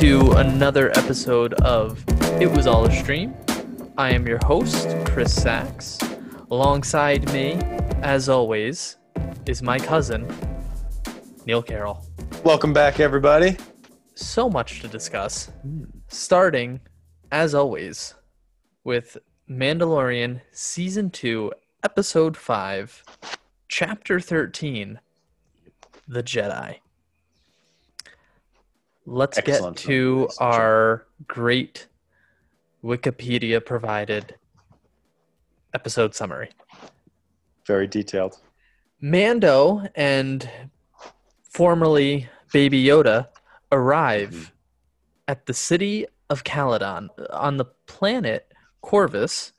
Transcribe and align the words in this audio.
to 0.00 0.32
another 0.32 0.90
episode 0.98 1.54
of 1.54 2.02
It 2.40 2.50
Was 2.50 2.66
All 2.66 2.86
a 2.86 2.92
Stream. 2.92 3.34
I 3.98 4.10
am 4.12 4.26
your 4.26 4.38
host, 4.44 4.88
Chris 5.06 5.34
Sachs. 5.34 5.98
Alongside 6.50 7.30
me, 7.32 7.54
as 8.02 8.28
always, 8.28 8.96
is 9.46 9.62
my 9.62 9.78
cousin, 9.78 10.26
Neil 11.46 11.62
Carroll. 11.62 12.04
Welcome 12.42 12.72
back, 12.72 13.00
everybody. 13.00 13.56
So 14.14 14.48
much 14.48 14.80
to 14.80 14.88
discuss. 14.88 15.50
Starting, 16.08 16.80
as 17.30 17.54
always, 17.54 18.14
with 18.84 19.18
Mandalorian 19.48 20.40
Season 20.52 21.10
2, 21.10 21.52
Episode 21.84 22.36
5, 22.36 23.04
Chapter 23.68 24.20
13 24.20 25.00
The 26.08 26.22
Jedi. 26.22 26.78
Let's 29.06 29.38
Excellent. 29.38 29.76
get 29.76 29.84
to 29.86 30.28
our 30.38 31.06
great 31.26 31.88
Wikipedia 32.84 33.64
provided 33.64 34.36
episode 35.74 36.14
summary. 36.14 36.50
Very 37.66 37.86
detailed. 37.86 38.38
Mando 39.00 39.88
and 39.94 40.48
formerly 41.42 42.28
Baby 42.52 42.84
Yoda 42.84 43.28
arrive 43.70 44.30
mm-hmm. 44.30 44.52
at 45.28 45.46
the 45.46 45.54
city 45.54 46.06
of 46.30 46.44
Calodan 46.44 47.08
on 47.30 47.56
the 47.56 47.64
planet 47.86 48.52
Corvus 48.80 49.52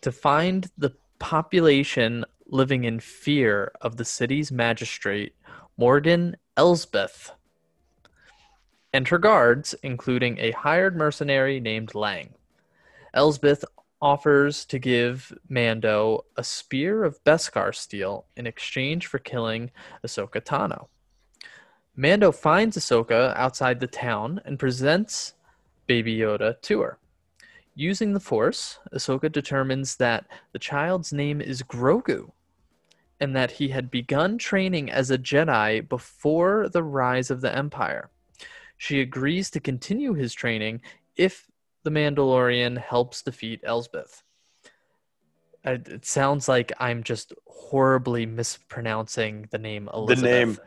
to 0.00 0.12
find 0.12 0.70
the 0.76 0.92
population 1.18 2.24
living 2.46 2.84
in 2.84 3.00
fear 3.00 3.72
of 3.80 3.96
the 3.96 4.04
city's 4.04 4.50
magistrate, 4.50 5.34
Morgan 5.76 6.36
Elsbeth, 6.56 7.32
and 8.92 9.08
her 9.08 9.18
guards, 9.18 9.74
including 9.82 10.38
a 10.38 10.52
hired 10.52 10.96
mercenary 10.96 11.60
named 11.60 11.94
Lang. 11.94 12.34
Elsbeth 13.14 13.64
offers 14.00 14.64
to 14.66 14.78
give 14.78 15.36
Mando 15.48 16.24
a 16.36 16.44
spear 16.44 17.04
of 17.04 17.22
Beskar 17.24 17.74
steel 17.74 18.26
in 18.36 18.46
exchange 18.46 19.06
for 19.06 19.18
killing 19.18 19.70
Ahsoka 20.06 20.40
Tano. 20.40 20.88
Mando 21.96 22.30
finds 22.30 22.76
Ahsoka 22.76 23.36
outside 23.36 23.80
the 23.80 23.88
town 23.88 24.40
and 24.44 24.58
presents 24.58 25.34
Baby 25.86 26.16
Yoda 26.16 26.60
to 26.62 26.80
her. 26.80 26.98
Using 27.74 28.12
the 28.12 28.20
Force, 28.20 28.78
Ahsoka 28.92 29.30
determines 29.30 29.96
that 29.96 30.26
the 30.52 30.58
child's 30.58 31.12
name 31.12 31.40
is 31.40 31.62
Grogu 31.62 32.30
and 33.20 33.34
that 33.34 33.50
he 33.50 33.68
had 33.68 33.90
begun 33.90 34.38
training 34.38 34.90
as 34.90 35.10
a 35.10 35.18
Jedi 35.18 35.88
before 35.88 36.68
the 36.68 36.82
rise 36.82 37.30
of 37.30 37.40
the 37.40 37.54
Empire. 37.54 38.10
She 38.78 39.00
agrees 39.00 39.50
to 39.50 39.60
continue 39.60 40.14
his 40.14 40.32
training 40.32 40.80
if 41.16 41.46
the 41.82 41.90
Mandalorian 41.90 42.78
helps 42.78 43.22
defeat 43.22 43.60
Elsbeth. 43.64 44.22
It 45.64 46.06
sounds 46.06 46.48
like 46.48 46.72
I'm 46.78 47.02
just 47.02 47.32
horribly 47.46 48.24
mispronouncing 48.24 49.48
the 49.50 49.58
name 49.58 49.90
Elizabeth. 49.92 50.22
name. 50.22 50.58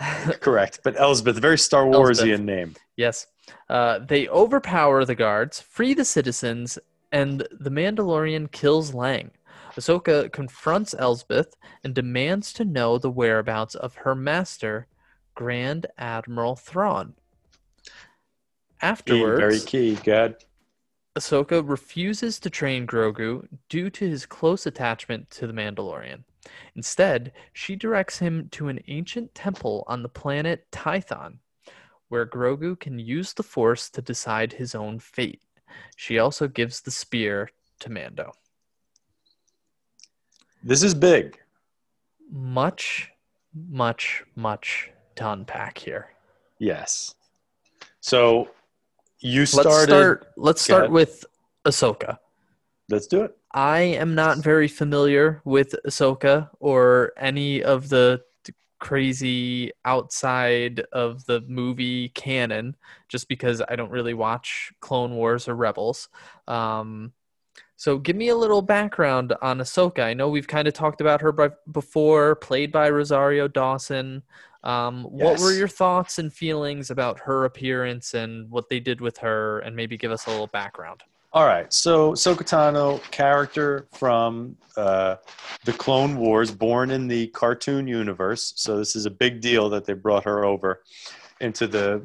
Correct. 0.40 0.80
But 0.82 0.98
Elsbeth, 0.98 1.36
very 1.36 1.58
Star 1.58 1.84
Warsian 1.84 2.44
name. 2.44 2.74
Yes. 2.96 3.26
Uh, 3.68 3.98
they 3.98 4.28
overpower 4.28 5.04
the 5.04 5.14
guards, 5.14 5.60
free 5.60 5.92
the 5.92 6.04
citizens, 6.04 6.78
and 7.12 7.46
the 7.50 7.70
Mandalorian 7.70 8.50
kills 8.50 8.94
Lang. 8.94 9.32
Ahsoka 9.76 10.30
confronts 10.32 10.94
Elsbeth 10.98 11.54
and 11.82 11.94
demands 11.94 12.52
to 12.54 12.64
know 12.64 12.98
the 12.98 13.10
whereabouts 13.10 13.74
of 13.74 13.94
her 13.96 14.14
master, 14.14 14.86
Grand 15.34 15.86
Admiral 15.98 16.56
Thrawn. 16.56 17.14
Afterwards, 18.82 19.40
very 19.40 19.60
key. 19.60 19.94
Good. 20.02 20.36
Ahsoka 21.16 21.68
refuses 21.68 22.38
to 22.38 22.50
train 22.50 22.86
Grogu 22.86 23.46
due 23.68 23.90
to 23.90 24.08
his 24.08 24.26
close 24.26 24.66
attachment 24.66 25.28
to 25.30 25.46
the 25.46 25.52
Mandalorian. 25.52 26.22
Instead, 26.76 27.32
she 27.52 27.76
directs 27.76 28.18
him 28.18 28.48
to 28.52 28.68
an 28.68 28.80
ancient 28.88 29.34
temple 29.34 29.84
on 29.86 30.02
the 30.02 30.08
planet 30.08 30.66
Tython, 30.70 31.38
where 32.08 32.26
Grogu 32.26 32.78
can 32.78 32.98
use 32.98 33.32
the 33.32 33.42
Force 33.42 33.90
to 33.90 34.00
decide 34.00 34.52
his 34.52 34.74
own 34.74 34.98
fate. 34.98 35.42
She 35.96 36.18
also 36.18 36.48
gives 36.48 36.80
the 36.80 36.90
spear 36.90 37.50
to 37.80 37.90
Mando. 37.90 38.32
This 40.62 40.82
is 40.82 40.94
big. 40.94 41.38
Much, 42.30 43.10
much, 43.54 44.22
much 44.36 44.90
to 45.16 45.30
unpack 45.30 45.78
here. 45.78 46.10
Yes. 46.58 47.14
So 48.00 48.50
you 49.20 49.40
Let's 49.40 49.52
started. 49.52 49.88
start. 49.90 50.26
Let's 50.36 50.62
start 50.62 50.90
with 50.90 51.24
Ahsoka. 51.64 52.18
Let's 52.88 53.06
do 53.06 53.22
it. 53.22 53.36
I 53.52 53.80
am 53.80 54.14
not 54.14 54.38
very 54.38 54.68
familiar 54.68 55.42
with 55.44 55.74
Ahsoka 55.86 56.50
or 56.60 57.12
any 57.16 57.62
of 57.62 57.88
the 57.88 58.22
crazy 58.78 59.70
outside 59.84 60.80
of 60.92 61.24
the 61.26 61.42
movie 61.46 62.08
canon, 62.10 62.76
just 63.08 63.28
because 63.28 63.62
I 63.68 63.76
don't 63.76 63.90
really 63.90 64.14
watch 64.14 64.72
Clone 64.80 65.14
Wars 65.14 65.48
or 65.48 65.54
Rebels. 65.54 66.08
Um, 66.48 67.12
so 67.76 67.98
give 67.98 68.16
me 68.16 68.28
a 68.28 68.36
little 68.36 68.62
background 68.62 69.34
on 69.40 69.58
Ahsoka. 69.58 70.02
I 70.02 70.14
know 70.14 70.28
we've 70.28 70.46
kind 70.48 70.66
of 70.68 70.74
talked 70.74 71.00
about 71.00 71.20
her 71.20 71.32
by, 71.32 71.50
before, 71.70 72.36
played 72.36 72.72
by 72.72 72.90
Rosario 72.90 73.48
Dawson. 73.48 74.22
Um, 74.62 75.04
What 75.04 75.40
were 75.40 75.52
your 75.52 75.68
thoughts 75.68 76.18
and 76.18 76.32
feelings 76.32 76.90
about 76.90 77.20
her 77.20 77.44
appearance 77.44 78.14
and 78.14 78.50
what 78.50 78.68
they 78.68 78.80
did 78.80 79.00
with 79.00 79.18
her, 79.18 79.60
and 79.60 79.74
maybe 79.74 79.96
give 79.96 80.12
us 80.12 80.26
a 80.26 80.30
little 80.30 80.48
background? 80.48 81.02
All 81.32 81.46
right. 81.46 81.72
So 81.72 82.12
Sokotano, 82.12 83.00
character 83.10 83.86
from 83.92 84.56
uh, 84.76 85.16
the 85.64 85.72
Clone 85.72 86.16
Wars, 86.16 86.50
born 86.50 86.90
in 86.90 87.06
the 87.06 87.28
cartoon 87.28 87.86
universe. 87.86 88.52
So 88.56 88.76
this 88.76 88.96
is 88.96 89.06
a 89.06 89.10
big 89.10 89.40
deal 89.40 89.70
that 89.70 89.84
they 89.84 89.92
brought 89.92 90.24
her 90.24 90.44
over 90.44 90.82
into 91.40 91.66
the 91.68 92.02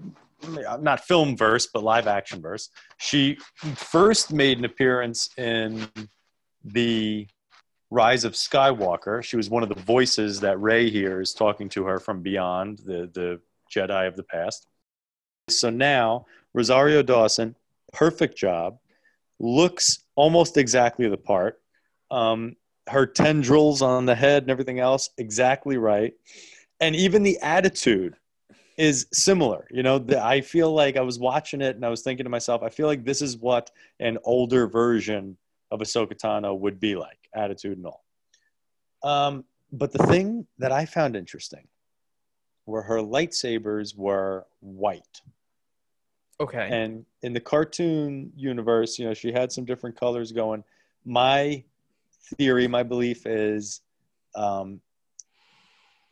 not 0.80 1.04
film 1.04 1.36
verse, 1.36 1.68
but 1.68 1.84
live 1.84 2.08
action 2.08 2.40
verse. 2.40 2.70
She 2.98 3.38
first 3.76 4.32
made 4.32 4.60
an 4.60 4.66
appearance 4.66 5.30
in 5.38 5.88
the 6.64 7.28
Rise 7.96 8.26
of 8.26 8.34
Skywalker. 8.34 9.24
She 9.24 9.38
was 9.38 9.50
one 9.50 9.64
of 9.64 9.70
the 9.70 9.82
voices 9.82 10.42
that 10.42 10.60
Rey 10.60 10.90
hears 10.90 11.34
talking 11.34 11.70
to 11.70 11.86
her 11.86 11.98
from 11.98 12.22
beyond 12.22 12.80
the 12.80 13.10
the 13.14 13.40
Jedi 13.74 14.06
of 14.06 14.18
the 14.18 14.24
past. 14.24 14.68
So 15.50 15.70
now 15.70 16.26
Rosario 16.54 17.02
Dawson, 17.02 17.56
perfect 17.94 18.38
job 18.38 18.80
looks 19.40 20.00
almost 20.16 20.58
exactly 20.58 21.08
the 21.08 21.18
part. 21.18 21.62
Um, 22.12 22.58
her 22.88 23.06
tendrils 23.06 23.82
on 23.82 24.06
the 24.06 24.16
head 24.16 24.44
and 24.44 24.52
everything 24.52 24.80
else, 24.80 25.10
exactly 25.18 25.78
right. 25.78 26.14
And 26.82 26.96
even 26.98 27.24
the 27.24 27.40
attitude 27.42 28.18
is 28.78 29.08
similar. 29.14 29.68
You 29.72 29.84
know, 29.84 30.00
the, 30.00 30.24
I 30.24 30.42
feel 30.42 30.74
like 30.74 30.98
I 30.98 31.02
was 31.02 31.18
watching 31.18 31.62
it 31.62 31.78
and 31.78 31.86
I 31.86 31.90
was 31.90 32.02
thinking 32.02 32.26
to 32.26 32.30
myself, 32.30 32.62
I 32.62 32.70
feel 32.70 32.88
like 32.88 33.06
this 33.06 33.22
is 33.22 33.38
what 33.38 33.72
an 34.02 34.18
older 34.26 34.68
version 34.68 35.38
of 35.72 35.80
Ahsoka 35.80 36.14
Tano 36.14 36.58
would 36.60 36.80
be 36.80 36.96
like, 36.96 37.25
attitude 37.36 37.78
and 37.78 37.86
all. 37.86 38.04
Um, 39.04 39.46
but 39.72 39.92
the 39.92 40.00
thing 40.08 40.48
that 40.58 40.72
I 40.72 40.86
found 40.86 41.16
interesting 41.16 41.68
were 42.66 42.82
her 42.82 42.98
lightsabers 42.98 43.96
were 43.96 44.46
white 44.62 45.22
Okay. 46.40 46.68
and 46.70 47.06
in 47.22 47.32
the 47.32 47.40
cartoon 47.40 48.32
universe 48.36 49.00
you 49.00 49.06
know 49.06 49.14
she 49.14 49.32
had 49.32 49.52
some 49.52 49.64
different 49.66 49.96
colors 49.98 50.32
going 50.32 50.64
my 51.06 51.64
theory 52.38 52.68
my 52.68 52.84
belief 52.84 53.26
is 53.26 53.82
um, 54.36 54.82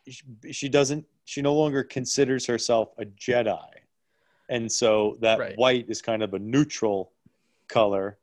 she, 0.08 0.24
she 0.52 0.70
doesn't 0.70 1.06
she 1.26 1.42
no 1.42 1.54
longer 1.56 1.84
considers 1.84 2.46
herself 2.46 2.90
a 3.00 3.06
jedi 3.06 3.66
and 4.50 4.72
so 4.72 5.18
that 5.22 5.40
Right. 5.40 5.58
white 5.58 5.86
is 5.90 6.02
kind 6.02 6.22
of 6.22 6.34
a 6.34 6.40
neutral 6.40 7.12
color 7.68 8.18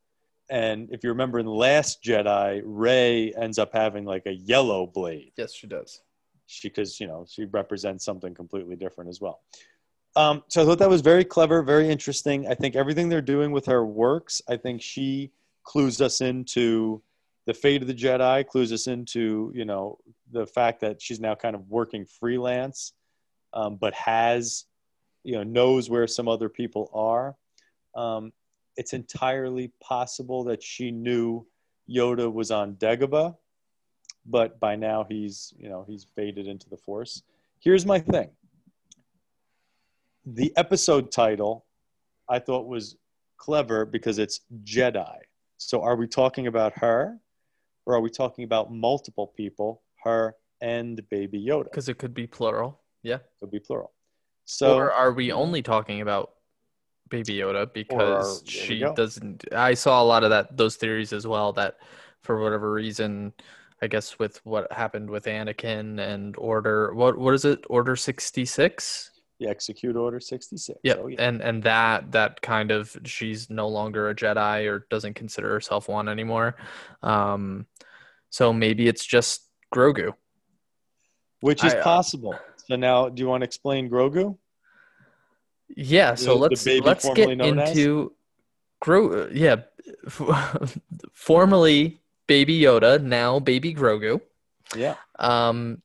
and 0.51 0.89
if 0.91 1.03
you 1.03 1.09
remember 1.09 1.39
in 1.39 1.45
the 1.45 1.51
last 1.51 2.03
jedi 2.03 2.61
rey 2.63 3.33
ends 3.33 3.57
up 3.57 3.71
having 3.73 4.05
like 4.05 4.25
a 4.27 4.33
yellow 4.33 4.85
blade 4.85 5.31
yes, 5.37 5.53
she 5.53 5.65
does. 5.65 6.01
she 6.45 6.67
because 6.67 6.99
you 6.99 7.07
know 7.07 7.25
she 7.27 7.45
represents 7.45 8.05
something 8.05 8.35
completely 8.35 8.75
different 8.75 9.09
as 9.09 9.19
well. 9.19 9.41
Um, 10.15 10.43
so 10.49 10.61
I 10.61 10.65
thought 10.65 10.79
that 10.79 10.89
was 10.89 11.01
very 11.01 11.23
clever, 11.23 11.63
very 11.63 11.89
interesting. 11.89 12.45
I 12.47 12.53
think 12.53 12.75
everything 12.75 13.07
they're 13.07 13.21
doing 13.21 13.51
with 13.51 13.65
her 13.67 13.85
works. 13.85 14.41
I 14.49 14.57
think 14.57 14.81
she 14.81 15.31
clues 15.63 16.01
us 16.01 16.19
into 16.19 17.01
the 17.45 17.53
fate 17.53 17.81
of 17.81 17.87
the 17.87 17.93
Jedi, 17.93 18.45
clues 18.45 18.73
us 18.73 18.87
into 18.87 19.51
you 19.55 19.65
know 19.65 19.99
the 20.31 20.45
fact 20.45 20.81
that 20.81 21.01
she's 21.01 21.19
now 21.19 21.35
kind 21.35 21.55
of 21.55 21.69
working 21.69 22.05
freelance, 22.05 22.93
um, 23.53 23.77
but 23.77 23.93
has 23.93 24.65
you 25.23 25.33
know 25.33 25.43
knows 25.43 25.89
where 25.89 26.07
some 26.07 26.27
other 26.27 26.49
people 26.49 26.89
are. 26.93 27.35
Um, 27.95 28.31
it's 28.77 28.93
entirely 28.93 29.71
possible 29.81 30.43
that 30.45 30.63
she 30.63 30.91
knew 30.91 31.45
Yoda 31.89 32.31
was 32.31 32.51
on 32.51 32.75
Dagobah, 32.75 33.35
but 34.25 34.59
by 34.59 34.75
now 34.75 35.05
he's 35.09 35.53
you 35.57 35.69
know 35.69 35.85
he's 35.87 36.05
faded 36.15 36.47
into 36.47 36.69
the 36.69 36.77
Force. 36.77 37.23
Here's 37.59 37.85
my 37.85 37.99
thing: 37.99 38.29
the 40.25 40.53
episode 40.55 41.11
title 41.11 41.65
I 42.29 42.39
thought 42.39 42.67
was 42.67 42.95
clever 43.37 43.85
because 43.85 44.19
it's 44.19 44.41
Jedi. 44.63 45.17
So 45.57 45.81
are 45.81 45.95
we 45.95 46.07
talking 46.07 46.47
about 46.47 46.73
her 46.77 47.19
or 47.85 47.95
are 47.95 48.01
we 48.01 48.09
talking 48.09 48.43
about 48.43 48.71
multiple 48.71 49.33
people, 49.35 49.81
her 50.03 50.35
and 50.61 51.01
baby 51.09 51.43
Yoda? 51.43 51.65
Because 51.65 51.89
it 51.89 51.97
could 51.97 52.13
be 52.13 52.27
plural. 52.27 52.79
Yeah. 53.03 53.15
It 53.15 53.29
could 53.39 53.51
be 53.51 53.59
plural. 53.59 53.91
So 54.45 54.75
or 54.75 54.91
are 54.91 55.11
we 55.11 55.31
only 55.31 55.61
talking 55.61 56.01
about 56.01 56.33
Baby 57.11 57.37
Yoda 57.37 57.71
because 57.71 58.41
Or- 58.41 58.45
she 58.47 58.79
doesn't? 58.79 59.43
I 59.53 59.75
saw 59.75 60.01
a 60.01 60.05
lot 60.05 60.23
of 60.23 60.31
that 60.31 60.57
those 60.57 60.77
theories 60.77 61.13
as 61.13 61.27
well. 61.27 61.53
That 61.53 61.77
for 62.23 62.41
whatever 62.41 62.71
reason, 62.71 63.33
I 63.83 63.87
guess 63.87 64.17
with 64.17 64.43
what 64.45 64.71
happened 64.71 65.09
with 65.09 65.25
Anakin 65.25 65.99
and 65.99 66.35
Order, 66.37 66.93
what 66.95 67.17
what 67.19 67.35
is 67.35 67.45
it? 67.45 67.63
Order 67.69 67.95
sixty 67.95 68.45
six. 68.45 69.09
the 69.39 69.47
execute 69.49 69.95
order 69.95 70.19
66. 70.19 70.77
Yep. 70.83 70.99
Oh, 71.01 71.07
yeah. 71.07 71.15
And 71.19 71.41
and 71.41 71.63
that 71.63 72.11
that 72.11 72.41
kind 72.43 72.69
of 72.69 72.95
she's 73.05 73.49
no 73.49 73.67
longer 73.67 74.09
a 74.09 74.13
Jedi 74.15 74.69
or 74.69 74.85
doesn't 74.91 75.15
consider 75.15 75.49
herself 75.49 75.89
one 75.89 76.07
anymore. 76.07 76.55
Um, 77.01 77.65
so 78.29 78.53
maybe 78.53 78.87
it's 78.87 79.03
just 79.03 79.49
Grogu. 79.73 80.13
Which 81.39 81.63
is 81.65 81.73
I, 81.73 81.79
uh, 81.79 81.83
possible. 81.83 82.35
So 82.67 82.75
now, 82.75 83.09
do 83.09 83.19
you 83.23 83.27
want 83.27 83.41
to 83.41 83.45
explain 83.45 83.89
Grogu? 83.89 84.37
Yeah, 85.75 86.15
so 86.15 86.35
let's 86.35 86.65
let's 86.65 87.05
get 87.05 87.15
formerly 87.15 87.35
known 87.35 87.59
as? 87.59 87.69
into 87.69 88.13
Gro. 88.79 89.29
Yeah, 89.33 89.57
formerly 91.11 92.01
Baby 92.27 92.59
Yoda, 92.61 93.01
now 93.03 93.39
Baby 93.39 93.73
Grogu. 93.73 94.21
Yeah. 94.75 94.95
Um, 95.19 95.81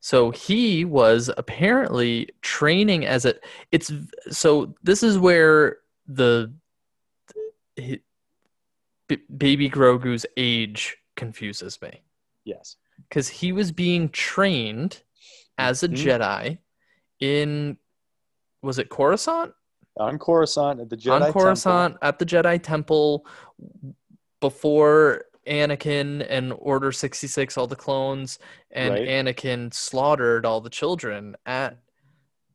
so 0.00 0.30
he 0.30 0.84
was 0.84 1.30
apparently 1.36 2.30
training 2.40 3.04
as 3.06 3.24
a. 3.24 3.34
It's 3.70 3.92
so 4.30 4.74
this 4.82 5.02
is 5.02 5.18
where 5.18 5.78
the 6.06 6.52
B- 7.76 8.00
Baby 9.36 9.68
Grogu's 9.70 10.26
age 10.36 10.96
confuses 11.16 11.80
me 11.82 12.00
Yes. 12.44 12.76
because 13.08 13.28
he 13.28 13.52
was 13.52 13.72
being 13.72 14.08
trained 14.10 15.02
as 15.58 15.82
a 15.82 15.88
Mhm. 15.88 15.96
Jedi 15.96 16.58
in 17.20 17.76
was 18.62 18.78
it 18.78 18.88
Coruscant? 18.88 19.52
On 19.98 20.18
Coruscant 20.18 20.80
at 20.80 20.88
the 20.88 20.96
Jedi 20.96 21.02
Temple? 21.02 21.12
on 21.14 21.20
Temple. 21.22 21.42
Coruscant 21.42 21.96
at 22.02 22.18
the 22.18 22.24
Jedi 22.26 22.62
Temple 22.62 23.26
before 24.40 25.24
Anakin 25.46 26.24
and 26.28 26.54
Order 26.58 26.92
66 26.92 27.58
all 27.58 27.66
the 27.66 27.76
clones 27.76 28.38
and 28.70 28.94
Right. 28.94 29.08
Anakin 29.08 29.72
slaughtered 29.74 30.46
all 30.46 30.60
the 30.60 30.70
children 30.70 31.36
at 31.46 31.78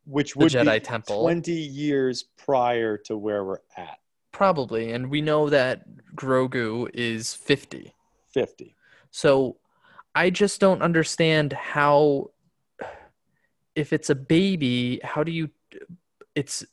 which 0.06 0.34
the 0.34 0.40
would 0.40 0.52
Jedi 0.52 0.76
be 0.76 0.80
Temple. 0.80 1.22
20 1.22 1.52
years 1.52 2.26
prior 2.38 2.98
to 2.98 3.18
where 3.18 3.44
we're 3.44 3.60
at. 3.76 4.00
probably 4.32 4.92
and 4.94 5.10
we 5.10 5.22
know 5.22 5.50
that 5.50 5.84
Grogu 6.16 6.90
is 6.94 7.34
50 7.34 7.94
50. 8.34 8.76
so 9.12 9.58
I 10.16 10.30
just 10.30 10.60
don't 10.62 10.82
understand 10.82 11.54
how 11.54 12.32
if 13.76 13.92
it's 13.94 14.10
a 14.10 14.16
baby 14.16 15.00
how 15.04 15.24
do 15.24 15.32
you 15.32 15.50
it's 16.38 16.64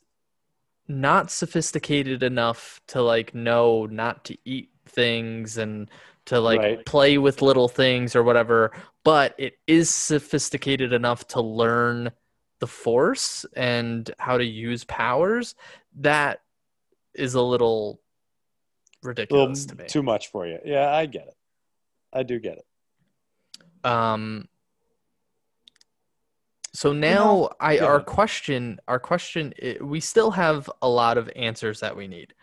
not 0.87 1.31
sophisticated 1.31 2.21
enough 2.21 2.79
to 2.87 3.01
like 3.01 3.33
know 3.33 3.87
not 3.87 4.23
to 4.25 4.37
eat 4.45 4.69
things 4.85 5.57
and 5.57 5.89
to 6.25 6.39
like 6.39 6.61
Right. 6.61 6.85
play 6.85 7.17
with 7.17 7.41
little 7.41 7.67
things 7.67 8.15
or 8.15 8.21
whatever 8.21 8.71
but 9.03 9.33
it 9.39 9.53
is 9.65 9.89
sophisticated 9.89 10.93
enough 10.93 11.27
to 11.29 11.41
learn 11.41 12.11
the 12.59 12.67
force 12.67 13.45
and 13.55 14.11
how 14.19 14.37
to 14.37 14.45
use 14.45 14.83
powers 14.83 15.55
that 15.99 16.41
is 17.15 17.33
a 17.33 17.41
little 17.41 17.99
A 19.03 19.07
little 19.07 19.09
ridiculous 19.09 19.65
to 19.65 19.75
me 19.75 19.85
too 19.87 20.03
much 20.03 20.27
for 20.27 20.45
you. 20.45 20.59
Yeah, 20.63 20.93
I 20.93 21.07
get 21.07 21.27
it. 21.27 21.37
I 22.13 22.21
do 22.23 22.39
get 22.39 22.59
it. 22.59 22.65
Um. 23.83 24.47
So 26.75 26.91
now, 26.91 27.25
know, 27.25 27.49
I 27.59 27.79
our 27.79 28.01
question, 28.01 28.79
our 28.87 28.99
question, 28.99 29.53
we 29.81 29.99
still 30.01 30.31
have 30.31 30.69
a 30.81 30.89
lot 30.89 31.17
of 31.17 31.29
answers 31.35 31.79
that 31.79 31.95
we 31.95 32.07
need. 32.07 32.33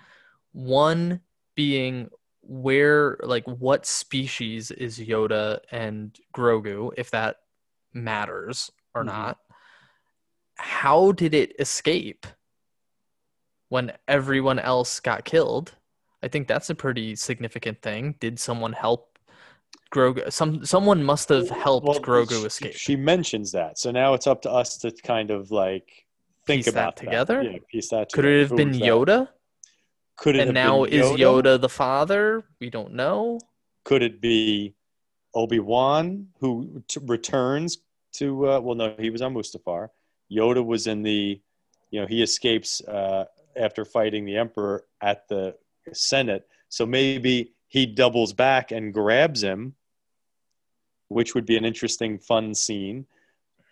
One 0.53 1.21
being 1.55 2.09
where, 2.41 3.19
like, 3.23 3.45
what 3.45 3.85
species 3.87 4.71
is 4.71 4.99
Yoda 4.99 5.61
and 5.71 6.19
Grogu, 6.35 6.93
if 6.97 7.11
that 7.11 7.37
matters 7.93 8.71
or 8.95 9.03
Mhm. 9.03 9.07
not? 9.07 9.39
How 10.57 11.13
did 11.13 11.35
it 11.35 11.55
escape 11.61 12.27
when 13.69 13.93
everyone 14.09 14.59
else 14.59 14.99
got 14.99 15.25
killed? 15.25 15.77
I 16.23 16.29
think 16.29 16.49
that's 16.49 16.71
a 16.71 16.75
pretty 16.75 17.17
significant 17.17 17.83
thing. 17.83 18.15
Did 18.19 18.41
someone 18.41 18.73
help 18.73 19.12
Grogu? 19.93 20.33
Some 20.33 20.65
someone 20.65 21.03
must 21.05 21.29
have 21.29 21.49
helped 21.51 21.87
Well, 21.87 22.01
Grogu 22.01 22.41
she- 22.41 22.47
escape. 22.47 22.75
She 22.75 22.97
mentions 22.97 23.53
that. 23.53 23.79
So 23.79 23.91
now 23.91 24.15
it's 24.15 24.27
up 24.27 24.43
to 24.43 24.51
us 24.51 24.77
to 24.79 24.91
kind 24.91 25.31
of 25.31 25.51
like 25.51 25.89
think 26.47 26.65
Piece 26.65 26.75
that 26.75 26.81
about 26.81 26.97
together? 26.97 27.43
Yeah, 27.43 27.59
piece 27.71 27.91
that 27.91 28.09
Together. 28.09 28.23
Could 28.23 28.25
it 28.35 28.41
have 28.49 28.57
been 28.57 28.73
that? 28.73 28.83
Yoda? 28.83 29.29
Could 30.17 30.37
it 30.37 30.41
And 30.49 30.55
now 30.55 30.85
been 30.85 30.95
is 30.95 31.07
Yoda 31.13 31.61
the 31.61 31.69
father? 31.69 32.45
We 32.61 32.71
don't 32.71 32.95
know. 32.95 33.39
Could 33.85 34.03
it 34.03 34.21
be 34.21 34.75
Obi 35.35 35.59
Wan 35.61 36.29
who 36.41 36.83
t- 36.89 37.01
returns 37.05 37.79
to? 38.15 38.51
Uh, 38.51 38.61
well, 38.61 38.75
no, 38.75 38.95
he 38.99 39.11
was 39.11 39.23
on 39.23 39.35
Mustafar. 39.35 39.89
Yoda 40.31 40.65
was 40.65 40.87
in 40.87 41.03
the, 41.03 41.41
you 41.91 42.01
know, 42.01 42.07
he 42.07 42.23
escapes 42.23 42.81
uh, 42.83 43.25
after 43.57 43.85
fighting 43.85 44.25
the 44.25 44.37
Emperor 44.37 44.85
at 45.01 45.29
the 45.29 45.55
Senate. 45.93 46.47
So 46.69 46.87
maybe 46.87 47.53
he 47.69 47.87
doubles 47.87 48.33
back 48.33 48.71
and 48.71 48.93
grabs 48.95 49.43
him, 49.43 49.75
which 51.13 51.35
would 51.35 51.47
be 51.47 51.57
an 51.57 51.65
interesting, 51.65 52.19
fun 52.19 52.55
scene. 52.55 53.07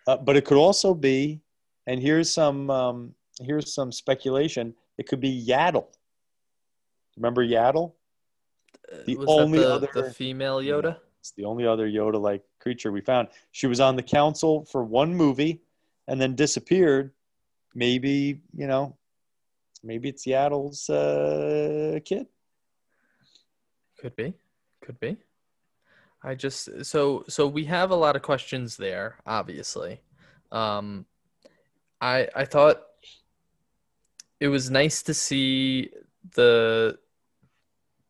Uh, 0.07 0.17
but 0.17 0.35
it 0.37 0.45
could 0.45 0.57
also 0.57 0.93
be, 0.93 1.41
and 1.87 2.01
here's 2.01 2.29
some 2.31 2.69
um, 2.69 3.15
here's 3.41 3.73
some 3.73 3.91
speculation. 3.91 4.73
It 4.97 5.07
could 5.07 5.19
be 5.19 5.45
Yaddle. 5.45 5.87
Remember 7.17 7.45
Yaddle? 7.45 7.93
The 9.05 9.15
Uh, 9.15 9.19
was 9.19 9.27
only 9.29 9.59
the, 9.59 9.73
other- 9.73 9.89
the 9.93 10.11
female 10.11 10.59
Yoda? 10.59 10.97
It's 11.19 11.31
the 11.31 11.45
only 11.45 11.67
other 11.67 11.87
Yoda 11.87 12.19
like 12.19 12.43
creature 12.59 12.91
we 12.91 13.01
found. 13.01 13.27
She 13.51 13.67
was 13.67 13.79
on 13.79 13.95
the 13.95 14.01
council 14.03 14.65
for 14.65 14.83
one 14.83 15.13
movie 15.13 15.61
and 16.07 16.19
then 16.19 16.35
disappeared. 16.35 17.11
Maybe, 17.75 18.41
you 18.55 18.67
know, 18.67 18.97
maybe 19.83 20.09
it's 20.09 20.25
Yaddle's 20.25 20.89
uh, 20.89 21.99
kid. 22.03 22.25
Could 23.99 24.15
be. 24.15 24.33
Could 24.83 24.99
be. 24.99 25.17
I 26.23 26.35
just 26.35 26.85
so 26.85 27.23
so 27.27 27.47
we 27.47 27.65
have 27.65 27.91
a 27.91 27.95
lot 27.95 28.15
of 28.15 28.21
questions 28.21 28.77
there, 28.77 29.15
obviously. 29.25 30.01
Um 30.51 31.05
I 31.99 32.27
I 32.35 32.45
thought 32.45 32.83
it 34.39 34.47
was 34.47 34.69
nice 34.69 35.03
to 35.03 35.13
see 35.13 35.91
the 36.35 36.97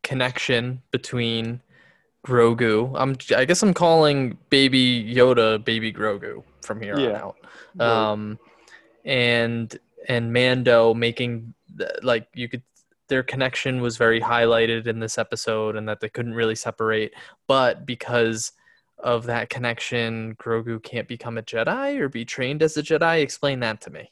connection 0.02 0.82
between 0.90 1.60
Grogu. 2.26 2.92
I'm 2.96 3.16
I 3.36 3.44
guess 3.44 3.62
I'm 3.62 3.74
calling 3.74 4.36
baby 4.50 5.14
Yoda 5.14 5.62
baby 5.64 5.92
Grogu 5.92 6.42
from 6.62 6.80
here 6.80 6.94
on 6.94 7.00
out. 7.16 7.36
Um 7.80 8.38
and 9.04 9.78
and 10.08 10.32
Mando 10.32 10.94
making 10.94 11.54
th- 11.78 11.90
like 12.02 12.28
you 12.34 12.48
could 12.48 12.62
their 13.12 13.22
connection 13.22 13.82
was 13.82 13.98
very 13.98 14.22
highlighted 14.22 14.86
in 14.86 14.98
this 14.98 15.18
episode 15.18 15.76
and 15.76 15.86
that 15.86 16.00
they 16.00 16.08
couldn't 16.08 16.32
really 16.32 16.54
separate 16.54 17.12
but 17.46 17.84
because 17.84 18.52
of 18.98 19.26
that 19.26 19.50
connection 19.50 20.34
Grogu 20.36 20.82
can't 20.82 21.06
become 21.06 21.36
a 21.36 21.42
Jedi 21.42 21.98
or 22.00 22.08
be 22.08 22.24
trained 22.24 22.62
as 22.62 22.74
a 22.78 22.82
Jedi 22.82 23.20
explain 23.20 23.60
that 23.60 23.82
to 23.82 23.90
me 23.90 24.10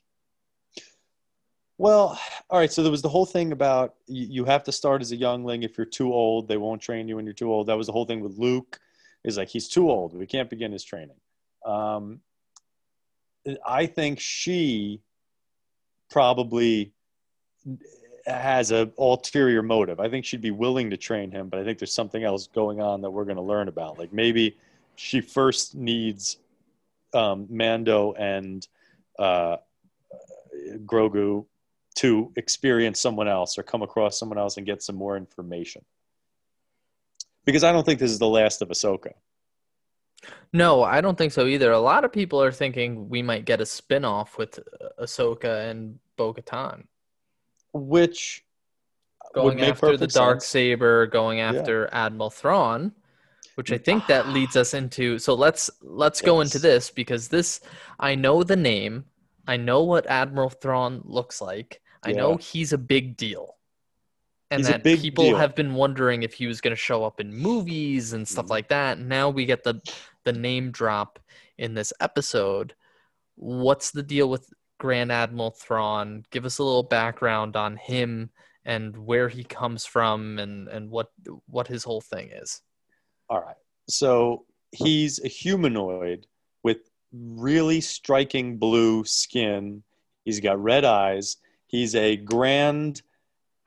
Well, 1.79 2.21
all 2.51 2.59
right. 2.59 2.71
So 2.71 2.83
there 2.83 2.91
was 2.91 3.01
the 3.01 3.09
whole 3.09 3.25
thing 3.25 3.53
about 3.53 3.95
you, 4.07 4.45
have 4.45 4.65
to 4.65 4.73
start 4.73 5.01
as 5.01 5.13
a 5.13 5.17
youngling. 5.17 5.63
If 5.63 5.79
you're 5.79 5.87
too 5.87 6.13
old, 6.13 6.47
they 6.47 6.59
won't 6.59 6.83
train 6.83 7.09
you 7.09 7.17
when 7.17 7.25
you're 7.25 7.33
too 7.33 7.51
old. 7.51 7.69
That 7.69 7.79
was 7.79 7.87
the 7.87 7.95
whole 7.95 8.05
thing 8.05 8.21
with 8.21 8.37
Luke. 8.37 8.79
Is 9.25 9.39
like 9.39 9.49
he's 9.49 9.67
too 9.67 9.89
old. 9.89 10.15
We 10.15 10.27
can't 10.27 10.51
begin 10.51 10.73
his 10.73 10.85
training. 10.85 11.17
Um, 11.65 12.21
I 13.67 13.87
think 13.87 14.21
she 14.21 15.01
probably 16.11 16.93
has 18.35 18.73
a 18.73 18.91
ulterior 18.99 19.63
motive. 19.63 20.01
I 20.01 20.09
think 20.09 20.25
she'd 20.25 20.41
be 20.41 20.51
willing 20.51 20.91
to 20.91 20.97
train 20.97 21.31
him, 21.31 21.49
but 21.49 21.61
I 21.61 21.65
think 21.65 21.79
there's 21.79 21.93
something 21.93 22.25
else 22.25 22.47
going 22.49 22.81
on 22.81 23.01
that 23.03 23.11
we're 23.11 23.25
going 23.25 23.37
to 23.37 23.43
learn 23.43 23.69
about. 23.69 23.99
Like 23.99 24.13
maybe 24.13 24.57
she 24.97 25.21
first 25.21 25.75
needs 25.75 26.39
um, 27.15 27.47
Mando 27.49 28.13
and 28.13 28.67
uh, 29.19 29.57
Grogu 30.85 31.47
to 31.97 32.33
experience 32.37 33.01
someone 33.01 33.29
else 33.29 33.59
or 33.59 33.63
come 33.63 33.83
across 33.83 34.19
someone 34.19 34.39
else 34.39 34.57
and 34.57 34.67
get 34.67 34.83
some 34.83 34.97
more 34.97 35.17
information. 35.17 35.85
Because 37.45 37.65
I 37.65 37.73
don't 37.73 37.85
think 37.85 37.99
this 37.99 38.11
is 38.11 38.19
the 38.19 38.29
last 38.29 38.63
of 38.63 38.69
Ahsoka. 38.69 39.13
no 40.53 40.83
I 40.83 41.01
don't 41.01 41.17
think 41.17 41.33
so 41.33 41.47
either 41.47 41.73
a 41.73 41.79
lot 41.79 42.05
of 42.05 42.13
people 42.13 42.43
are 42.43 42.53
thinking 42.53 43.09
we 43.09 43.23
might 43.23 43.45
get 43.47 43.61
a 43.61 43.67
spin-off 43.67 44.37
with 44.39 44.59
uh, 44.59 45.05
Ahsoka 45.05 45.71
and 45.71 45.99
Bo-Katan 46.17 46.85
which 47.73 48.45
going 49.35 49.61
after 49.61 49.97
the 49.97 50.07
dark 50.07 50.43
saber, 50.43 51.07
going 51.07 51.41
after 51.41 51.89
Admiral 51.93 52.31
Thrawn, 52.31 52.93
which 53.55 53.71
I 53.73 53.79
think 53.79 54.07
that 54.07 54.29
leads 54.37 54.57
us 54.57 54.75
into. 54.75 55.19
So 55.19 55.35
let's 55.35 55.71
let's 55.83 56.21
go 56.21 56.41
into 56.41 56.59
this 56.59 56.91
because 56.91 57.29
this 57.29 57.61
I 57.99 58.15
know 58.15 58.43
the 58.43 58.57
name, 58.57 59.05
I 59.47 59.57
know 59.57 59.83
what 59.85 60.07
Admiral 60.07 60.51
Thrawn 60.51 61.01
looks 61.05 61.41
like, 61.41 61.81
I 62.03 62.13
know 62.13 62.37
he's 62.37 62.73
a 62.73 62.79
big 62.79 63.17
deal, 63.17 63.57
and 64.51 64.61
He's 64.61 64.69
that 64.69 64.83
people 64.83 65.25
deal. 65.25 65.37
have 65.37 65.55
been 65.55 65.75
wondering 65.75 66.23
if 66.23 66.35
he 66.35 66.47
was 66.47 66.61
going 66.61 66.73
to 66.73 66.81
show 66.81 67.05
up 67.05 67.21
in 67.21 67.33
movies 67.33 68.13
and 68.15 68.27
stuff 68.27 68.47
Mhm. 68.47 68.51
like 68.51 68.69
that. 68.69 68.99
Now 68.99 69.29
we 69.31 69.45
get 69.47 69.63
the 69.65 69.81
the 70.25 70.33
name 70.33 70.71
drop 70.71 71.19
in 71.57 71.75
this 71.75 71.93
episode. 72.01 72.75
What's 73.37 73.91
the 73.91 74.03
deal 74.03 74.29
with 74.29 74.53
Grand 74.81 75.13
Admiral 75.13 75.53
Thrawn? 75.53 76.25
Give 76.31 76.45
us 76.45 76.59
a 76.59 76.65
little 76.65 76.83
background 76.83 77.55
on 77.55 77.77
him 77.77 78.31
and 78.65 78.97
where 78.97 79.29
he 79.29 79.45
comes 79.45 79.87
from 79.87 80.39
and 80.39 80.67
and 80.69 80.91
what 80.91 81.11
what 81.47 81.69
his 81.69 81.85
whole 81.85 82.01
thing 82.01 82.31
is. 82.33 82.63
All 83.29 83.41
right. 83.41 83.57
So 83.89 84.47
he's 84.73 85.23
a 85.23 85.29
humanoid 85.29 86.27
with 86.63 86.79
really 87.13 87.81
striking 87.81 88.57
blue 88.57 89.05
skin. 89.05 89.83
He's 90.25 90.41
got 90.41 90.63
red 90.63 90.85
eyes. 90.85 91.37
He's 91.67 91.95
a 91.95 92.17
grand 92.17 93.03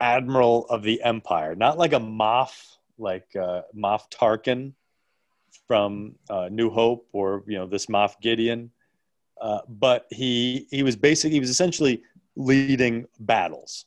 admiral 0.00 0.66
of 0.66 0.82
the 0.82 1.02
empire, 1.02 1.54
not 1.54 1.78
like 1.78 1.92
a 1.92 2.00
Moff, 2.00 2.76
like 2.98 3.28
uh, 3.36 3.62
Moff 3.74 4.10
Tarkin 4.10 4.72
from 5.68 6.16
uh, 6.28 6.48
New 6.50 6.70
Hope 6.70 7.08
or 7.12 7.44
you 7.46 7.56
know 7.58 7.66
this 7.66 7.86
Moff 7.86 8.20
Gideon. 8.20 8.70
Uh, 9.44 9.60
but 9.68 10.06
he 10.10 10.66
he 10.70 10.82
was 10.82 10.96
basically 10.96 11.34
he 11.34 11.40
was 11.40 11.50
essentially 11.50 12.02
leading 12.34 13.06
battles. 13.20 13.84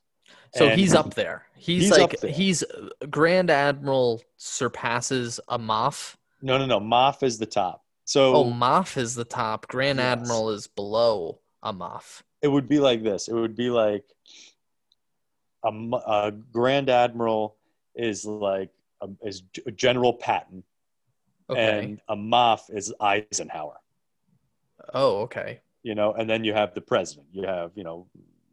So 0.56 0.68
And 0.68 0.80
he's 0.80 0.94
up 0.94 1.16
there. 1.16 1.48
He's, 1.56 1.84
He's 1.84 1.92
like 1.98 2.20
there. 2.20 2.32
he's 2.32 2.64
Grand 3.10 3.50
Admiral 3.50 4.22
surpasses 4.38 5.40
a 5.50 5.58
Moff. 5.58 6.16
No, 6.44 6.60
no, 6.60 6.66
no. 6.68 6.80
Moff 6.80 7.24
is 7.24 7.40
the 7.40 7.48
top. 7.48 7.84
So 8.06 8.36
Oh, 8.36 8.46
Moff 8.46 8.98
is 8.98 9.16
the 9.16 9.26
top. 9.26 9.68
Grand 9.68 9.98
Yes. 9.98 10.06
Admiral 10.20 10.52
is 10.52 10.68
below 10.68 11.40
a 11.64 11.74
Moff. 11.74 12.22
it 12.44 12.48
would 12.50 12.70
be 12.70 12.80
like 12.80 13.02
this. 13.04 13.28
It 13.28 13.34
would 13.34 13.56
be 13.56 13.72
like 13.72 14.06
a, 15.66 15.70
a 16.08 16.32
grand 16.52 16.90
admiral 16.90 17.58
is 17.96 18.24
like 18.26 18.70
a, 19.02 19.10
is 19.24 19.42
General 19.76 20.14
Patton, 20.14 20.64
Okay. 21.50 21.80
and 21.80 22.02
a 22.08 22.16
Moff 22.16 22.62
is 22.70 22.94
Eisenhower. 23.02 23.78
Oh, 24.94 25.20
okay. 25.22 25.62
You 25.84 25.96
know, 25.96 26.14
and 26.14 26.30
then 26.30 26.44
you 26.44 26.54
have 26.54 26.74
the 26.74 26.82
president. 26.82 27.28
You 27.32 27.44
have 27.44 27.72
you 27.76 27.84
know 27.84 28.08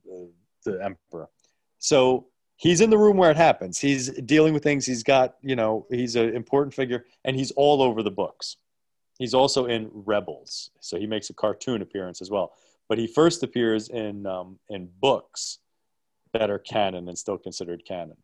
the, 0.04 0.30
the 0.64 0.84
emperor. 0.84 1.28
So 1.78 2.26
he's 2.56 2.80
in 2.80 2.90
the 2.90 2.98
room 2.98 3.16
where 3.16 3.30
it 3.30 3.36
happens. 3.36 3.78
He's 3.78 4.08
dealing 4.10 4.54
with 4.54 4.62
things. 4.62 4.86
He's 4.86 5.02
got 5.02 5.36
you 5.42 5.56
know 5.56 5.86
he's 5.90 6.16
an 6.16 6.34
important 6.34 6.74
figure, 6.74 7.04
and 7.24 7.36
he's 7.36 7.50
all 7.52 7.82
over 7.82 8.02
the 8.02 8.10
books. 8.10 8.56
He's 9.18 9.34
also 9.34 9.66
in 9.66 9.90
Rebels, 9.92 10.70
so 10.80 10.98
he 10.98 11.06
makes 11.06 11.30
a 11.30 11.34
cartoon 11.34 11.82
appearance 11.82 12.20
as 12.20 12.30
well. 12.30 12.52
But 12.88 12.98
he 12.98 13.06
first 13.06 13.42
appears 13.42 13.88
in 13.88 14.26
um, 14.26 14.58
in 14.68 14.88
books 15.00 15.58
that 16.32 16.50
are 16.50 16.58
canon 16.58 17.08
and 17.08 17.16
still 17.16 17.38
considered 17.38 17.84
canon. 17.86 18.16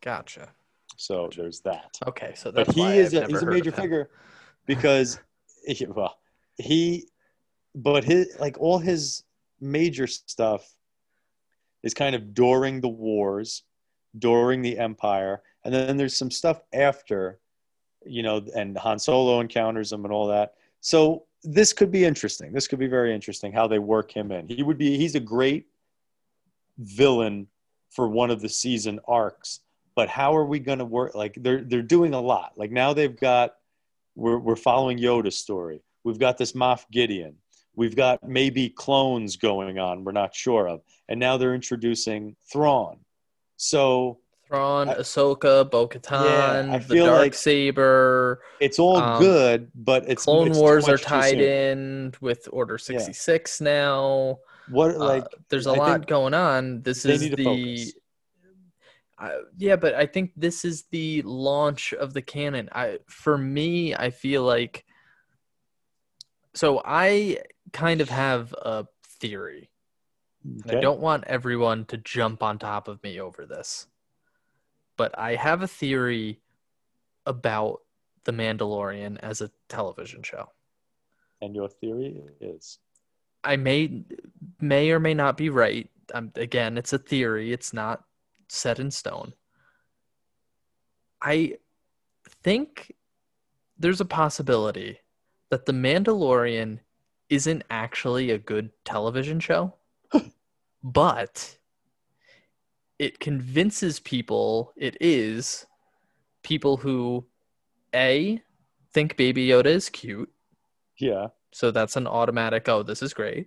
Gotcha. 0.00 0.50
So 0.96 1.30
there's 1.34 1.60
that. 1.60 1.98
Okay, 2.06 2.34
so 2.36 2.50
that's 2.50 2.66
But 2.66 2.76
he 2.76 2.98
is 2.98 3.14
I've 3.14 3.24
a, 3.24 3.26
he's 3.26 3.42
a 3.42 3.46
major 3.46 3.72
figure 3.72 4.10
because 4.66 5.18
he- 5.66 5.86
well 5.86 6.18
he 6.56 7.08
but 7.74 8.04
his 8.04 8.36
like 8.38 8.56
all 8.58 8.78
his 8.78 9.24
major 9.60 10.06
stuff 10.06 10.74
is 11.82 11.94
kind 11.94 12.14
of 12.14 12.34
during 12.34 12.80
the 12.80 12.88
wars 12.88 13.62
during 14.18 14.62
the 14.62 14.78
empire 14.78 15.42
and 15.64 15.74
then 15.74 15.96
there's 15.96 16.16
some 16.16 16.30
stuff 16.30 16.60
after 16.72 17.38
you 18.04 18.22
know 18.22 18.44
and 18.54 18.76
han 18.76 18.98
solo 18.98 19.40
encounters 19.40 19.92
him 19.92 20.04
and 20.04 20.12
all 20.12 20.28
that. 20.28 20.54
So 20.80 21.24
this 21.42 21.72
could 21.72 21.90
be 21.90 22.04
interesting. 22.04 22.52
This 22.52 22.68
could 22.68 22.78
be 22.78 22.86
very 22.86 23.14
interesting 23.14 23.52
how 23.52 23.66
they 23.66 23.78
work 23.78 24.14
him 24.14 24.30
in. 24.32 24.48
He 24.48 24.62
would 24.62 24.78
be 24.78 24.96
he's 24.98 25.14
a 25.14 25.20
great 25.20 25.66
villain 26.78 27.46
for 27.90 28.08
one 28.08 28.30
of 28.30 28.40
the 28.40 28.48
season 28.48 29.00
arcs 29.06 29.60
but 29.94 30.08
how 30.08 30.36
are 30.36 30.44
we 30.44 30.58
going 30.58 30.78
to 30.78 30.84
work 30.84 31.14
like 31.14 31.34
they're 31.40 31.62
they're 31.62 31.82
doing 31.82 32.14
a 32.14 32.20
lot. 32.20 32.52
Like 32.56 32.70
now 32.70 32.92
they've 32.92 33.18
got 33.18 33.54
we're, 34.16 34.38
we're 34.38 34.56
following 34.56 34.98
yoda's 34.98 35.36
story. 35.36 35.82
We've 36.04 36.18
got 36.18 36.36
this 36.36 36.52
moff 36.52 36.84
gideon 36.90 37.36
we've 37.76 37.96
got 37.96 38.22
maybe 38.28 38.68
clones 38.68 39.36
going 39.36 39.78
on 39.78 40.04
we're 40.04 40.12
not 40.12 40.34
sure 40.34 40.68
of 40.68 40.80
and 41.08 41.18
now 41.20 41.36
they're 41.36 41.54
introducing 41.54 42.34
thrawn 42.50 42.98
so 43.56 44.18
Thrawn, 44.46 44.90
I- 44.90 44.96
Ahsoka, 44.96 45.68
Bo-Katan, 45.70 46.66
Yeah, 46.68 46.74
I 46.74 46.78
the 46.78 46.94
feel 46.94 47.06
Dark 47.06 47.18
like 47.18 47.34
Saber. 47.34 48.42
it's 48.60 48.78
all 48.78 48.98
Um, 48.98 49.22
good 49.22 49.70
but 49.74 50.04
it's 50.06 50.24
Clone 50.24 50.48
it's 50.48 50.58
Wars 50.58 50.86
are 50.86 50.98
tied 50.98 51.40
in 51.40 52.12
with 52.20 52.46
Order 52.52 52.76
66 52.76 53.60
now. 53.62 54.38
what 54.68 54.94
Uh, 54.94 54.98
like 54.98 55.24
there's 55.48 55.66
a 55.66 55.72
I 55.72 55.76
lot 55.76 56.06
going 56.06 56.34
on. 56.34 56.82
This 56.82 57.06
is 57.06 57.30
the. 57.30 57.90
I 59.18 59.40
yeah, 59.56 59.76
but 59.76 59.94
I 59.94 60.04
think 60.06 60.32
this 60.36 60.64
is 60.64 60.84
the 60.90 61.22
launch 61.22 61.94
of 61.94 62.12
the 62.12 62.22
canon. 62.22 62.68
I 62.70 62.98
for 63.06 63.38
me, 63.38 63.94
I 63.94 64.10
feel 64.10 64.42
like 64.42 64.84
so 66.54 66.82
I 66.84 67.38
kind 67.74 68.00
of 68.00 68.08
have 68.08 68.54
a 68.54 68.86
theory. 69.20 69.68
And 70.44 70.78
I 70.78 70.80
don't 70.80 71.00
want 71.00 71.24
everyone 71.24 71.84
to 71.86 71.98
jump 71.98 72.42
on 72.42 72.58
top 72.58 72.88
of 72.88 73.02
me 73.02 73.20
over 73.20 73.44
this. 73.44 73.86
But 74.96 75.18
I 75.18 75.34
have 75.34 75.60
a 75.62 75.68
theory 75.68 76.40
about 77.26 77.80
The 78.24 78.32
Mandalorian 78.32 79.18
as 79.20 79.40
a 79.42 79.50
television 79.68 80.22
show. 80.22 80.50
and 81.42 81.54
your 81.54 81.68
theory 81.68 82.22
is 82.40 82.78
I 83.42 83.56
may 83.56 84.04
may 84.60 84.90
or 84.90 84.98
may 85.00 85.12
not 85.12 85.36
be 85.36 85.50
right. 85.50 85.90
Um, 86.14 86.32
again, 86.36 86.78
it's 86.78 86.92
a 86.94 86.98
theory. 86.98 87.52
It's 87.52 87.72
not 87.74 88.04
set 88.48 88.78
in 88.78 88.90
stone. 88.90 89.34
I 91.20 91.56
think 92.42 92.94
there's 93.78 94.00
a 94.00 94.06
possibility 94.06 95.00
that 95.50 95.66
The 95.66 95.72
Mandalorian 95.72 96.80
isn't 97.28 97.64
actually 97.70 98.30
a 98.30 98.38
good 98.38 98.70
television 98.84 99.40
show, 99.40 99.74
but 100.82 101.58
it 102.98 103.18
convinces 103.18 103.98
people 104.00 104.72
it 104.76 104.96
is 105.00 105.66
people 106.42 106.76
who 106.76 107.24
a 107.94 108.40
think 108.92 109.16
Baby 109.16 109.48
Yoda 109.48 109.66
is 109.66 109.88
cute 109.88 110.30
yeah 110.98 111.26
so 111.54 111.70
that's 111.70 111.94
an 111.94 112.08
automatic, 112.08 112.68
oh, 112.68 112.82
this 112.82 113.00
is 113.00 113.14
great. 113.14 113.46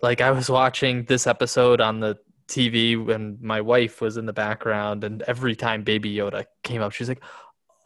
Like 0.00 0.20
I 0.20 0.30
was 0.30 0.48
watching 0.48 1.04
this 1.04 1.26
episode 1.26 1.80
on 1.80 1.98
the 1.98 2.16
TV 2.46 3.04
when 3.04 3.38
my 3.40 3.60
wife 3.60 4.00
was 4.00 4.16
in 4.16 4.26
the 4.26 4.32
background, 4.32 5.02
and 5.02 5.22
every 5.22 5.56
time 5.56 5.82
Baby 5.82 6.14
Yoda 6.14 6.44
came 6.62 6.82
up, 6.82 6.92
she's 6.92 7.08
like, 7.08 7.22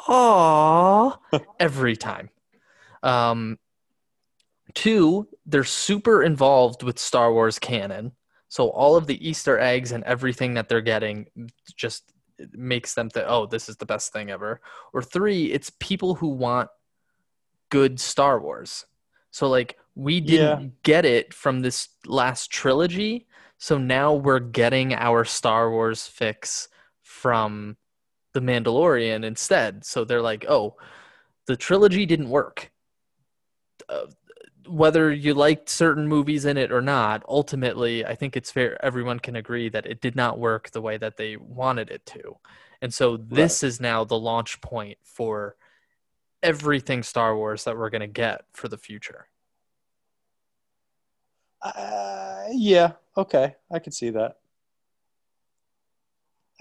"Aw!" 0.09 1.17
every 1.59 1.97
time. 1.97 2.29
Um, 3.03 3.59
two, 4.75 5.29
they're 5.47 5.65
super 5.65 6.23
involved 6.23 6.83
with 6.83 6.99
Star 6.99 7.33
Wars 7.33 7.59
canon, 7.59 8.13
so 8.49 8.69
all 8.71 8.97
of 8.97 9.07
the 9.07 9.29
Easter 9.29 9.59
eggs 9.59 9.93
and 9.93 10.03
everything 10.05 10.55
that 10.55 10.69
they're 10.69 10.81
getting 10.81 11.27
just 11.77 12.13
makes 12.53 12.95
them 12.95 13.09
think, 13.09 13.27
"Oh, 13.29 13.47
this 13.47 13.69
is 13.69 13.77
the 13.77 13.87
best 13.87 14.13
thing 14.13 14.31
ever." 14.31 14.61
Or 14.93 15.03
three, 15.03 15.53
it's 15.53 15.71
people 15.79 16.17
who 16.17 16.29
want 16.29 16.69
good 17.71 18.01
Star 18.01 18.41
Wars. 18.41 18.87
So 19.31 19.49
like 19.49 19.79
we 19.95 20.21
didn't 20.21 20.83
get 20.83 21.05
it 21.05 21.33
from 21.33 21.61
this 21.61 21.89
last 22.07 22.51
trilogy, 22.51 23.29
so 23.59 23.79
now 23.79 24.15
we're 24.15 24.41
getting 24.41 24.95
our 24.95 25.25
Star 25.25 25.71
Wars 25.71 26.07
fix 26.07 26.69
from 27.03 27.77
The 28.33 28.41
Mandalorian 28.41 29.25
instead. 29.25 29.85
So 29.85 30.05
they're 30.05 30.23
like, 30.23 30.45
"Oh, 30.49 30.77
the 31.47 31.57
trilogy 31.57 32.07
didn't 32.07 32.31
work." 32.31 32.73
Uh, 33.89 34.07
whether 34.67 35.13
you 35.13 35.35
liked 35.35 35.69
certain 35.69 36.07
movies 36.07 36.45
in 36.45 36.57
it 36.57 36.73
or 36.73 36.81
not, 36.81 37.23
ultimately, 37.29 38.05
I 38.05 38.15
think 38.15 38.37
it's 38.37 38.51
fair 38.51 38.83
everyone 38.85 39.19
can 39.19 39.37
agree 39.37 39.69
that 39.69 39.87
it 39.87 40.01
did 40.01 40.17
not 40.17 40.39
work 40.39 40.71
the 40.71 40.81
way 40.81 40.97
that 40.99 41.17
they 41.17 41.37
wanted 41.37 41.91
it 41.91 42.05
to. 42.07 42.37
And 42.83 42.93
so 42.93 43.17
this 43.17 43.63
is 43.63 43.81
now 43.81 44.05
the 44.05 44.19
launch 44.19 44.61
point 44.61 44.99
for 45.03 45.57
everything 46.43 47.03
Star 47.03 47.37
Wars 47.37 47.65
that 47.65 47.77
we're 47.77 47.91
going 47.91 48.01
to 48.01 48.07
get 48.07 48.45
for 48.53 48.69
the 48.69 48.79
future. 48.79 49.27
Uh, 51.63 52.45
yeah, 52.53 52.93
okay, 53.17 53.57
I 53.71 53.79
could 53.79 53.93
see 53.93 54.11
that. 54.11 54.39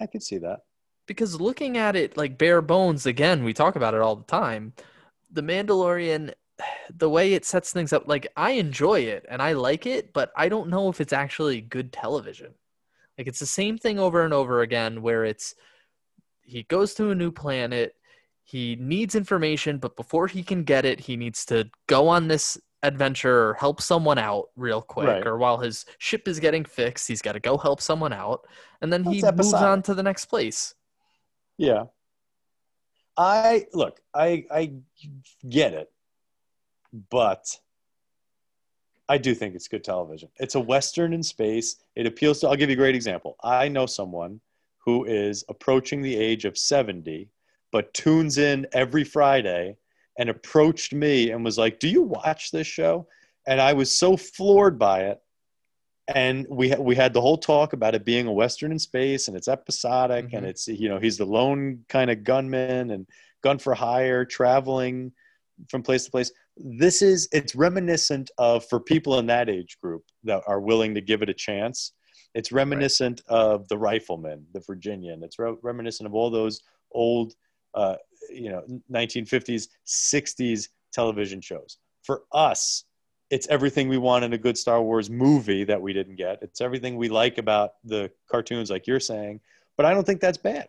I 0.00 0.06
could 0.06 0.22
see 0.22 0.38
that. 0.38 0.60
Because 1.06 1.40
looking 1.40 1.76
at 1.76 1.96
it 1.96 2.16
like 2.16 2.38
bare 2.38 2.62
bones, 2.62 3.06
again, 3.06 3.42
we 3.44 3.52
talk 3.52 3.76
about 3.76 3.94
it 3.94 4.00
all 4.00 4.16
the 4.16 4.24
time. 4.24 4.74
The 5.30 5.42
Mandalorian, 5.42 6.34
the 6.94 7.08
way 7.10 7.34
it 7.34 7.44
sets 7.44 7.72
things 7.72 7.92
up, 7.92 8.06
like 8.08 8.26
I 8.36 8.52
enjoy 8.52 9.00
it 9.00 9.26
and 9.28 9.40
I 9.42 9.52
like 9.52 9.86
it, 9.86 10.12
but 10.12 10.32
I 10.36 10.48
don't 10.48 10.68
know 10.68 10.88
if 10.88 11.00
it's 11.00 11.12
actually 11.12 11.60
good 11.60 11.92
television. 11.92 12.54
Like 13.18 13.26
it's 13.26 13.40
the 13.40 13.46
same 13.46 13.78
thing 13.78 13.98
over 13.98 14.24
and 14.24 14.32
over 14.32 14.62
again 14.62 15.02
where 15.02 15.24
it's 15.24 15.54
he 16.42 16.62
goes 16.64 16.94
to 16.94 17.10
a 17.10 17.14
new 17.14 17.30
planet, 17.30 17.94
he 18.44 18.76
needs 18.80 19.14
information, 19.14 19.78
but 19.78 19.94
before 19.96 20.26
he 20.26 20.42
can 20.42 20.64
get 20.64 20.84
it, 20.84 20.98
he 21.00 21.16
needs 21.16 21.44
to 21.46 21.70
go 21.86 22.08
on 22.08 22.26
this 22.28 22.58
adventure 22.82 23.48
or 23.48 23.54
help 23.54 23.80
someone 23.80 24.18
out 24.18 24.46
real 24.56 24.80
quick 24.80 25.06
Right. 25.06 25.26
or 25.26 25.36
while 25.36 25.58
his 25.58 25.84
ship 25.98 26.26
is 26.26 26.40
getting 26.40 26.64
fixed, 26.64 27.06
he's 27.06 27.20
got 27.22 27.32
to 27.32 27.40
go 27.40 27.58
help 27.58 27.80
someone 27.80 28.12
out 28.12 28.46
and 28.80 28.92
then 28.92 29.04
he 29.04 29.20
That's 29.20 29.36
moves 29.36 29.52
on 29.52 29.82
to 29.82 29.94
the 29.94 30.02
next 30.02 30.26
place. 30.26 30.74
Yeah. 31.58 31.84
I 33.16 33.66
look, 33.74 34.00
I 34.14 34.46
I 34.50 34.72
get 35.46 35.74
it, 35.74 35.92
but 37.10 37.58
I 39.08 39.18
do 39.18 39.34
think 39.34 39.54
it's 39.54 39.68
good 39.68 39.84
television. 39.84 40.28
It's 40.38 40.54
a 40.54 40.60
western 40.60 41.12
in 41.12 41.22
space. 41.22 41.76
It 41.96 42.06
appeals 42.06 42.40
to. 42.40 42.48
I'll 42.48 42.56
give 42.56 42.70
you 42.70 42.74
a 42.74 42.76
great 42.76 42.94
example. 42.94 43.36
I 43.42 43.68
know 43.68 43.86
someone 43.86 44.40
who 44.78 45.04
is 45.04 45.44
approaching 45.48 46.00
the 46.00 46.16
age 46.16 46.44
of 46.44 46.56
seventy, 46.56 47.28
but 47.72 47.92
tunes 47.92 48.38
in 48.38 48.66
every 48.72 49.04
Friday 49.04 49.76
and 50.18 50.28
approached 50.28 50.92
me 50.92 51.30
and 51.30 51.44
was 51.44 51.58
like, 51.58 51.80
"Do 51.80 51.88
you 51.88 52.02
watch 52.02 52.50
this 52.50 52.66
show?" 52.66 53.08
And 53.46 53.60
I 53.60 53.72
was 53.72 53.96
so 53.96 54.16
floored 54.16 54.78
by 54.78 55.04
it. 55.04 55.20
And 56.14 56.46
we 56.48 56.74
we 56.76 56.94
had 56.96 57.12
the 57.12 57.20
whole 57.20 57.38
talk 57.38 57.72
about 57.72 57.94
it 57.94 58.04
being 58.04 58.26
a 58.26 58.32
western 58.32 58.72
in 58.72 58.78
space 58.80 59.28
and 59.28 59.36
it's 59.36 59.46
episodic 59.48 60.32
and 60.32 60.44
Mhm. 60.44 60.48
it's 60.48 60.66
you 60.66 60.88
know 60.88 60.98
he's 60.98 61.18
the 61.18 61.24
lone 61.24 61.84
kind 61.88 62.10
of 62.10 62.24
gunman 62.24 62.90
and 62.90 63.06
gun 63.42 63.58
for 63.58 63.74
hire 63.74 64.24
traveling 64.24 65.12
from 65.68 65.82
place 65.82 66.04
to 66.04 66.10
place. 66.10 66.32
This 66.56 67.02
is 67.02 67.28
it's 67.32 67.54
reminiscent 67.54 68.30
of 68.38 68.64
for 68.66 68.80
people 68.80 69.18
in 69.18 69.26
that 69.26 69.48
age 69.48 69.78
group 69.82 70.04
that 70.24 70.42
are 70.46 70.60
willing 70.60 70.94
to 70.94 71.00
give 71.00 71.22
it 71.22 71.28
a 71.28 71.34
chance. 71.34 71.92
It's 72.34 72.52
reminiscent 72.52 73.22
of 73.28 73.66
the 73.68 73.78
Rifleman, 73.78 74.46
the 74.52 74.60
Virginian. 74.60 75.22
It's 75.24 75.38
re- 75.38 75.56
reminiscent 75.62 76.06
of 76.06 76.14
all 76.14 76.30
those 76.30 76.60
old, 76.92 77.34
uh, 77.74 77.96
you 78.30 78.50
know, 78.50 78.62
1950s, 78.92 79.68
60s 79.86 80.68
television 80.92 81.40
shows. 81.40 81.78
For 82.02 82.22
us, 82.32 82.84
it's 83.30 83.48
everything 83.48 83.88
we 83.88 83.98
want 83.98 84.24
in 84.24 84.32
a 84.32 84.38
good 84.38 84.58
Star 84.58 84.82
Wars 84.82 85.08
movie 85.08 85.64
that 85.64 85.80
we 85.80 85.92
didn't 85.92 86.16
get. 86.16 86.38
It's 86.42 86.60
everything 86.60 86.96
we 86.96 87.08
like 87.08 87.38
about 87.38 87.74
the 87.84 88.10
cartoons, 88.30 88.70
like 88.70 88.86
you're 88.86 89.00
saying. 89.00 89.40
But 89.76 89.86
I 89.86 89.94
don't 89.94 90.04
think 90.04 90.20
that's 90.20 90.38
bad. 90.38 90.68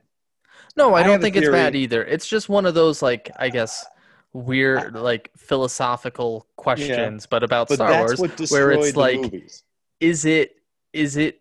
No, 0.77 0.93
I 0.93 0.99
I 0.99 1.03
don't 1.03 1.11
have 1.13 1.21
a 1.21 1.23
think 1.23 1.35
it's 1.35 1.49
bad 1.49 1.75
either. 1.75 2.03
It's 2.03 2.27
just 2.27 2.49
one 2.49 2.65
of 2.65 2.73
those 2.73 3.01
like 3.01 3.31
I 3.37 3.49
guess 3.49 3.85
weird 4.33 4.93
like 4.95 5.29
philosophical 5.35 6.47
questions 6.55 7.25
but 7.25 7.43
about 7.43 7.67
But 7.67 7.75
Star 7.75 7.99
Wars 7.99 8.19
where 8.49 8.71
it's 8.71 8.95
like 8.95 9.19
movies. 9.19 9.63
is 9.99 10.23
it 10.25 10.55
is 10.93 11.17
it 11.17 11.39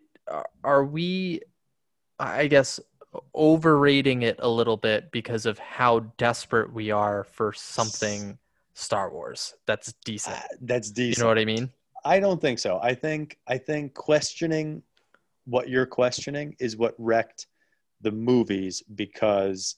are- 0.63 0.83
we 0.85 1.41
i 2.19 2.47
guess 2.47 2.79
overrating 3.33 4.23
it 4.23 4.37
a 4.39 4.47
little 4.49 4.77
bit 4.77 5.09
because 5.11 5.45
of 5.45 5.57
how 5.59 5.99
desperate 6.17 6.71
we 6.73 6.91
are 6.91 7.23
for 7.23 7.53
something 7.53 8.37
star 8.73 9.09
wars 9.09 9.53
that's 9.65 9.93
decent 10.05 10.35
Ah, 10.37 10.47
That's 10.61 10.91
decent. 10.91 11.17
you 11.17 11.23
know 11.23 11.27
what 11.29 11.39
i 11.39 11.45
mean 11.45 11.69
I 12.03 12.19
don't 12.19 12.41
think 12.41 12.57
so. 12.57 12.79
I 12.81 12.95
think 12.95 13.37
I 13.45 13.59
think 13.59 13.93
questioning 13.93 14.81
what 15.45 15.69
you're 15.69 15.85
questioning 15.85 16.55
is 16.59 16.75
what 16.75 16.95
wrecked 16.97 17.45
the 18.01 18.11
movies 18.11 18.81
because 18.95 19.75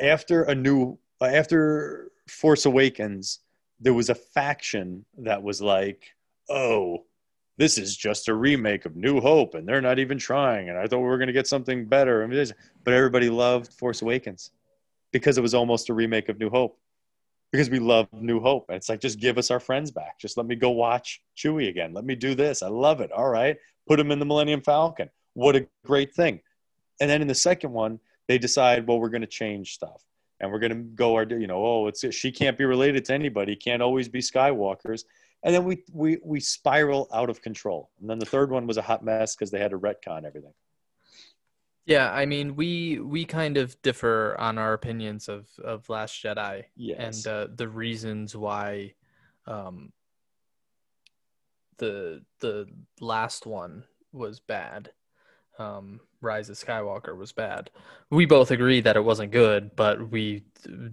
after 0.00 0.44
a 0.44 0.54
new 0.54 0.98
Uh, 1.20 1.26
after 1.26 2.10
Force 2.28 2.66
Awakens, 2.66 3.40
there 3.80 3.94
was 3.94 4.10
a 4.10 4.14
faction 4.14 5.04
that 5.18 5.42
was 5.42 5.60
like, 5.60 6.14
"Oh, 6.48 7.04
this 7.58 7.78
is 7.78 7.96
just 7.96 8.28
a 8.28 8.34
remake 8.34 8.84
of 8.84 8.96
New 8.96 9.20
Hope, 9.20 9.54
and 9.54 9.66
they're 9.66 9.80
not 9.80 9.98
even 9.98 10.18
trying." 10.18 10.68
And 10.68 10.78
I 10.78 10.86
thought 10.86 10.98
we 10.98 11.04
were 11.04 11.18
going 11.18 11.28
to 11.28 11.32
get 11.32 11.46
something 11.46 11.86
better. 11.86 12.26
But 12.84 12.94
everybody 12.94 13.30
loved 13.30 13.72
Force 13.72 14.02
Awakens 14.02 14.50
because 15.12 15.38
it 15.38 15.42
was 15.42 15.54
almost 15.54 15.88
a 15.88 15.94
remake 15.94 16.28
of 16.28 16.38
New 16.38 16.50
Hope 16.50 16.78
because 17.52 17.70
we 17.70 17.78
love 17.78 18.08
New 18.12 18.40
Hope. 18.40 18.66
And 18.68 18.76
it's 18.76 18.88
like, 18.88 19.00
just 19.00 19.18
give 19.18 19.38
us 19.38 19.50
our 19.50 19.60
friends 19.60 19.90
back. 19.90 20.18
Just 20.18 20.36
let 20.36 20.46
me 20.46 20.56
go 20.56 20.70
watch 20.70 21.22
Chewie 21.36 21.68
again. 21.68 21.92
Let 21.92 22.04
me 22.04 22.14
do 22.14 22.34
this. 22.34 22.62
I 22.62 22.68
love 22.68 23.00
it. 23.00 23.12
All 23.12 23.28
right. 23.28 23.56
Put 23.88 24.00
him 24.00 24.10
in 24.10 24.18
the 24.18 24.26
Millennium 24.26 24.60
Falcon. 24.60 25.08
What 25.34 25.56
a 25.56 25.66
great 25.84 26.14
thing. 26.14 26.40
And 27.00 27.08
then 27.08 27.22
in 27.22 27.28
the 27.28 27.34
second 27.34 27.72
one, 27.72 28.00
they 28.28 28.38
decide, 28.38 28.86
well, 28.86 28.98
we're 28.98 29.10
going 29.10 29.20
to 29.20 29.26
change 29.26 29.74
stuff. 29.74 30.02
And 30.40 30.50
we're 30.52 30.58
going 30.58 30.70
to 30.74 30.82
go 30.94 31.14
our, 31.14 31.24
you 31.24 31.46
know, 31.46 31.64
oh, 31.64 31.86
it's 31.86 32.04
she 32.14 32.30
can't 32.30 32.58
be 32.58 32.64
related 32.64 33.04
to 33.06 33.14
anybody. 33.14 33.56
Can't 33.56 33.82
always 33.82 34.08
be 34.08 34.20
Skywalkers. 34.20 35.04
And 35.42 35.54
then 35.54 35.64
we 35.64 35.82
we 35.92 36.18
we 36.24 36.40
spiral 36.40 37.08
out 37.12 37.30
of 37.30 37.40
control. 37.40 37.90
And 38.00 38.08
then 38.10 38.18
the 38.18 38.26
third 38.26 38.50
one 38.50 38.66
was 38.66 38.76
a 38.76 38.82
hot 38.82 39.04
mess 39.04 39.34
because 39.34 39.50
they 39.50 39.58
had 39.60 39.70
to 39.70 39.78
retcon 39.78 40.24
everything. 40.24 40.52
yeah 41.86 42.10
i 42.12 42.26
mean 42.26 42.56
we 42.56 42.98
we 42.98 43.24
kind 43.24 43.56
of 43.56 43.80
differ 43.82 44.34
on 44.40 44.58
our 44.58 44.72
opinions 44.72 45.28
of 45.28 45.46
of 45.62 45.88
last 45.88 46.20
jedi 46.22 46.64
Yes. 46.74 46.98
and 46.98 47.26
uh, 47.34 47.46
the 47.54 47.68
reasons 47.68 48.34
why 48.34 48.94
um 49.46 49.92
the 51.78 52.22
the 52.40 52.66
last 53.00 53.46
one 53.46 53.84
was 54.12 54.40
bad 54.40 54.90
um 55.58 56.00
rise 56.20 56.48
of 56.48 56.56
skywalker 56.56 57.16
was 57.16 57.32
bad. 57.32 57.70
We 58.10 58.26
both 58.26 58.50
agree 58.50 58.80
that 58.80 58.96
it 58.96 59.04
wasn't 59.04 59.32
good 59.32 59.74
but 59.76 60.10
we 60.10 60.44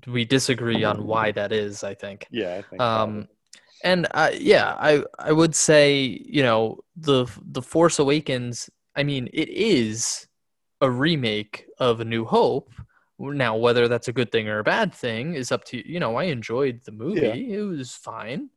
we 0.07 0.25
disagree 0.25 0.83
on 0.83 1.05
why 1.07 1.31
that 1.31 1.51
is 1.51 1.83
i 1.83 1.93
think. 1.93 2.27
Yeah, 2.31 2.55
I 2.55 2.61
think. 2.61 2.81
um 2.81 3.27
and 3.83 4.07
I, 4.13 4.31
yeah 4.31 4.75
i 4.79 5.03
i 5.19 5.31
would 5.31 5.55
say 5.55 6.21
you 6.25 6.43
know 6.43 6.79
the 6.95 7.25
the 7.51 7.61
force 7.61 7.99
awakens 7.99 8.69
i 8.95 9.03
mean 9.03 9.27
it 9.33 9.49
is 9.49 10.27
a 10.81 10.89
remake 10.89 11.65
of 11.79 11.99
a 12.01 12.05
new 12.05 12.25
hope. 12.25 12.69
Now 13.19 13.55
whether 13.55 13.87
that's 13.87 14.09
a 14.09 14.13
good 14.13 14.31
thing 14.33 14.49
or 14.49 14.59
a 14.59 14.63
bad 14.63 14.93
thing 14.93 15.33
is 15.35 15.51
up 15.51 15.63
to 15.65 15.77
you 15.77 15.93
You 15.93 15.99
know 15.99 16.15
i 16.17 16.23
enjoyed 16.25 16.81
the 16.83 16.91
movie. 16.91 17.53
It 17.53 17.61
was 17.61 17.93
fine 17.93 18.49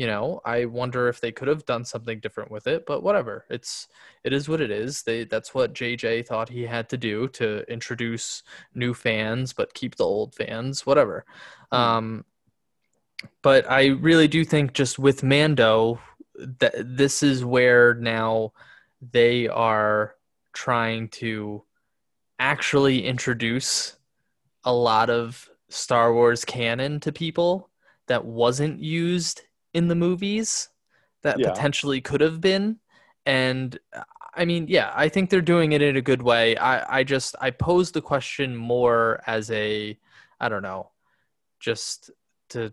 you 0.00 0.06
know 0.06 0.40
i 0.46 0.64
wonder 0.64 1.08
if 1.08 1.20
they 1.20 1.30
could 1.30 1.46
have 1.46 1.66
done 1.66 1.84
something 1.84 2.18
different 2.20 2.50
with 2.50 2.66
it 2.66 2.86
but 2.86 3.02
whatever. 3.02 3.44
It's 3.50 3.86
it 4.24 4.32
is 4.32 4.48
what 4.48 4.62
it 4.62 4.70
is. 4.70 5.02
They 5.02 5.24
that's 5.24 5.54
what 5.54 5.74
jj 5.74 6.26
thought 6.26 6.48
he 6.48 6.62
had 6.62 6.88
to 6.88 6.96
do 6.96 7.28
to 7.28 7.70
introduce 7.70 8.42
new 8.74 8.94
fans 8.94 9.52
but 9.52 9.74
keep 9.74 9.96
the 9.96 10.04
old 10.04 10.34
fans 10.34 10.86
whatever. 10.86 11.26
Hmm. 11.70 11.76
um 11.76 12.24
but 13.42 13.70
I 13.70 13.88
really 13.88 14.28
do 14.28 14.42
think 14.46 14.72
just 14.72 14.98
with 14.98 15.22
Mando 15.22 16.00
that 16.60 16.72
this 16.76 17.22
is 17.22 17.44
where 17.44 17.92
now 17.92 18.54
they 19.12 19.48
are 19.48 20.14
trying 20.54 21.08
to 21.08 21.62
actually 22.38 23.04
introduce 23.04 23.96
a 24.64 24.72
lot 24.72 25.10
of 25.10 25.50
Star 25.68 26.14
Wars 26.14 26.46
canon 26.46 26.98
to 27.00 27.12
people 27.12 27.68
that 28.06 28.24
wasn't 28.24 28.80
used 28.80 29.42
in 29.74 29.88
the 29.88 29.94
movies 29.94 30.68
that 31.22 31.38
Yeah. 31.38 31.50
potentially 31.50 32.00
could 32.00 32.20
have 32.20 32.40
been 32.40 32.78
and 33.26 33.78
I 34.32 34.44
mean, 34.44 34.66
yeah, 34.68 34.92
I 34.94 35.08
think 35.08 35.28
they're 35.28 35.40
doing 35.40 35.72
it 35.72 35.82
in 35.82 35.96
a 35.96 36.00
good 36.00 36.22
way. 36.22 36.56
I, 36.56 37.00
I 37.00 37.04
just 37.04 37.34
I 37.40 37.50
pose 37.50 37.90
the 37.90 38.00
question 38.00 38.56
more 38.56 39.22
as 39.26 39.50
a 39.50 39.98
I 40.38 40.48
don't 40.48 40.62
know, 40.62 40.90
just 41.58 42.10
to 42.50 42.72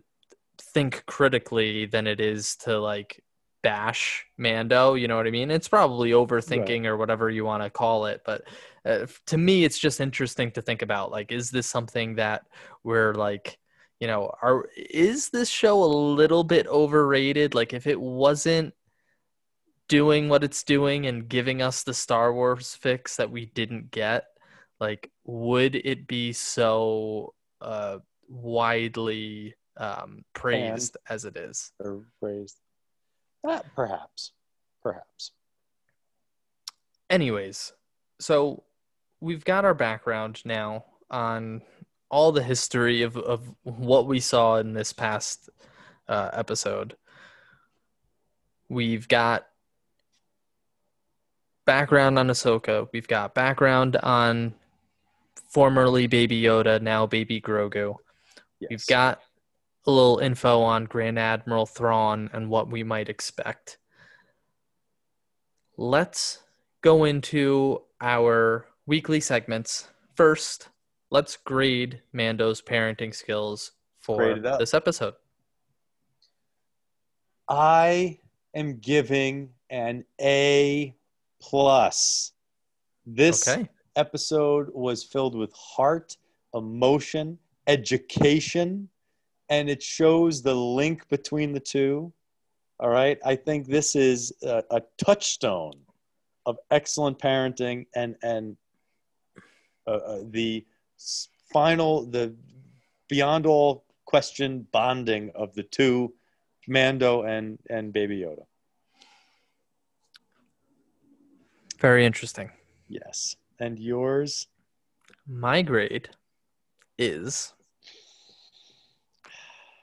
think 0.60 1.04
critically 1.06 1.86
than 1.86 2.06
it 2.06 2.20
is 2.20 2.56
to 2.56 2.78
like 2.78 3.22
bash 3.62 4.24
Mando. 4.38 4.94
You 4.94 5.08
know 5.08 5.16
what 5.16 5.26
I 5.26 5.30
mean? 5.30 5.50
It's 5.50 5.68
probably 5.68 6.10
overthinking 6.12 6.86
or 6.86 6.96
whatever 6.96 7.28
you 7.28 7.44
want 7.44 7.62
to 7.62 7.70
call 7.70 8.06
it, 8.06 8.22
but 8.24 8.44
uh, 8.84 9.06
to 9.26 9.36
me, 9.36 9.64
it's 9.64 9.78
just 9.78 10.00
interesting 10.00 10.50
to 10.52 10.62
think 10.62 10.82
about. 10.82 11.10
Like, 11.10 11.32
is 11.32 11.50
this 11.50 11.66
something 11.66 12.14
that 12.16 12.46
we're 12.84 13.14
like, 13.14 13.58
you 14.00 14.06
know, 14.06 14.32
are 14.42 14.68
is 14.76 15.30
this 15.30 15.48
show 15.48 15.82
a 15.82 15.86
little 15.86 16.44
bit 16.44 16.66
overrated? 16.66 17.54
Like, 17.54 17.72
if 17.72 17.86
it 17.86 18.00
wasn't 18.00 18.74
doing 19.88 20.28
what 20.28 20.44
it's 20.44 20.62
doing 20.62 21.06
and 21.06 21.28
giving 21.28 21.62
us 21.62 21.82
the 21.82 21.94
Star 21.94 22.32
Wars 22.32 22.74
fix 22.74 23.16
that 23.16 23.30
we 23.30 23.46
didn't 23.46 23.90
get, 23.90 24.26
like, 24.80 25.10
would 25.24 25.74
it 25.74 26.06
be 26.06 26.32
so 26.32 27.34
uh, 27.60 27.98
widely 28.28 29.54
um, 29.76 30.24
praised 30.32 30.96
as 31.08 31.24
it 31.24 31.36
is? 31.36 31.72
or 31.80 32.04
raised. 32.20 32.60
Uh, 33.46 33.60
perhaps. 33.74 34.32
Perhaps. 34.82 35.32
Anyways, 37.10 37.72
so 38.20 38.64
we've 39.20 39.44
got 39.44 39.64
our 39.64 39.74
background 39.74 40.42
now 40.44 40.84
on 41.10 41.62
all 42.10 42.32
the 42.32 42.42
history 42.42 43.02
of, 43.02 43.16
of 43.16 43.54
what 43.62 44.06
we 44.06 44.20
saw 44.20 44.56
in 44.56 44.72
this 44.72 44.92
past 44.92 45.50
uh, 46.08 46.30
episode. 46.32 46.96
We've 48.68 49.08
got 49.08 49.46
background 51.66 52.18
on 52.18 52.28
Ahsoka. 52.28 52.88
We've 52.92 53.08
got 53.08 53.34
background 53.34 53.96
on 53.96 54.54
formerly 55.48 56.06
Baby 56.06 56.42
Yoda, 56.42 56.80
now 56.80 57.06
Baby 57.06 57.40
Grogu. 57.40 57.96
Yes. 58.60 58.70
We've 58.70 58.86
got 58.86 59.20
a 59.86 59.90
little 59.90 60.18
info 60.18 60.60
on 60.60 60.84
Grand 60.84 61.18
Admiral 61.18 61.66
Thrawn 61.66 62.30
and 62.32 62.50
what 62.50 62.70
we 62.70 62.82
might 62.82 63.08
expect. 63.08 63.78
Let's 65.76 66.40
go 66.82 67.04
into 67.04 67.82
our 68.00 68.66
weekly 68.86 69.20
segments. 69.20 69.88
First, 70.14 70.68
let's 71.10 71.36
grade 71.36 72.02
Mando's 72.12 72.60
parenting 72.60 73.14
skills 73.14 73.72
for 73.98 74.16
Grade 74.18 74.38
it 74.38 74.46
up. 74.46 74.58
this 74.58 74.74
episode. 74.74 75.14
I 77.48 78.18
am 78.54 78.78
giving 78.78 79.50
an 79.70 80.04
A 80.20 80.94
plus. 81.40 82.32
This 83.06 83.48
Okay. 83.48 83.68
episode 83.96 84.68
was 84.74 85.02
filled 85.02 85.34
with 85.34 85.52
heart, 85.54 86.16
emotion, 86.54 87.38
education, 87.66 88.88
and 89.48 89.70
it 89.70 89.82
shows 89.82 90.42
the 90.42 90.54
link 90.54 91.08
between 91.08 91.52
the 91.52 91.60
two. 91.60 92.12
All 92.80 92.90
right. 92.90 93.18
I 93.24 93.34
think 93.34 93.66
this 93.66 93.96
is 93.96 94.32
a, 94.42 94.62
a 94.70 94.82
touchstone 95.02 95.72
of 96.46 96.58
excellent 96.70 97.18
parenting 97.18 97.86
and 97.94 98.14
and 98.22 98.56
uh, 99.86 99.90
uh, 99.90 100.18
the 100.30 100.64
final 101.52 102.06
the 102.06 102.34
beyond 103.08 103.46
all 103.46 103.84
question 104.04 104.66
bonding 104.72 105.30
of 105.34 105.54
the 105.54 105.62
two 105.62 106.14
Mando 106.66 107.22
and 107.22 107.58
and 107.70 107.92
Baby 107.92 108.20
Yoda. 108.20 108.44
Very 111.78 112.04
interesting. 112.04 112.50
Yes. 112.88 113.36
And 113.60 113.78
yours? 113.78 114.46
My 115.26 115.62
grade 115.62 116.08
is 116.98 117.52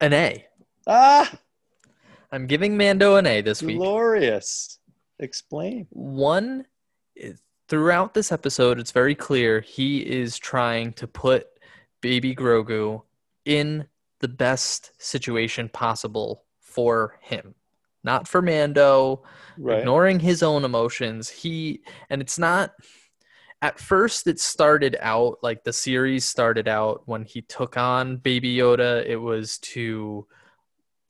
an 0.02 0.14
A. 0.14 0.46
Ah, 0.88 1.40
I'm 2.32 2.48
giving 2.48 2.76
Mando 2.78 3.16
an 3.16 3.26
A 3.26 3.42
this 3.42 3.62
week. 3.64 3.78
glorious. 3.78 4.80
Explain. 5.20 5.88
One, 5.92 6.66
is- 7.16 7.42
throughout 7.68 8.14
this 8.14 8.32
episode, 8.32 8.80
it's 8.80 8.92
very 8.92 9.16
clear 9.16 9.62
he 9.62 10.00
is 10.00 10.38
trying 10.38 10.94
to 10.94 11.08
put 11.08 11.48
baby 12.02 12.36
Grogu 12.36 13.02
in 13.46 13.88
the 14.20 14.28
best 14.28 14.92
situation 14.98 15.70
possible 15.70 16.44
for 16.60 17.18
him, 17.22 17.56
not 18.04 18.28
for 18.28 18.42
Mando, 18.42 19.24
Right. 19.58 19.80
ignoring 19.80 20.20
his 20.20 20.44
own 20.44 20.66
emotions. 20.66 21.30
He, 21.30 21.82
and 22.10 22.22
it's 22.22 22.38
not, 22.38 22.74
at 23.62 23.80
first, 23.80 24.28
it 24.28 24.40
started 24.40 24.98
out 25.00 25.38
like 25.42 25.64
the 25.64 25.74
series 25.74 26.26
started 26.26 26.68
out 26.68 27.04
when 27.06 27.24
he 27.24 27.42
took 27.42 27.78
on 27.78 28.18
Baby 28.18 28.56
Yoda, 28.58 29.06
it 29.06 29.16
was 29.16 29.58
to 29.60 30.28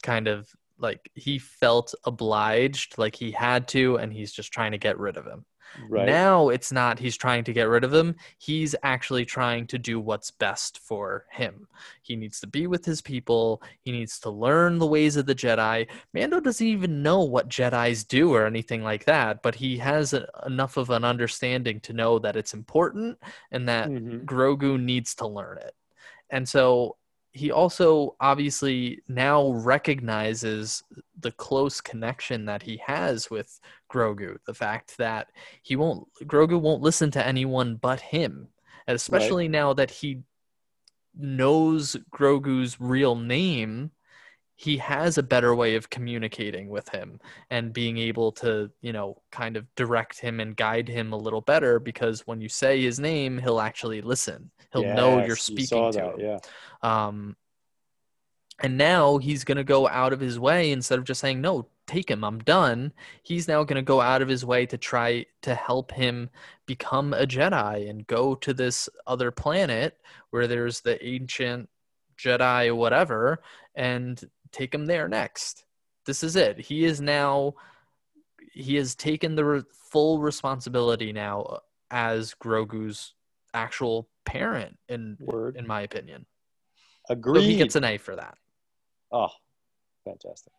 kind 0.04 0.28
of 0.28 0.48
like 0.78 1.10
he 1.16 1.40
felt 1.40 1.96
obliged, 2.06 2.98
like 2.98 3.16
he 3.16 3.32
had 3.32 3.68
to, 3.70 3.96
and 3.98 4.14
he's 4.14 4.32
just 4.32 4.52
trying 4.52 4.74
to 4.74 4.78
get 4.78 5.00
rid 5.00 5.18
of 5.18 5.26
him. 5.26 5.46
Right. 5.90 6.06
Now 6.06 6.50
it's 6.50 6.72
not 6.72 7.00
he's 7.00 7.18
trying 7.18 7.44
to 7.46 7.54
get 7.54 7.68
rid 7.70 7.84
of 7.84 7.94
him. 7.94 8.16
He's 8.38 8.76
actually 8.84 9.26
trying 9.26 9.68
to 9.68 9.78
do 9.78 10.00
what's 10.00 10.32
best 10.32 10.80
for 10.80 11.26
him. 11.32 11.68
He 12.02 12.16
needs 12.16 12.40
to 12.42 12.48
be 12.48 12.68
with 12.68 12.86
his 12.86 13.02
people. 13.02 13.62
He 13.82 13.92
needs 13.92 14.20
to 14.22 14.30
learn 14.30 14.80
the 14.80 14.88
ways 14.88 15.16
of 15.18 15.26
the 15.26 15.36
Jedi. 15.36 15.88
Mando 16.14 16.40
doesn't 16.40 16.66
even 16.66 17.04
know 17.04 17.22
what 17.24 17.50
Jedi's 17.50 18.04
do 18.04 18.34
or 18.34 18.46
anything 18.46 18.84
like 18.84 19.06
that, 19.06 19.42
but 19.42 19.56
he 19.56 19.78
has 19.78 20.14
a, 20.14 20.28
enough 20.46 20.78
of 20.78 20.90
an 20.90 21.04
understanding 21.04 21.80
to 21.82 21.94
know 21.94 22.20
that 22.20 22.36
it's 22.36 22.54
important 22.54 23.18
and 23.52 23.68
that 23.70 23.90
Mhm. 23.90 24.26
Grogu 24.26 24.82
needs 24.82 25.16
to 25.16 25.28
learn 25.28 25.58
it. 25.60 25.76
And 26.30 26.48
so 26.48 26.98
he 27.36 27.52
also 27.52 28.16
obviously 28.22 29.02
now 29.10 29.52
recognizes 29.52 30.82
the 31.20 31.34
close 31.34 31.82
connection 31.82 32.46
that 32.46 32.64
he 32.64 32.82
has 32.86 33.30
with 33.30 33.60
Grogu. 33.92 34.38
The 34.48 34.54
fact 34.54 34.98
that 35.00 35.28
he 35.62 35.76
won't 35.76 36.08
Grogu 36.24 36.60
won't 36.60 36.82
listen 36.82 37.12
to 37.12 37.28
anyone 37.28 37.76
but 37.76 38.00
him. 38.00 38.48
And 38.88 38.96
especially 38.96 39.50
now 39.50 39.74
that 39.74 39.92
he 39.92 40.22
knows 41.14 41.98
Grogu's 42.10 42.80
real 42.80 43.18
name, 43.18 43.92
he 44.58 44.78
has 44.78 45.18
a 45.18 45.24
better 45.24 45.54
way 45.54 45.76
of 45.76 45.90
communicating 45.90 46.70
with 46.70 46.88
him 46.90 47.20
and 47.50 47.74
being 47.74 47.98
able 47.98 48.32
to, 48.32 48.72
you 48.82 48.94
know, 48.94 49.22
kind 49.32 49.58
of 49.58 49.66
direct 49.76 50.20
him 50.20 50.40
and 50.40 50.56
guide 50.56 50.88
him 50.88 51.12
a 51.12 51.18
little 51.18 51.42
better 51.42 51.80
because 51.80 52.26
when 52.26 52.40
you 52.40 52.48
say 52.48 52.82
his 52.82 53.00
name, 53.00 53.38
he'll 53.38 53.60
actually 53.60 54.02
listen. 54.02 54.50
He'll 54.72 54.84
know 54.84 55.26
you're 55.26 55.36
speaking 55.36 55.84
you 55.84 55.92
to 55.92 55.98
that, 55.98 56.20
him. 56.20 56.20
Yeah. 56.20 56.40
Um, 56.82 57.36
and 58.62 58.78
now 58.78 59.18
he's 59.18 59.44
going 59.44 59.58
to 59.58 59.66
go 59.66 59.88
out 59.90 60.14
of 60.14 60.22
his 60.22 60.40
way 60.40 60.72
instead 60.72 61.00
of 61.00 61.06
just 61.06 61.20
saying, 61.20 61.42
no, 61.42 61.68
take 61.86 62.10
him, 62.10 62.24
I'm 62.24 62.40
done. 62.40 62.94
He's 63.24 63.50
now 63.50 63.64
going 63.66 63.76
to 63.76 63.82
go 63.82 64.00
out 64.00 64.22
of 64.22 64.30
his 64.30 64.46
way 64.46 64.66
to 64.68 64.78
try 64.78 65.26
to 65.42 65.54
help 65.54 65.92
him 65.92 66.30
become 66.66 67.14
a 67.14 67.28
Jedi 67.28 67.90
and 67.90 68.08
go 68.08 68.36
to 68.36 68.54
this 68.54 68.88
other 69.06 69.32
planet 69.32 69.98
where 70.30 70.48
there's 70.48 70.80
the 70.80 71.04
ancient 71.06 71.70
Jedi, 72.18 72.74
whatever, 72.74 73.42
and 73.76 74.24
take 74.56 74.74
him 74.74 74.86
there 74.86 75.08
next. 75.08 75.66
This 76.06 76.24
is 76.24 76.36
it. 76.36 76.60
He 76.60 76.86
is 76.86 77.02
now, 77.02 77.56
he 78.54 78.76
has 78.76 78.96
taken 78.96 79.36
the 79.36 79.46
re- 79.46 79.64
full 79.92 80.20
responsibility 80.20 81.12
now 81.12 81.60
as 81.92 82.34
Grogu's 82.36 83.14
actual 83.54 84.08
parent, 84.24 84.78
in, 84.88 85.18
Word. 85.20 85.58
in 85.58 85.68
my 85.68 85.82
opinion. 85.82 86.26
Agreed. 87.10 87.42
So 87.42 87.48
he 87.48 87.58
gets 87.58 87.76
an 87.76 87.84
A 87.84 87.98
for 87.98 88.16
that. 88.16 88.38
oh, 89.12 89.30
fantastic. 90.06 90.54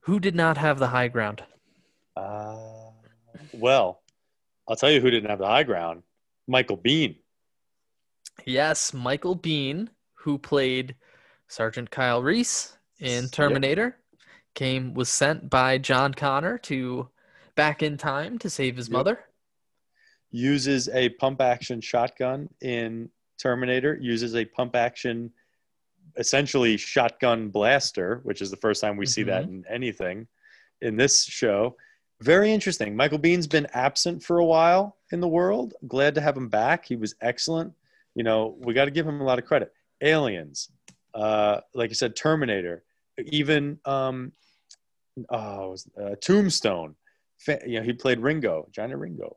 Who 0.00 0.18
did 0.18 0.34
not 0.34 0.56
have 0.56 0.78
the 0.80 0.88
high 0.88 1.08
ground? 1.08 1.44
Uh, 2.16 2.56
well, 3.52 4.02
I'll 4.68 4.76
tell 4.76 4.90
you 4.90 5.00
who 5.00 5.10
didn't 5.10 5.30
have 5.30 5.38
the 5.38 5.46
high 5.46 5.62
ground. 5.62 6.02
Michael 6.48 6.76
Biehn. 6.76 7.16
Yes, 8.44 8.92
Michael 8.92 9.36
Biehn, 9.36 9.88
who 10.14 10.38
played 10.38 10.96
Sergeant 11.52 11.90
Kyle 11.90 12.22
Reese 12.22 12.78
in 12.98 13.24
Yep. 13.24 13.30
Terminator, 13.30 13.98
came 14.54 14.94
was 14.94 15.10
sent 15.10 15.50
by 15.50 15.76
John 15.76 16.14
Connor 16.14 16.56
to 16.58 17.10
back 17.56 17.82
in 17.82 17.98
time 17.98 18.38
to 18.38 18.48
save 18.48 18.78
his 18.78 18.88
Yep. 18.88 18.92
mother. 18.92 19.24
uses 20.30 20.88
a 20.88 21.10
pump 21.10 21.42
action 21.42 21.78
shotgun 21.82 22.48
in 22.62 23.10
Terminator, 23.36 23.98
uses 24.00 24.34
a 24.34 24.46
pump 24.46 24.74
action, 24.74 25.30
essentially 26.16 26.78
shotgun 26.78 27.50
blaster, 27.50 28.20
which 28.22 28.40
is 28.40 28.50
the 28.50 28.56
first 28.56 28.80
time 28.80 28.96
we 28.96 29.04
see 29.04 29.22
that 29.24 29.44
mm-hmm. 29.44 29.56
in 29.56 29.66
anything 29.68 30.26
in 30.80 30.96
this 30.96 31.22
show. 31.22 31.76
Very 32.22 32.50
interesting. 32.50 32.96
Michael 32.96 33.18
Biehn's 33.18 33.46
been 33.46 33.66
absent 33.74 34.22
for 34.22 34.38
a 34.38 34.44
while 34.44 34.96
in 35.10 35.20
the 35.20 35.28
world. 35.28 35.74
Glad 35.86 36.14
to 36.14 36.22
have 36.22 36.34
him 36.34 36.48
back. 36.48 36.86
He 36.86 36.96
was 36.96 37.14
excellent. 37.20 37.74
You 38.14 38.22
know, 38.22 38.56
we 38.58 38.72
got 38.72 38.86
to 38.86 38.90
give 38.90 39.06
him 39.06 39.20
a 39.20 39.24
lot 39.24 39.38
of 39.38 39.44
credit. 39.44 39.70
Aliens, 40.00 40.70
uh, 41.14 41.60
like 41.74 41.90
you 41.90 41.94
said, 41.94 42.16
Terminator, 42.16 42.84
even 43.18 43.78
um, 43.84 44.32
oh, 45.30 45.70
was, 45.70 45.88
uh, 46.00 46.14
Tombstone. 46.20 46.94
You 47.66 47.80
know, 47.80 47.82
he 47.82 47.92
played 47.92 48.20
Ringo, 48.20 48.68
Johnny 48.72 48.94
Ringo 48.94 49.36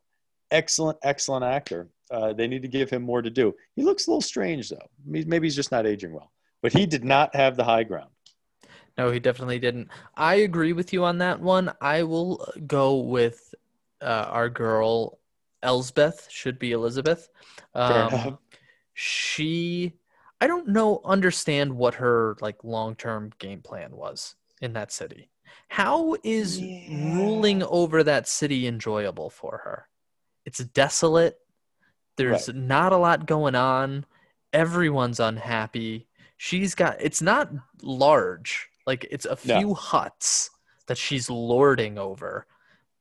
excellent, 0.50 0.98
excellent 1.02 1.44
actor. 1.44 1.88
Uh, 2.10 2.32
they 2.32 2.46
need 2.46 2.62
to 2.62 2.68
give 2.68 2.90
him 2.90 3.02
more 3.02 3.22
to 3.22 3.30
do. 3.30 3.54
He 3.74 3.82
looks 3.82 4.06
a 4.06 4.10
little 4.10 4.20
strange 4.20 4.68
though. 4.68 4.88
Maybe 5.04 5.28
maybe 5.28 5.46
he's 5.46 5.56
just 5.56 5.72
not 5.72 5.86
aging 5.86 6.12
well. 6.12 6.32
But 6.62 6.72
he 6.72 6.86
did 6.86 7.04
not 7.04 7.34
have 7.34 7.56
the 7.56 7.64
high 7.64 7.84
ground. 7.84 8.10
No, 8.96 9.10
he 9.10 9.20
definitely 9.20 9.58
didn't. 9.58 9.88
I 10.16 10.36
agree 10.36 10.72
with 10.72 10.92
you 10.92 11.04
on 11.04 11.18
that 11.18 11.40
one. 11.40 11.72
I 11.80 12.02
will 12.04 12.46
go 12.66 12.96
with 12.96 13.54
uh, 14.00 14.26
our 14.30 14.48
girl 14.48 15.18
Elsbeth. 15.62 16.28
Should 16.30 16.58
be 16.58 16.72
Elizabeth. 16.72 17.28
Um, 17.74 18.38
she 18.94 19.92
i 20.40 20.46
don't 20.46 20.68
know 20.68 21.00
understand 21.04 21.72
what 21.76 21.94
her 21.94 22.36
like 22.40 22.62
long-term 22.64 23.32
game 23.38 23.62
plan 23.62 23.94
was 23.96 24.34
in 24.60 24.72
that 24.72 24.90
city. 24.92 25.30
How 25.68 26.16
is 26.24 26.58
Yeah. 26.60 27.16
ruling 27.16 27.62
over 27.62 28.02
that 28.04 28.26
city 28.28 28.66
enjoyable 28.66 29.30
for 29.30 29.58
her? 29.64 29.88
It's 30.44 30.58
desolate. 30.58 31.38
There's 32.16 32.48
not 32.48 32.92
a 32.92 32.96
lot 32.96 33.26
going 33.26 33.54
on. 33.54 34.06
Everyone's 34.52 35.20
unhappy. 35.20 36.08
She's 36.36 36.74
got 36.74 37.00
it's 37.00 37.20
not 37.20 37.50
large. 37.82 38.68
Like 38.86 39.06
it's 39.10 39.26
a 39.26 39.36
No. 39.44 39.58
few 39.58 39.74
huts 39.74 40.50
that 40.86 40.96
she's 40.98 41.28
lording 41.28 41.98
over. 41.98 42.46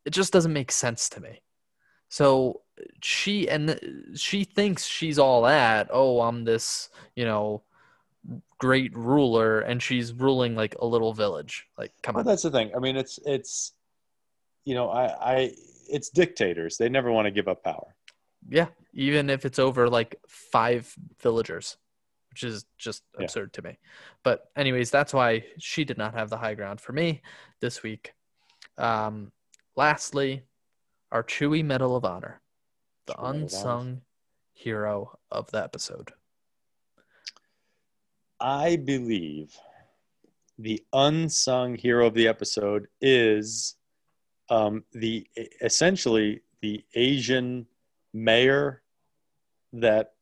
It 0.06 0.10
just 0.12 0.34
doesn't 0.34 0.54
make 0.54 0.71
sense 0.71 1.08
to 1.10 1.21
me. 1.21 1.41
So 2.10 2.62
she 3.02 3.48
and 3.48 3.80
she 4.16 4.44
thinks 4.44 4.86
she's 4.86 5.18
all 5.18 5.44
that 5.44 5.88
oh 5.92 6.22
i'm 6.22 6.44
this 6.44 6.90
you 7.16 7.24
know 7.24 7.64
great 8.58 8.96
ruler 8.96 9.60
and 9.62 9.82
she's 9.82 10.12
ruling 10.14 10.56
like 10.56 10.76
a 10.80 10.86
little 10.86 11.14
village 11.14 11.68
like 11.78 11.92
come 12.04 12.16
Well, 12.16 12.22
on 12.22 12.26
that's 12.28 12.44
the 12.44 12.52
thing. 12.52 12.72
I 12.76 12.80
mean, 12.80 12.96
it's 12.98 13.20
it's 13.26 13.74
you 14.66 14.74
know, 14.74 14.90
I 14.90 15.06
I 15.36 15.52
it's 15.88 16.10
dictators. 16.10 16.78
They 16.78 16.90
never 16.90 17.12
want 17.12 17.26
to 17.28 17.32
give 17.32 17.48
up 17.48 17.64
power. 17.64 17.96
yeah 18.50 18.68
even 18.94 19.30
if 19.30 19.46
it's 19.46 19.60
over 19.60 19.90
like 19.90 20.16
five 20.28 20.94
villagers 21.22 21.78
which 22.32 22.44
is 22.44 22.66
just 22.78 23.04
Yeah. 23.18 23.24
absurd 23.26 23.54
to 23.54 23.62
me 23.62 23.78
but 24.24 24.50
anyways 24.56 24.90
that's 24.92 25.14
why 25.14 25.44
she 25.60 25.84
did 25.86 25.98
not 25.98 26.14
have 26.14 26.30
the 26.30 26.38
high 26.38 26.56
ground 26.56 26.80
for 26.82 26.94
me 26.94 27.22
this 27.62 27.84
week 27.84 28.14
um 28.78 29.32
lastly, 29.76 30.44
our 31.12 31.24
Chewie 31.24 31.64
Medal 31.64 31.96
of 31.96 32.06
Honor, 32.06 32.42
the 33.06 33.13
Chewie 33.13 33.22
Medal 33.24 33.36
of 33.38 33.41
unsung 33.44 34.02
hero 34.54 35.20
of 35.32 35.52
the 35.52 35.63
episode. 35.63 36.13
I 38.39 38.76
believe 38.76 39.56
the 40.58 40.84
unsung 40.94 41.76
hero 41.76 42.08
of 42.08 42.13
the 42.13 42.28
episode 42.28 42.88
is 43.02 43.76
um, 44.50 44.84
the 44.91 45.28
essentially 45.62 46.41
the 46.62 46.84
Asian 46.94 47.65
mayor 48.13 48.84
that 49.74 50.13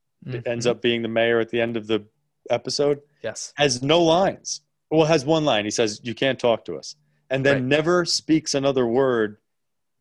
ends 0.45 0.65
Mhm. 0.65 0.69
up 0.71 0.81
being 0.81 1.01
the 1.01 1.09
mayor 1.09 1.39
at 1.39 1.49
the 1.49 1.59
end 1.59 1.75
of 1.75 1.87
the 1.87 2.05
episode 2.49 3.01
yes, 3.21 3.53
has 3.57 3.83
no 3.83 4.01
lines. 4.01 4.61
Well, 4.89 5.05
has 5.05 5.25
one 5.25 5.43
line. 5.43 5.65
He 5.65 5.71
says, 5.71 5.99
"You 6.03 6.15
can't 6.15 6.39
talk 6.39 6.63
to 6.65 6.77
us," 6.77 6.95
and 7.29 7.45
then 7.45 7.55
Right. 7.55 7.63
never 7.63 8.05
speaks 8.05 8.53
another 8.53 8.87
word 8.87 9.37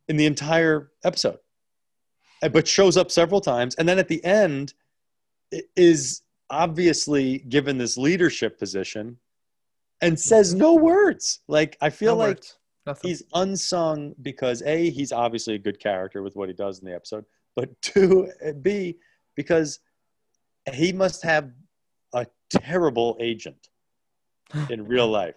in 0.07 0.17
the 0.17 0.27
entire 0.27 0.93
episode, 1.05 1.39
Uh, 2.43 2.49
but 2.49 2.67
shows 2.67 2.97
up 2.97 3.11
several 3.11 3.41
times, 3.41 3.75
and 3.77 3.89
then 3.89 3.99
at 3.99 4.09
the 4.09 4.23
end 4.25 4.75
is 5.77 6.23
obviously 6.51 7.39
given 7.49 7.79
this 7.79 7.97
leadership 7.97 8.59
position 8.59 9.17
and 10.01 10.19
says 10.19 10.55
no 10.55 10.75
words. 10.75 11.41
Like 11.49 11.77
I 11.81 11.91
feel 11.91 12.17
No 12.17 12.27
like 12.27 12.43
he's 13.03 13.23
unsung 13.35 14.15
because 14.23 14.63
a 14.63 14.91
he's 14.91 15.13
obviously 15.13 15.55
a 15.55 15.59
good 15.59 15.79
character 15.79 16.23
with 16.23 16.35
what 16.35 16.49
he 16.49 16.55
does 16.55 16.81
in 16.81 16.87
the 16.87 16.95
episode 16.95 17.25
but 17.55 17.71
two 17.83 18.31
uh, 18.45 18.53
b 18.53 18.97
because 19.37 19.81
he 20.73 20.93
must 20.93 21.23
have 21.23 21.51
a 22.15 22.27
terrible 22.51 23.17
agent 23.21 23.69
in 24.69 24.87
real 24.87 25.09
life. 25.21 25.37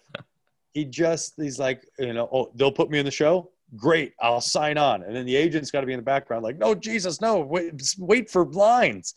He 0.73 0.85
just 0.85 1.33
he's 1.37 1.59
like 1.59 1.87
you 1.97 2.13
know 2.13 2.27
oh 2.31 2.51
they'll 2.55 2.71
put 2.71 2.89
me 2.89 2.99
in 2.99 3.05
the 3.05 3.11
show 3.11 3.49
great 3.75 4.13
i'll 4.21 4.41
sign 4.41 4.77
on 4.77 5.03
and 5.03 5.15
then 5.15 5.25
the 5.25 5.35
agent's 5.35 5.71
got 5.71 5.81
to 5.81 5.88
be 5.88 5.93
in 5.93 5.99
the 5.99 6.03
background 6.03 6.43
like 6.43 6.57
no 6.57 6.73
jesus 6.75 7.21
no 7.21 7.39
wait, 7.39 7.73
wait 7.97 8.29
for 8.29 8.45
lines 8.45 9.15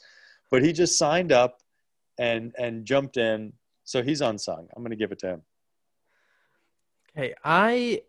but 0.51 0.63
he 0.63 0.73
just 0.73 0.99
signed 0.99 1.33
up 1.33 1.59
and 2.19 2.53
and 2.59 2.85
jumped 2.85 3.17
in 3.17 3.53
so 3.85 4.03
he's 4.03 4.21
unsung 4.21 4.67
i'm 4.75 4.83
going 4.83 4.91
to 4.91 4.97
give 4.97 5.13
it 5.13 5.19
to 5.19 5.29
him 5.29 5.43
Hey, 7.15 7.35
I 7.43 8.03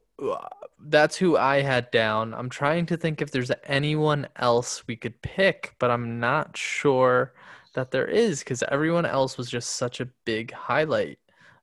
that's 0.80 1.16
who 1.16 1.36
I 1.36 1.62
had 1.62 1.90
down. 1.90 2.34
I'm 2.34 2.50
trying 2.50 2.86
to 2.88 2.98
think 2.98 3.22
if 3.22 3.32
there's 3.32 3.52
anyone 3.64 4.28
else 4.36 4.86
we 4.86 4.96
could 4.96 5.20
pick, 5.24 5.76
but 5.80 5.90
I'm 5.90 6.20
not 6.20 6.56
sure 6.56 7.34
that 7.74 7.90
there 7.90 8.06
is 8.06 8.40
because 8.40 8.64
everyone 8.70 9.06
else 9.06 9.38
was 9.38 9.50
just 9.50 9.78
such 9.78 10.00
a 10.00 10.10
big 10.26 10.52
highlight 10.52 11.18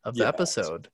of 0.04 0.14
the 0.14 0.20
Yes. 0.22 0.28
episode. 0.28 0.88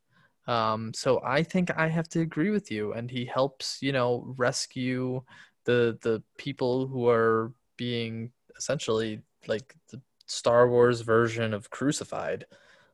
Um, 0.46 0.92
so 0.94 1.20
I 1.24 1.42
think 1.42 1.70
I 1.76 1.88
have 1.88 2.08
to 2.10 2.20
agree 2.20 2.50
with 2.50 2.70
you, 2.70 2.92
and 2.92 3.10
he 3.10 3.24
helps, 3.24 3.78
you 3.82 3.92
know, 3.92 4.34
rescue 4.36 5.22
the 5.64 5.98
the 6.02 6.22
people 6.38 6.86
who 6.88 7.08
are 7.08 7.52
being 7.76 8.32
essentially 8.56 9.22
like 9.46 9.74
the 9.90 10.00
Star 10.26 10.68
Wars 10.68 11.00
version 11.02 11.54
of 11.54 11.70
crucified, 11.70 12.46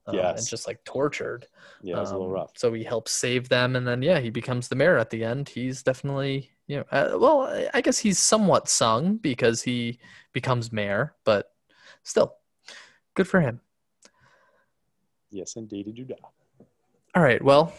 uh, 0.06 0.34
and 0.36 0.46
just 0.46 0.66
like 0.66 0.82
tortured. 0.84 1.46
yeah 1.80 2.00
it's 2.00 2.12
a 2.12 2.14
little 2.14 2.30
Um, 2.30 2.30
rough 2.30 2.52
So 2.54 2.72
he 2.72 2.84
helps 2.84 3.12
save 3.12 3.48
them, 3.48 3.76
and 3.76 3.86
then 3.86 4.02
yeah, 4.02 4.20
he 4.20 4.30
becomes 4.30 4.68
the 4.68 4.76
mayor 4.76 4.98
at 4.98 5.10
the 5.10 5.24
end. 5.24 5.48
He's 5.48 5.82
definitely 5.82 6.50
you 6.66 6.76
know, 6.78 6.84
uh, 6.92 7.16
well, 7.18 7.42
I- 7.42 7.70
I 7.74 7.80
guess 7.80 7.96
he's 7.98 8.18
somewhat 8.18 8.68
sung 8.68 9.16
because 9.16 9.62
he 9.62 9.98
becomes 10.34 10.70
mayor, 10.72 11.14
but 11.24 11.50
still, 12.04 12.36
good 13.14 13.28
for 13.28 13.40
him. 13.40 13.60
yes 15.30 15.56
indeed 15.56 15.86
you 15.86 15.92
do 15.92 16.04
All 17.18 17.24
right, 17.24 17.42
well, 17.42 17.72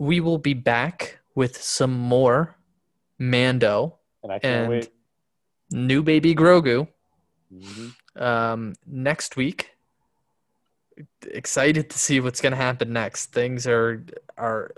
we 0.00 0.18
will 0.18 0.38
be 0.38 0.52
back 0.52 1.20
with 1.36 1.62
some 1.62 1.92
more 1.96 2.56
Mando, 3.16 4.00
and 4.24 4.32
i 4.32 4.40
can't 4.40 4.62
And- 4.62 4.68
wait 4.68 4.90
new 5.70 6.02
baby 6.02 6.34
Grogu 6.34 6.88
Mhm. 7.54 7.94
um, 8.20 8.74
next 8.84 9.36
week. 9.36 9.76
Excited 11.30 11.88
to 11.90 11.98
see 12.00 12.18
what's 12.18 12.40
going 12.40 12.50
to 12.50 12.56
happen 12.56 12.92
next. 12.92 13.26
Things 13.26 13.64
are 13.68 14.02
are 14.36 14.72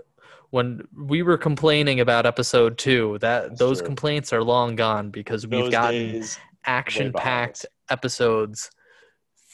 when 0.51 0.87
we 0.95 1.23
were 1.23 1.39
complaining 1.39 1.99
about 2.01 2.27
episode 2.27 2.77
two. 2.77 3.17
That 3.17 3.47
That's 3.47 3.59
those 3.59 3.79
true. 3.79 3.87
complaints 3.87 4.31
are 4.31 4.43
long 4.43 4.75
gone 4.75 5.09
because 5.09 5.47
we've 5.47 5.71
gotten 5.71 6.23
action 6.65 7.11
packed 7.13 7.65
episodes 7.89 8.69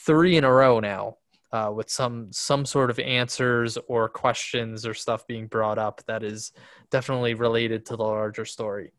three 0.06 0.36
in 0.36 0.44
a 0.44 0.52
row 0.52 0.82
now. 0.82 1.16
Uh, 1.58 1.72
with 1.72 1.90
some 1.90 2.28
some 2.32 2.66
sort 2.66 2.92
of 2.92 3.00
answers 3.00 3.80
or 3.88 4.08
questions 4.10 4.86
or 4.86 4.94
stuff 4.94 5.26
being 5.26 5.48
brought 5.48 5.80
up 5.80 6.04
that 6.06 6.22
is 6.22 6.52
definitely 6.92 7.34
related 7.34 7.84
to 7.84 7.96
the 7.96 8.04
larger 8.04 8.46
story. 8.46 8.92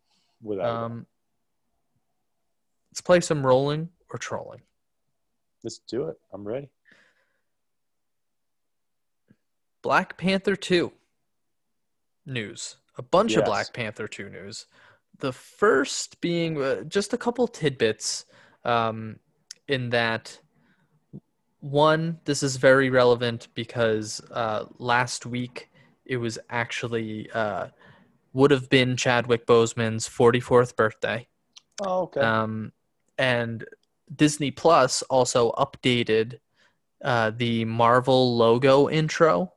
without. 0.42 0.66
Um, 0.66 1.06
let's 2.90 3.00
play 3.00 3.20
some 3.20 3.46
rolling 3.46 3.90
or 4.10 4.18
trolling. 4.18 4.62
let's 5.62 5.78
do 5.78 6.08
it. 6.08 6.16
I'm 6.32 6.42
ready. 6.42 6.68
Black 9.82 10.18
Panther 10.18 10.56
2 10.56 10.90
news. 12.26 12.76
A 12.96 13.02
bunch 13.02 13.36
of 13.36 13.44
Black 13.44 13.72
Panther 13.72 14.08
2 14.08 14.30
news. 14.30 14.66
The 15.18 15.32
first 15.32 16.20
being 16.20 16.60
uh, 16.60 16.82
just 16.82 17.12
a 17.12 17.18
couple 17.18 17.46
tidbits 17.46 18.24
um, 18.64 19.20
in 19.68 19.90
that 19.90 20.40
one, 21.60 22.20
this 22.24 22.42
is 22.42 22.56
very 22.56 22.90
relevant 22.90 23.48
because 23.54 24.20
uh, 24.30 24.66
last 24.78 25.26
week 25.26 25.70
it 26.04 26.16
was 26.16 26.38
actually 26.50 27.30
uh, 27.32 27.68
would 28.32 28.50
have 28.50 28.68
been 28.70 28.96
Chadwick 28.96 29.46
Boseman's 29.46 30.08
44th 30.08 30.76
birthday. 30.76 31.26
Oh, 31.80 32.02
okay. 32.02 32.20
Um, 32.20 32.72
and 33.18 33.64
Disney 34.14 34.50
Plus 34.50 35.02
also 35.02 35.52
updated 35.52 36.38
uh, 37.04 37.30
the 37.36 37.64
Marvel 37.64 38.36
logo 38.36 38.88
intro 38.88 39.52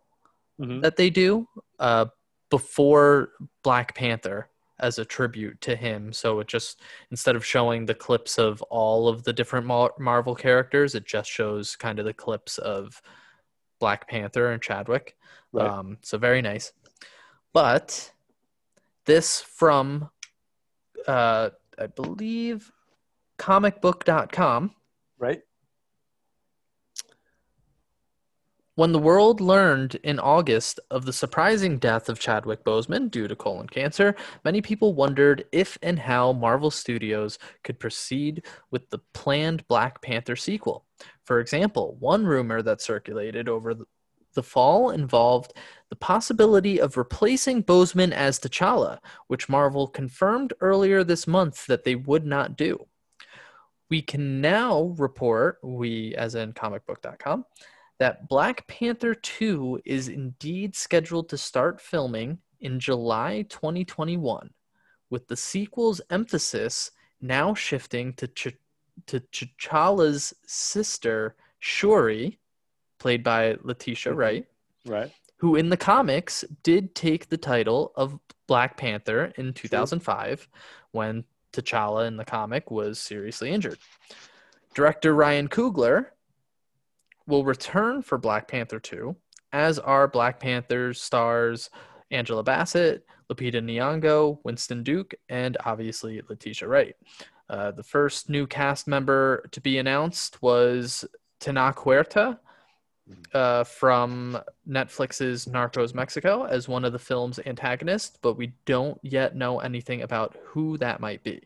Mhm. 0.59 0.81
that 0.83 0.95
they 0.95 1.09
do 1.09 1.47
uh, 1.79 2.05
before 2.51 3.31
Black 3.63 3.95
Panther 3.95 4.47
as 4.81 4.99
a 4.99 5.05
tribute 5.05 5.59
to 5.61 5.75
him. 5.75 6.11
So 6.11 6.39
it 6.39 6.47
just 6.47 6.81
instead 7.11 7.35
of 7.35 7.45
showing 7.45 7.85
the 7.85 7.93
clips 7.93 8.37
of 8.37 8.61
all 8.63 9.07
of 9.07 9.23
the 9.23 9.33
different 9.33 9.65
Mar- 9.65 9.93
Marvel 9.99 10.35
characters, 10.35 10.95
it 10.95 11.05
just 11.05 11.29
shows 11.29 11.75
kind 11.75 11.99
of 11.99 12.05
the 12.05 12.13
clips 12.13 12.57
of 12.57 13.01
Black 13.79 14.07
Panther 14.09 14.51
and 14.51 14.61
Chadwick. 14.61 15.15
Right. 15.51 15.69
Um, 15.69 15.97
so 16.01 16.17
very 16.17 16.41
nice. 16.41 16.73
But 17.53 18.11
this 19.05 19.41
from, 19.41 20.09
uh, 21.07 21.49
I 21.77 21.87
believe, 21.87 22.71
comicbook.com. 23.37 24.71
right. 25.17 25.41
When 28.81 28.93
the 28.93 28.97
world 28.97 29.41
learned 29.41 29.99
in 30.01 30.17
August 30.17 30.79
of 30.89 31.05
the 31.05 31.13
surprising 31.13 31.77
death 31.77 32.09
of 32.09 32.17
Chadwick 32.17 32.63
Boseman 32.63 33.11
due 33.11 33.27
to 33.27 33.35
colon 33.35 33.67
cancer, 33.67 34.15
many 34.43 34.59
people 34.59 34.95
wondered 34.95 35.45
if 35.51 35.77
and 35.83 35.99
how 35.99 36.33
Marvel 36.33 36.71
Studios 36.71 37.37
could 37.63 37.79
proceed 37.79 38.43
with 38.71 38.89
the 38.89 38.97
planned 39.13 39.67
Black 39.67 40.01
Panther 40.01 40.35
sequel. 40.35 40.87
For 41.25 41.39
example, 41.39 41.95
one 41.99 42.25
rumor 42.25 42.63
that 42.63 42.81
circulated 42.81 43.47
over 43.47 43.75
the 44.33 44.41
fall 44.41 44.89
involved 44.89 45.53
the 45.89 45.95
possibility 45.95 46.81
of 46.81 46.97
replacing 46.97 47.63
Boseman 47.63 48.11
as 48.11 48.39
T'Challa, 48.39 48.97
which 49.27 49.47
Marvel 49.47 49.87
confirmed 49.89 50.53
earlier 50.59 51.03
this 51.03 51.27
month 51.27 51.67
that 51.67 51.83
they 51.83 51.93
would 51.93 52.25
not 52.25 52.57
do. 52.57 52.87
We 53.91 54.01
can 54.01 54.41
now 54.41 54.95
report, 54.97 55.59
we 55.61 56.15
as 56.15 56.33
in 56.33 56.53
comicbook.com, 56.53 57.45
that 58.01 58.27
Black 58.27 58.65
Panther 58.65 59.13
2 59.13 59.79
is 59.85 60.07
indeed 60.07 60.75
scheduled 60.75 61.29
to 61.29 61.37
start 61.37 61.79
filming 61.79 62.39
in 62.59 62.79
July 62.79 63.43
2021, 63.47 64.49
with 65.11 65.27
the 65.27 65.37
sequel's 65.37 66.01
emphasis 66.09 66.89
now 67.21 67.53
shifting 67.53 68.11
to, 68.13 68.27
Ch- 68.29 68.57
to 69.05 69.19
T'Challa's 69.19 70.33
sister, 70.47 71.35
Shuri, 71.59 72.39
played 72.97 73.23
by 73.23 73.55
Letitia 73.61 74.13
Mhm. 74.13 74.17
Wright, 74.17 74.47
Right. 74.87 75.11
who 75.37 75.55
in 75.55 75.69
the 75.69 75.77
comics 75.77 76.43
did 76.63 76.95
take 76.95 77.29
the 77.29 77.37
title 77.37 77.93
of 77.95 78.17
Black 78.47 78.77
Panther 78.77 79.25
in 79.37 79.53
2005 79.53 80.47
when 80.89 81.23
T'Challa 81.53 82.07
in 82.07 82.17
the 82.17 82.25
comic 82.25 82.71
was 82.71 82.99
seriously 82.99 83.51
injured. 83.51 83.77
Director 84.73 85.13
Ryan 85.13 85.47
Coogler 85.49 86.07
will 87.31 87.45
return 87.45 88.01
for 88.01 88.17
Black 88.17 88.47
Panther 88.47 88.79
2, 88.79 89.15
as 89.53 89.79
are 89.79 90.07
Black 90.07 90.39
Panther's 90.39 91.01
stars 91.01 91.69
Angela 92.11 92.43
Bassett, 92.43 93.05
Lupita 93.31 93.63
Nyong'o, 93.63 94.39
Winston 94.43 94.83
Duke, 94.83 95.13
and 95.29 95.55
obviously 95.65 96.21
Letitia 96.29 96.67
Wright. 96.67 96.95
Uh, 97.49 97.71
the 97.71 97.83
first 97.83 98.29
new 98.29 98.45
cast 98.45 98.85
member 98.85 99.47
to 99.51 99.61
be 99.61 99.77
announced 99.77 100.41
was 100.41 101.05
Tana 101.39 101.73
Huerta, 101.73 102.37
uh, 103.33 103.63
from 103.63 104.37
Netflix's 104.67 105.45
Narcos 105.45 105.93
Mexico 105.93 106.43
as 106.43 106.67
one 106.67 106.85
of 106.85 106.91
the 106.91 106.99
film's 106.99 107.39
antagonists, 107.45 108.17
but 108.21 108.37
we 108.37 108.53
don't 108.65 108.99
yet 109.03 109.35
know 109.35 109.59
anything 109.59 110.01
about 110.01 110.37
who 110.43 110.77
that 110.77 110.99
might 110.99 111.23
be. 111.23 111.41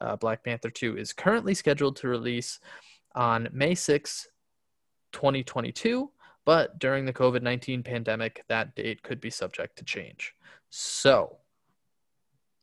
Uh, 0.00 0.16
Black 0.16 0.44
Panther 0.44 0.70
2 0.70 0.98
is 0.98 1.12
currently 1.12 1.54
scheduled 1.54 1.96
to 1.96 2.08
release 2.08 2.60
on 3.14 3.48
May 3.52 3.74
6, 3.74 4.28
2022, 5.12 6.10
but 6.44 6.78
during 6.78 7.04
the 7.04 7.12
COVID 7.12 7.42
19 7.42 7.82
pandemic, 7.82 8.44
that 8.48 8.74
date 8.74 9.02
could 9.02 9.20
be 9.20 9.30
subject 9.30 9.76
to 9.78 9.84
change. 9.84 10.34
So, 10.70 11.38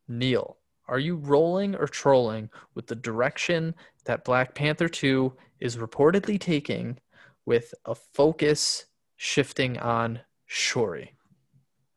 Neil, 0.07 0.57
are 0.87 0.99
you 0.99 1.15
rolling 1.17 1.75
or 1.75 1.87
trolling 1.87 2.49
with 2.73 2.87
the 2.87 2.95
direction 2.95 3.75
that 4.05 4.25
Black 4.25 4.55
Panther 4.55 4.89
2 4.89 5.31
is 5.59 5.77
reportedly 5.77 6.39
taking 6.39 6.99
with 7.45 7.73
a 7.85 7.93
focus 7.93 8.85
shifting 9.17 9.77
on 9.77 10.19
Shuri? 10.47 11.13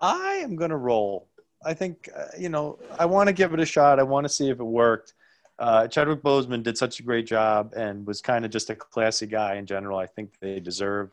I 0.01 0.35
am 0.43 0.57
going 0.57 0.71
to 0.71 0.77
roll. 0.77 1.29
I 1.65 1.75
think, 1.75 2.11
uh, 2.15 2.27
you 2.38 2.49
know, 2.49 2.79
I 2.99 3.07
want 3.07 3.29
to 3.29 3.33
give 3.33 3.55
it 3.55 3.61
a 3.61 3.65
shot. 3.65 3.99
I 3.99 4.03
want 4.03 4.25
to 4.25 4.33
see 4.33 4.51
if 4.51 4.61
it 4.61 4.65
worked. 4.65 5.15
Uh, 5.59 5.87
Chadwick 5.87 6.23
Boseman 6.23 6.62
did 6.62 6.77
such 6.77 6.99
a 6.99 7.03
great 7.03 7.27
job 7.27 7.73
and 7.77 8.07
was 8.07 8.21
kind 8.21 8.45
of 8.45 8.51
just 8.51 8.71
a 8.71 8.75
classy 8.75 9.27
guy 9.27 9.57
in 9.57 9.67
general. 9.67 9.99
I 9.99 10.07
think 10.07 10.33
they 10.41 10.61
deserve 10.61 11.11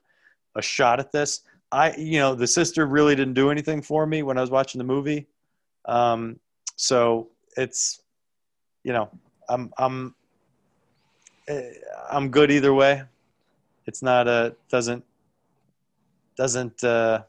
a 0.55 0.61
shot 0.61 0.99
at 0.99 1.11
this. 1.11 1.41
I, 1.71 1.95
you 1.95 2.19
know, 2.19 2.33
the 2.33 2.47
sister 2.47 2.87
really 2.87 3.15
didn't 3.15 3.35
do 3.35 3.51
anything 3.51 3.81
for 3.81 4.05
me 4.05 4.23
when 4.23 4.37
I 4.37 4.41
was 4.41 4.49
watching 4.49 4.79
the 4.79 4.85
movie. 4.85 5.27
Um, 5.85 6.39
so 6.75 7.29
it's, 7.57 8.01
you 8.83 8.93
know, 8.93 9.09
I'm, 9.47 9.71
I'm, 9.77 10.15
eh, 11.47 11.71
I'm 12.09 12.29
good 12.29 12.49
either 12.49 12.73
way. 12.73 13.03
It's 13.85 14.01
not 14.01 14.27
a 14.27 14.55
doesn't 14.69 15.03
doesn't. 16.39 16.83
Uh, 16.85 17.23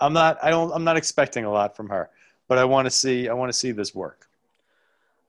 I'm 0.00 0.14
not. 0.14 0.38
I 0.42 0.48
don't. 0.48 0.72
I'm 0.72 0.82
not 0.82 0.96
expecting 0.96 1.44
a 1.44 1.50
lot 1.50 1.76
from 1.76 1.90
her, 1.90 2.08
but 2.48 2.56
I 2.56 2.64
want 2.64 2.86
to 2.86 2.90
see. 2.90 3.28
I 3.28 3.34
want 3.34 3.52
to 3.52 3.58
see 3.58 3.70
this 3.70 3.94
work. 3.94 4.28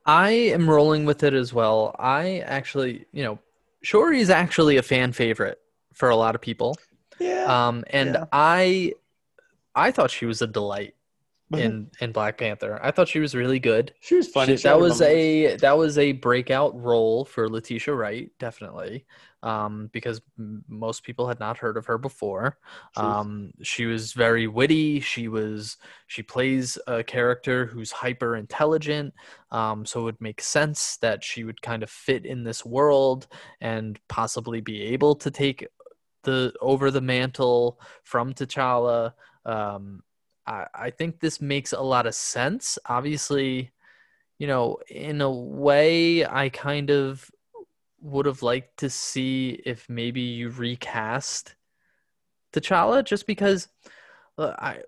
I 0.06 0.32
am 0.32 0.70
rolling 0.70 1.06
with 1.06 1.24
it 1.24 1.34
as 1.34 1.54
well. 1.54 1.96
I 1.98 2.40
actually, 2.40 3.06
you 3.12 3.24
know, 3.24 3.40
Shuri 3.82 4.20
is 4.20 4.30
actually 4.30 4.78
a 4.78 4.82
fan 4.82 5.14
favorite 5.14 5.60
for 5.94 6.10
a 6.10 6.16
lot 6.16 6.36
of 6.36 6.42
people. 6.42 6.76
Yeah. 7.20 7.68
Um, 7.68 7.84
and 7.90 8.16
Yeah. 8.16 8.26
I, 8.32 8.94
I 9.76 9.92
thought 9.92 10.12
she 10.12 10.26
was 10.26 10.42
a 10.42 10.48
delight 10.48 10.96
in 11.60 11.90
in 12.02 12.12
Black 12.12 12.38
Panther. 12.38 12.80
I 12.84 12.92
thought 12.92 13.08
she 13.08 13.20
was 13.20 13.36
really 13.36 13.60
good. 13.60 13.94
She 14.00 14.16
was 14.16 14.28
funny. 14.28 14.54
She- 14.54 14.58
She 14.58 14.64
that 14.70 14.80
was 14.80 15.02
a 15.02 15.56
that 15.58 15.78
was 15.78 15.98
a 15.98 16.12
breakout 16.14 16.80
role 16.82 17.26
for 17.26 17.50
Letitia 17.50 17.94
Wright, 17.94 18.32
definitely, 18.40 19.06
um, 19.44 19.90
because 19.94 20.22
m- 20.40 20.64
most 20.68 21.04
people 21.04 21.28
had 21.28 21.40
not 21.40 21.58
heard 21.58 21.78
of 21.78 21.86
her 21.86 21.98
before. 21.98 22.58
Um, 22.96 23.52
she 23.62 23.86
was 23.86 24.14
very 24.14 24.48
witty. 24.48 25.00
She 25.00 25.28
was 25.28 25.78
she 26.08 26.24
plays 26.24 26.78
a 26.88 27.04
character 27.04 27.66
who's 27.66 27.92
hyper 27.92 28.36
intelligent. 28.36 29.14
Um, 29.52 29.86
so 29.86 30.00
it 30.02 30.04
would 30.04 30.22
make 30.22 30.42
sense 30.42 30.98
that 30.98 31.24
she 31.24 31.44
would 31.44 31.62
kind 31.62 31.84
of 31.84 31.90
fit 31.90 32.26
in 32.26 32.44
this 32.44 32.66
world 32.66 33.28
and 33.62 34.00
possibly 34.10 34.62
be 34.62 34.82
able 34.82 35.16
to 35.16 35.30
take 35.30 35.68
the 36.24 36.54
over 36.62 36.90
the 36.90 37.02
mantle 37.02 37.80
from 38.04 38.34
T'Challa. 38.34 39.14
Um, 39.46 40.02
I, 40.46 40.90
think 40.90 41.20
this 41.20 41.40
makes 41.42 41.72
a 41.72 41.82
lot 41.82 42.06
of 42.06 42.16
sense. 42.16 42.78
Obviously, 42.86 43.72
you 44.38 44.48
know, 44.48 44.78
in 44.90 45.22
a 45.22 45.32
way, 45.32 46.26
I 46.26 46.50
kind 46.50 46.90
of 46.90 47.30
would 48.02 48.26
have 48.26 48.44
liked 48.44 48.78
to 48.78 48.90
see 48.90 49.62
if 49.66 49.90
maybe 49.90 50.22
you 50.22 50.50
recast 50.50 51.56
T'Challa, 52.52 53.04
just 53.04 53.26
because 53.26 53.70
uh, 54.38 54.54
I, 54.58 54.80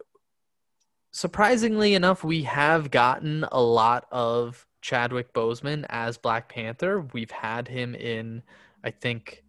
surprisingly 1.12 1.96
enough, 1.96 2.24
we 2.24 2.44
have 2.44 2.92
gotten 2.92 3.46
a 3.52 3.62
lot 3.62 4.08
of 4.12 4.68
Chadwick 4.82 5.34
Boseman 5.34 5.86
as 5.90 6.18
Black 6.18 6.50
Panther. 6.50 7.02
We've 7.14 7.32
had 7.32 7.68
him 7.68 7.96
in, 7.96 8.44
I 8.84 8.92
think, 8.92 9.44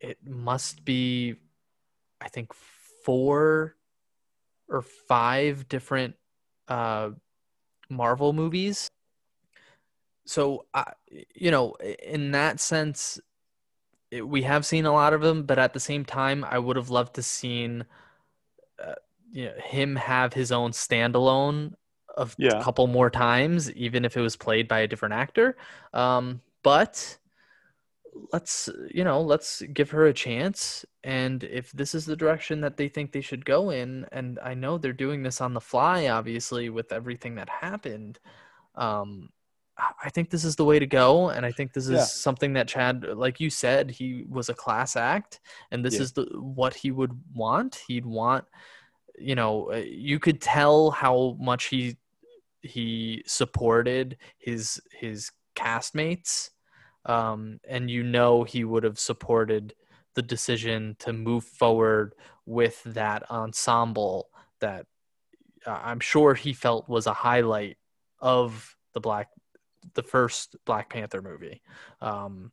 it 0.00 0.18
must 0.24 0.84
be, 0.84 1.36
I 2.20 2.28
think, 2.28 2.52
four 3.04 3.76
or 4.72 4.82
five 4.82 5.68
different 5.68 6.16
uh, 6.66 7.10
Marvel 7.88 8.32
movies. 8.32 8.90
So, 10.24 10.66
I 10.72 10.92
you 11.34 11.50
know, 11.50 11.74
in 11.74 12.30
that 12.32 12.60
sense, 12.60 13.20
it, 14.10 14.26
we 14.26 14.42
have 14.42 14.64
seen 14.64 14.86
a 14.86 14.92
lot 14.92 15.12
of 15.12 15.20
them, 15.20 15.44
but 15.44 15.58
at 15.58 15.74
the 15.74 15.80
same 15.80 16.04
time, 16.04 16.44
I 16.44 16.58
would 16.58 16.76
have 16.76 16.90
loved 16.90 17.14
to 17.16 17.22
seen, 17.22 17.84
uh, 18.82 18.94
you 19.30 19.46
know, 19.46 19.54
him 19.62 19.96
have 19.96 20.32
his 20.32 20.52
own 20.52 20.70
standalone 20.72 21.74
of 22.16 22.36
Yeah. 22.38 22.60
a 22.60 22.64
couple 22.64 22.86
more 22.86 23.10
times, 23.10 23.70
even 23.72 24.04
if 24.04 24.16
it 24.16 24.20
was 24.20 24.36
played 24.36 24.68
by 24.68 24.80
a 24.80 24.86
different 24.86 25.14
actor. 25.14 25.56
Um, 25.92 26.40
but 26.62 27.18
let's 28.32 28.68
you 28.90 29.04
know 29.04 29.20
let's 29.20 29.62
give 29.72 29.90
her 29.90 30.06
a 30.06 30.12
chance 30.12 30.84
and 31.04 31.44
if 31.44 31.72
this 31.72 31.94
is 31.94 32.04
the 32.04 32.16
direction 32.16 32.60
that 32.60 32.76
they 32.76 32.88
think 32.88 33.10
they 33.12 33.20
should 33.20 33.44
go 33.44 33.70
in 33.70 34.06
and 34.12 34.38
i 34.42 34.52
know 34.54 34.76
they're 34.76 34.92
doing 34.92 35.22
this 35.22 35.40
on 35.40 35.54
the 35.54 35.60
fly 35.60 36.08
obviously 36.08 36.68
with 36.68 36.92
everything 36.92 37.34
that 37.34 37.48
happened 37.48 38.18
um 38.74 39.28
I- 39.78 39.92
i 40.04 40.08
think 40.10 40.28
this 40.30 40.44
is 40.44 40.56
the 40.56 40.64
way 40.64 40.78
to 40.78 40.86
go 40.86 41.30
and 41.30 41.46
i 41.46 41.52
think 41.52 41.72
this 41.72 41.86
is 41.86 41.92
Yeah. 41.92 42.04
something 42.04 42.52
that 42.54 42.68
chad 42.68 43.04
like 43.04 43.40
you 43.40 43.48
said 43.48 43.90
he 43.90 44.24
was 44.28 44.48
a 44.50 44.54
class 44.54 44.94
act 44.96 45.40
and 45.70 45.84
this 45.84 45.94
Yeah. 45.94 46.02
is 46.02 46.12
the 46.12 46.24
what 46.34 46.74
he 46.74 46.90
would 46.90 47.18
want 47.34 47.82
he'd 47.88 48.06
want 48.06 48.44
you 49.18 49.34
know 49.34 49.72
uh, 49.72 49.76
you 49.76 50.18
could 50.18 50.40
tell 50.40 50.90
how 50.90 51.36
much 51.40 51.64
he 51.66 51.96
he 52.60 53.22
supported 53.26 54.18
his 54.38 54.80
his 54.92 55.30
castmates 55.56 56.50
um, 57.06 57.60
and 57.68 57.90
you 57.90 58.02
know 58.02 58.44
he 58.44 58.64
would 58.64 58.84
have 58.84 58.98
supported 58.98 59.74
the 60.14 60.22
decision 60.22 60.96
to 60.98 61.12
move 61.12 61.44
forward 61.44 62.14
with 62.46 62.82
that 62.84 63.28
ensemble 63.30 64.28
that 64.60 64.86
uh, 65.66 65.80
I'm 65.82 66.00
sure 66.00 66.34
he 66.34 66.52
felt 66.52 66.88
was 66.88 67.06
a 67.06 67.12
highlight 67.12 67.76
of 68.20 68.76
the 68.94 69.00
black 69.00 69.28
the 69.94 70.02
first 70.02 70.56
Black 70.64 70.90
Panther 70.90 71.22
movie. 71.22 71.60
Um, 72.00 72.52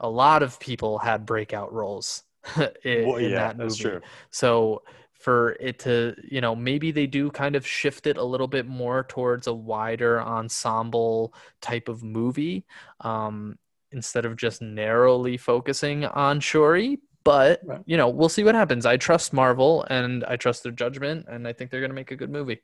a 0.00 0.08
lot 0.08 0.42
of 0.42 0.58
people 0.60 0.98
had 0.98 1.26
breakout 1.26 1.72
roles 1.72 2.24
in, 2.84 3.06
Well, 3.06 3.16
in 3.16 3.32
that 3.32 3.56
movie. 3.56 3.98
So 4.30 4.82
for 5.12 5.56
it 5.60 5.78
to, 5.80 6.14
you 6.28 6.40
know, 6.40 6.54
maybe 6.54 6.90
they 6.90 7.06
do 7.06 7.30
kind 7.30 7.56
of 7.56 7.66
shift 7.66 8.06
it 8.06 8.16
a 8.16 8.24
little 8.24 8.46
bit 8.46 8.66
more 8.66 9.04
towards 9.04 9.46
a 9.46 9.54
wider 9.54 10.20
ensemble 10.20 11.32
type 11.62 11.88
of 11.88 12.02
movie 12.02 12.66
um, 13.00 13.58
instead 13.92 14.24
of 14.24 14.36
just 14.36 14.60
narrowly 14.62 15.36
focusing 15.36 16.04
on 16.04 16.40
Shuri. 16.40 16.98
But, 17.24 17.60
Right. 17.64 17.80
you 17.86 17.96
know, 17.96 18.08
we'll 18.08 18.28
see 18.28 18.44
what 18.44 18.54
happens. 18.54 18.86
I 18.86 18.96
trust 18.96 19.32
Marvel 19.32 19.84
and 19.90 20.24
I 20.26 20.36
trust 20.36 20.62
their 20.62 20.70
judgment, 20.72 21.26
and 21.28 21.46
I 21.48 21.52
think 21.52 21.70
they're 21.70 21.80
going 21.80 21.90
to 21.90 21.94
make 21.94 22.12
a 22.12 22.16
good 22.16 22.30
movie. 22.30 22.62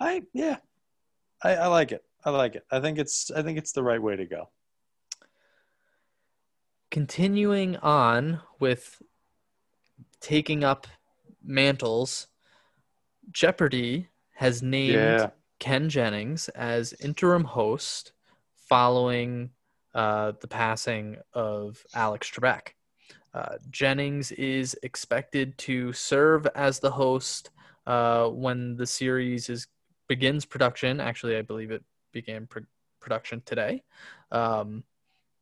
I 0.00 0.22
yeah, 0.32 0.56
I, 1.42 1.56
I 1.56 1.66
like 1.66 1.92
it. 1.92 2.02
I 2.24 2.30
like 2.30 2.54
it. 2.54 2.64
I 2.70 2.80
think 2.80 2.98
it's 2.98 3.30
I 3.30 3.42
think 3.42 3.58
it's 3.58 3.72
the 3.72 3.82
right 3.82 4.00
way 4.00 4.16
to 4.16 4.24
go. 4.24 4.48
Continuing 6.90 7.76
on 7.76 8.40
with 8.60 9.02
taking 10.20 10.64
up 10.64 10.86
mantles, 11.44 12.28
Jeopardy 13.30 14.08
has 14.36 14.62
named 14.62 14.94
Yeah. 14.94 15.30
Ken 15.58 15.88
Jennings 15.88 16.48
as 16.50 16.94
interim 16.94 17.44
host 17.44 18.12
following 18.68 19.50
uh, 19.98 20.32
the 20.40 20.46
passing 20.46 21.16
of 21.34 21.84
Alex 21.92 22.30
Trebek. 22.30 22.68
Uh, 23.34 23.56
Jennings 23.68 24.30
is 24.30 24.76
expected 24.84 25.58
to 25.58 25.92
serve 25.92 26.46
as 26.54 26.78
the 26.78 26.92
host 26.92 27.50
uh, 27.84 28.28
when 28.28 28.76
the 28.76 28.86
series 28.86 29.48
is 29.48 29.66
begins 30.06 30.44
production. 30.44 31.00
Actually, 31.00 31.36
I 31.36 31.42
believe 31.42 31.72
it 31.72 31.82
began 32.12 32.46
pr- 32.46 32.60
production 33.00 33.42
today. 33.44 33.82
Um, 34.30 34.84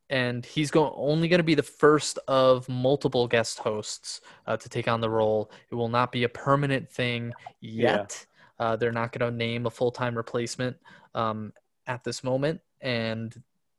and 0.08 0.46
he's 0.46 0.70
going 0.70 0.92
only 0.96 1.28
going 1.28 1.38
to 1.38 1.44
be 1.44 1.54
the 1.54 1.62
first 1.62 2.18
of 2.26 2.66
multiple 2.66 3.28
guest 3.28 3.58
hosts 3.58 4.22
uh, 4.46 4.56
to 4.56 4.70
take 4.70 4.88
on 4.88 5.02
the 5.02 5.10
role. 5.10 5.50
It 5.70 5.74
will 5.74 5.90
not 5.90 6.12
be 6.12 6.24
a 6.24 6.30
permanent 6.30 6.90
thing 6.90 7.34
yet. 7.60 8.24
Uh, 8.58 8.74
they're 8.76 8.90
not 8.90 9.12
going 9.12 9.30
to 9.30 9.36
name 9.36 9.66
a 9.66 9.70
full 9.70 9.90
time 9.90 10.16
replacement 10.16 10.78
um, 11.14 11.52
at 11.86 12.04
this 12.04 12.24
moment, 12.24 12.62
and 12.80 13.36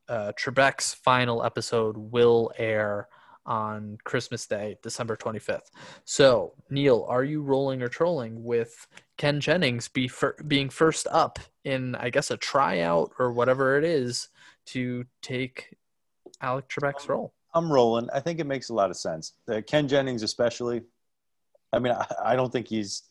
uh, 0.10 0.32
Trebek's 0.38 0.94
final 0.94 1.44
episode 1.44 1.98
will 1.98 2.52
air 2.58 3.08
on 3.46 3.98
Christmas 4.04 4.46
Day, 4.46 4.78
December 4.84 5.16
25th. 5.16 5.72
So, 6.04 6.54
Neil, 6.70 7.06
are 7.08 7.24
you 7.24 7.42
rolling 7.42 7.82
or 7.82 7.88
trolling 7.88 8.44
with 8.44 8.88
Ken 9.18 9.40
Jennings 9.40 9.88
be 9.88 10.08
fir- 10.08 10.36
being 10.46 10.70
first 10.70 11.08
up 11.10 11.40
in, 11.64 11.96
I 11.96 12.10
guess, 12.10 12.30
a 12.30 12.38
tryout 12.38 13.12
or 13.18 13.32
whatever 13.32 13.78
it 13.78 13.84
is 13.86 14.28
to 14.68 15.06
take 15.22 15.76
Alex 16.42 16.76
Trebek's 16.76 17.08
role? 17.08 17.34
I'm 17.54 17.72
rolling. 17.72 18.10
I 18.14 18.20
think 18.20 18.40
it 18.40 18.46
makes 18.46 18.70
a 18.70 18.74
lot 18.74 18.90
of 18.90 18.98
sense. 18.98 19.34
Uh, 19.48 19.62
Ken 19.66 19.88
Jennings, 19.88 20.24
especially. 20.24 20.82
I 21.72 21.80
mean, 21.80 21.94
I, 21.94 22.06
I 22.24 22.36
don't 22.36 22.52
think 22.52 22.68
he's 22.68 23.04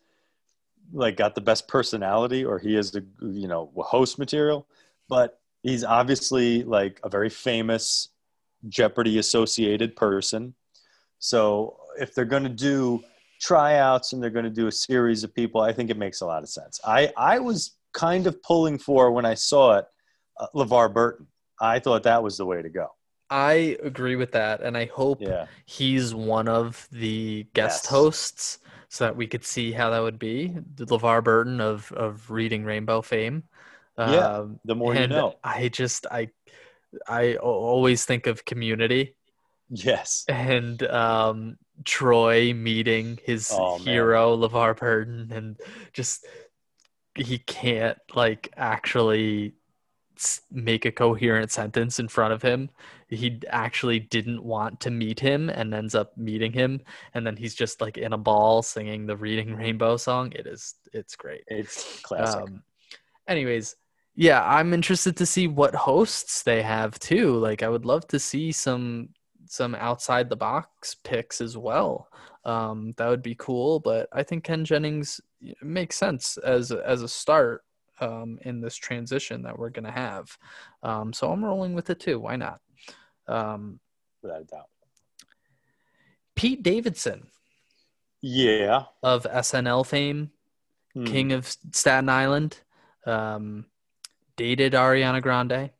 like 0.93 1.17
got 1.17 1.35
the 1.35 1.41
best 1.41 1.67
personality, 1.67 2.45
or 2.45 2.59
he 2.59 2.77
is 2.77 2.91
the 2.91 3.05
you 3.21 3.49
know 3.49 3.73
host 3.77 4.19
material, 4.19 4.69
but 5.09 5.41
he's 5.67 5.83
obviously 5.85 6.63
like 6.63 7.01
a 7.03 7.09
very 7.09 7.29
famous 7.29 8.11
Jeopardy 8.69 9.19
associated 9.19 9.97
person. 9.97 10.55
So 11.19 11.77
if 11.99 12.15
they're 12.15 12.25
going 12.25 12.45
to 12.45 12.49
do 12.49 13.03
tryouts 13.41 14.13
and 14.13 14.23
they're 14.23 14.31
going 14.31 14.45
to 14.45 14.51
do 14.51 14.69
a 14.69 14.73
series 14.73 15.25
of 15.25 15.35
people, 15.35 15.61
I 15.61 15.73
think 15.73 15.91
it 15.91 15.97
makes 15.99 16.21
a 16.21 16.27
lot 16.27 16.43
of 16.43 16.49
sense. 16.49 16.81
I 16.87 17.13
I 17.17 17.39
was 17.41 17.77
kind 17.93 18.27
of 18.27 18.41
pulling 18.43 18.79
for 18.79 19.11
when 19.11 19.25
I 19.25 19.35
saw 19.35 19.79
it, 19.79 19.87
uh, 20.39 20.47
LeVar 20.55 20.93
Burton. 20.93 21.27
I 21.61 21.79
thought 21.81 22.03
that 22.05 22.23
was 22.23 22.37
the 22.37 22.47
way 22.47 22.63
to 22.63 22.69
go. 22.69 22.89
I 23.29 23.77
agree 23.83 24.15
with 24.15 24.33
that, 24.33 24.61
and 24.61 24.77
I 24.77 24.85
hope 24.87 25.21
Yeah. 25.21 25.47
he's 25.65 26.15
one 26.15 26.47
of 26.49 26.87
the 26.93 27.47
guest 27.55 27.85
Yes. 27.85 27.91
hosts 27.91 28.59
so 28.89 29.05
that 29.05 29.17
we 29.17 29.27
could 29.27 29.45
see 29.45 29.73
how 29.73 29.91
that 29.91 30.01
would 30.01 30.19
be. 30.19 30.57
The 30.77 30.87
LeVar 30.87 31.25
Burton 31.25 31.61
of 31.61 31.91
of 31.93 32.31
Reading 32.31 32.65
Rainbow 32.65 33.03
fame. 33.03 33.43
Yeah, 33.99 34.39
Um, 34.39 34.61
The 34.65 34.75
more 34.75 34.95
you 34.95 35.07
know. 35.07 35.35
I 35.43 35.69
just 35.69 36.07
I 36.11 36.31
I 37.09 37.37
always 37.37 38.05
think 38.05 38.27
of 38.27 38.45
Community 38.45 39.17
Yes. 39.69 40.25
and 40.29 40.83
um, 40.85 41.59
Troy 41.85 42.55
meeting 42.55 43.19
his 43.25 43.51
Oh, 43.53 43.79
man. 43.79 43.87
hero 43.87 44.37
LeVar 44.37 44.77
Burton, 44.79 45.29
and 45.33 45.57
just 45.93 46.25
he 47.15 47.39
can't 47.39 47.99
like 48.15 48.53
actually 48.57 49.55
make 50.51 50.87
a 50.87 50.93
coherent 50.93 51.51
sentence 51.51 51.99
in 51.99 52.09
front 52.09 52.33
of 52.33 52.41
him. 52.43 52.71
He 53.09 53.41
actually 53.49 54.01
didn't 54.01 54.43
want 54.43 54.81
to 54.81 54.91
meet 54.91 55.21
him 55.21 55.51
and 55.51 55.75
ends 55.75 55.95
up 55.95 56.17
meeting 56.17 56.53
him, 56.53 56.81
and 57.15 57.27
then 57.27 57.37
he's 57.37 57.55
just 57.55 57.81
like 57.81 57.99
in 57.99 58.13
a 58.13 58.19
ball 58.19 58.63
singing 58.63 59.07
the 59.07 59.17
Reading 59.17 59.55
Rainbow 59.55 59.97
song. 59.97 60.33
It 60.33 60.47
is 60.47 60.75
it's 60.93 61.17
great. 61.17 61.45
It's 61.49 62.01
classic. 62.01 62.41
Um, 62.43 62.63
anyways, 63.29 63.77
yeah, 64.17 64.43
I'm 64.45 64.73
interested 64.75 65.17
to 65.19 65.27
see 65.27 65.47
what 65.47 65.75
hosts 65.75 66.43
they 66.43 66.63
have 66.63 66.99
too. 66.99 67.37
Like, 67.37 67.63
I 67.63 67.69
would 67.69 67.85
love 67.85 68.07
to 68.09 68.19
see 68.19 68.51
some 68.53 69.11
some 69.49 69.77
outside 69.77 70.29
the 70.29 70.37
box 70.37 70.97
picks 71.05 71.41
as 71.41 71.57
well. 71.57 72.09
Um, 72.45 72.95
that 72.97 73.09
would 73.09 73.23
be 73.23 73.37
cool. 73.37 73.79
But 73.79 74.09
I 74.13 74.23
think 74.25 74.43
Ken 74.45 74.65
Jennings 74.65 75.21
makes 75.63 75.97
sense 75.97 76.37
as 76.39 76.73
as 76.73 77.03
a 77.03 77.09
start 77.09 77.63
um, 78.01 78.39
in 78.43 78.61
this 78.61 78.75
transition 78.77 79.43
that 79.43 79.59
we're 79.59 79.71
gonna 79.71 79.93
have. 79.93 80.37
Um, 80.83 81.13
so 81.13 81.31
I'm 81.31 81.45
rolling 81.45 81.75
with 81.75 81.91
it 81.91 82.01
too. 82.01 82.19
Why 82.19 82.37
not? 82.37 82.61
Um, 83.29 83.81
without 84.23 84.41
a 84.43 84.45
doubt. 84.45 84.69
Pete 86.35 86.63
Davidson 86.63 87.29
Yeah. 88.21 88.85
of 89.03 89.25
SNL 89.25 89.85
fame 89.87 90.31
Hmm. 90.95 91.05
King 91.05 91.33
of 91.33 91.47
Staten 91.73 92.09
Island, 92.09 92.59
um, 93.05 93.67
dated 94.37 94.73
Ariana 94.75 95.23
Grande. 95.23 95.71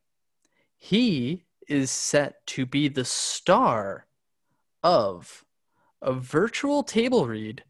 He 0.77 1.45
is 1.69 1.91
set 1.91 2.47
to 2.49 2.67
be 2.67 2.89
the 2.89 3.05
star 3.05 4.07
of 4.83 5.45
a 6.03 6.13
virtual 6.13 6.83
table 6.83 7.27
read 7.27 7.65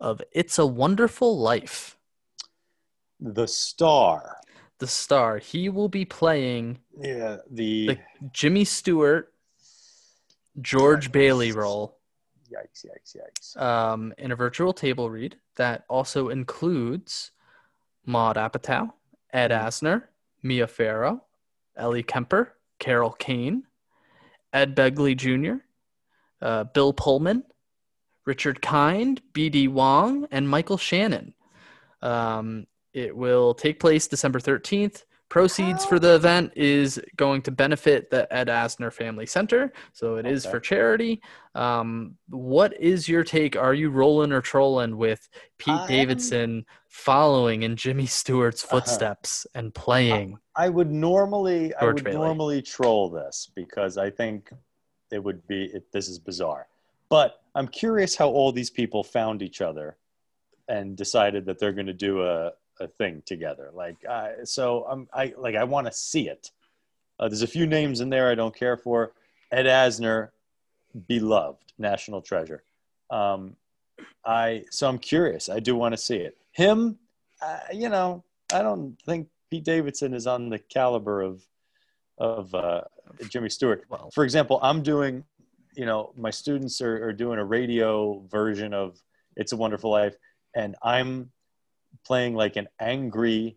of 0.00 0.20
It's 0.32 0.58
a 0.58 0.66
Wonderful 0.66 1.38
Life. 1.38 1.96
The 3.20 3.46
star. 3.48 4.36
The 4.78 4.86
star. 4.86 5.38
He 5.38 5.68
will 5.68 5.88
be 5.88 6.04
playing 6.04 6.78
Yeah. 7.00 7.38
The, 7.50 7.86
The- 7.88 7.98
Jimmy 8.32 8.64
Stewart, 8.64 9.32
George 10.60 11.08
Yikes. 11.08 11.12
Bailey 11.12 11.52
role 11.52 11.98
yikes, 12.50 12.86
yikes, 12.86 13.16
yikes. 13.16 13.60
um, 13.60 14.14
in 14.18 14.30
a 14.32 14.36
virtual 14.36 14.72
table 14.72 15.10
read 15.10 15.36
that 15.56 15.84
also 15.88 16.28
includes 16.28 17.32
Maud 18.06 18.36
Apatow, 18.36 18.92
Ed. 19.36 19.50
Asner, 19.50 20.04
Mia 20.42 20.66
Farrow, 20.66 21.22
Ellie 21.76 22.02
Kemper, 22.02 22.54
Carol 22.78 23.12
Kane, 23.12 23.64
Ed 24.54 24.74
Begley 24.74 25.14
Jr., 25.14 25.62
uh, 26.40 26.64
Bill 26.64 26.94
Pullman, 26.94 27.44
Richard 28.24 28.62
Kind, 28.62 29.20
B.D. 29.34 29.68
Wong, 29.68 30.26
and 30.30 30.48
Michael 30.48 30.78
Shannon. 30.78 31.34
Um, 32.00 32.66
it 32.94 33.14
will 33.14 33.52
take 33.52 33.78
place 33.78 34.06
December 34.06 34.40
13th. 34.40 35.04
Proceeds 35.28 35.84
for 35.84 35.98
the 35.98 36.14
event 36.14 36.52
is 36.54 37.00
going 37.16 37.42
to 37.42 37.50
benefit 37.50 38.10
the 38.10 38.32
Ed 38.32 38.46
Asner 38.46 38.92
Family 38.92 39.26
Center, 39.26 39.72
so 39.92 40.16
it 40.16 40.24
is 40.26 40.46
Okay. 40.46 40.52
for 40.52 40.60
charity. 40.60 41.20
Um, 41.56 42.16
what 42.28 42.80
is 42.80 43.08
your 43.08 43.24
take? 43.24 43.56
Are 43.56 43.74
you 43.74 43.90
rolling 43.90 44.30
or 44.32 44.40
trolling 44.40 44.96
with 44.96 45.28
Pete 45.58 45.74
I 45.74 45.82
am- 45.82 45.88
Davidson 45.88 46.64
following 46.88 47.64
in 47.64 47.74
Jimmy 47.74 48.06
Stewart's 48.06 48.64
Uh-huh. 48.64 48.76
footsteps 48.76 49.48
and 49.54 49.74
playing? 49.74 50.38
I 50.54 50.68
would 50.68 50.92
normally 50.92 51.74
I 51.74 51.86
would 51.86 52.04
Bailey. 52.04 52.16
normally 52.16 52.62
troll 52.62 53.10
this 53.10 53.50
because 53.54 53.98
I 53.98 54.10
think 54.10 54.50
it 55.10 55.18
would 55.22 55.44
be 55.48 55.64
it, 55.74 55.90
this 55.90 56.08
is 56.08 56.20
bizarre. 56.20 56.68
But 57.08 57.42
I'm 57.56 57.66
curious 57.68 58.14
how 58.14 58.28
all 58.30 58.52
these 58.52 58.70
people 58.70 59.02
found 59.02 59.42
each 59.42 59.60
other 59.60 59.96
and 60.68 60.96
decided 60.96 61.46
that 61.46 61.58
they're 61.58 61.72
going 61.72 61.86
to 61.86 61.92
do 61.92 62.22
a, 62.22 62.52
a 62.80 62.88
thing 62.88 63.22
together. 63.26 63.70
Like 63.72 63.96
uh, 64.08 64.44
so 64.44 64.86
I'm 64.88 65.08
I 65.12 65.34
like 65.36 65.54
I 65.54 65.64
want 65.64 65.86
to 65.86 65.92
see 65.92 66.28
it. 66.28 66.50
Uh, 67.18 67.28
there's 67.28 67.42
a 67.42 67.46
few 67.46 67.66
names 67.66 68.00
in 68.00 68.10
there 68.10 68.30
I 68.30 68.34
don't 68.34 68.54
care 68.54 68.76
for. 68.76 69.12
Ed 69.50 69.66
Asner, 69.66 70.30
beloved 71.08 71.72
national 71.78 72.22
treasure. 72.22 72.62
Um, 73.10 73.56
I 74.24 74.64
so 74.70 74.88
I'm 74.88 74.98
curious. 74.98 75.48
I 75.48 75.60
do 75.60 75.76
want 75.76 75.92
to 75.92 75.98
see 75.98 76.16
it. 76.16 76.36
Him, 76.52 76.98
uh, 77.40 77.58
you 77.72 77.88
know, 77.88 78.24
I 78.52 78.62
don't 78.62 79.00
think 79.02 79.28
Pete 79.50 79.64
Davidson 79.64 80.14
is 80.14 80.26
on 80.26 80.48
the 80.48 80.58
caliber 80.58 81.22
of 81.22 81.46
of 82.18 82.54
uh, 82.54 82.82
Jimmy 83.28 83.50
Stewart. 83.50 83.84
For 84.12 84.24
example, 84.24 84.58
I'm 84.62 84.82
doing, 84.82 85.22
you 85.74 85.84
know, 85.84 86.12
my 86.16 86.30
students 86.30 86.80
are, 86.80 87.08
are 87.08 87.12
doing 87.12 87.38
a 87.38 87.44
radio 87.44 88.20
version 88.30 88.74
of 88.74 89.00
"It's 89.36 89.52
a 89.52 89.56
Wonderful 89.56 89.90
Life," 89.90 90.16
and 90.54 90.76
I'm 90.82 91.30
playing 92.06 92.34
like 92.34 92.56
an 92.56 92.68
angry 92.80 93.56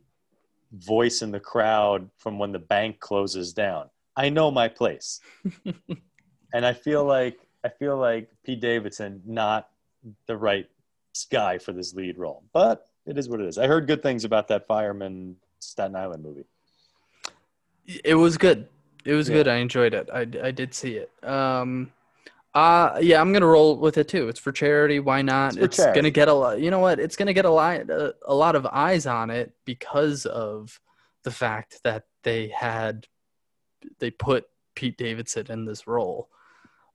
voice 0.73 1.21
in 1.21 1.31
the 1.31 1.39
crowd 1.39 2.09
from 2.17 2.39
when 2.39 2.51
the 2.51 2.59
bank 2.59 2.99
closes 2.99 3.53
down. 3.53 3.89
I 4.15 4.29
know 4.29 4.51
my 4.51 4.67
place, 4.67 5.21
and 6.53 6.65
I 6.65 6.73
feel 6.73 7.05
like 7.05 7.39
I 7.63 7.69
feel 7.69 7.97
like 7.97 8.29
Pete 8.43 8.59
Davidson 8.59 9.21
not 9.25 9.69
the 10.25 10.35
right 10.37 10.67
guy 11.31 11.57
for 11.57 11.73
this 11.73 11.93
lead 11.93 12.17
role, 12.17 12.43
but 12.53 12.87
it 13.05 13.17
is 13.17 13.29
what 13.29 13.39
it 13.39 13.47
is. 13.47 13.57
I 13.57 13.67
heard 13.67 13.87
good 13.87 14.01
things 14.01 14.23
about 14.25 14.47
that 14.49 14.67
fireman 14.67 15.35
Staten 15.59 15.95
Island 15.95 16.23
movie. 16.23 16.45
it 18.03 18.15
was 18.15 18.37
good. 18.37 18.67
It 19.05 19.13
was 19.13 19.29
Yeah. 19.29 19.35
good. 19.37 19.47
I 19.47 19.55
enjoyed 19.55 19.93
it. 19.93 20.09
I, 20.13 20.21
I 20.21 20.51
did 20.51 20.73
see 20.73 20.95
it. 20.97 21.11
Um, 21.23 21.91
uh, 22.53 22.97
yeah, 23.01 23.21
I'm 23.21 23.31
gonna 23.31 23.45
roll 23.45 23.77
with 23.77 23.97
it 23.97 24.07
too. 24.07 24.27
It's 24.27 24.39
for 24.39 24.51
charity. 24.51 24.99
Why 24.99 25.21
not? 25.21 25.57
It's 25.57 25.77
It's, 25.79 25.95
gonna 25.95 26.09
get 26.09 26.27
a 26.27 26.33
lot. 26.33 26.59
You 26.59 26.71
know 26.71 26.79
what? 26.79 26.99
It's 26.99 27.15
gonna 27.15 27.33
get 27.33 27.45
a 27.45 27.49
lot 27.49 27.89
a, 27.89 28.15
a 28.25 28.33
lot 28.33 28.55
of 28.55 28.65
eyes 28.65 29.05
on 29.05 29.29
it 29.29 29.53
because 29.65 30.25
of 30.25 30.79
the 31.23 31.31
fact 31.31 31.81
that 31.83 32.05
they 32.23 32.47
had 32.47 33.07
they 33.99 34.11
put 34.11 34.45
Pete 34.75 34.97
Davidson 34.97 35.47
in 35.49 35.65
this 35.65 35.87
role. 35.87 36.29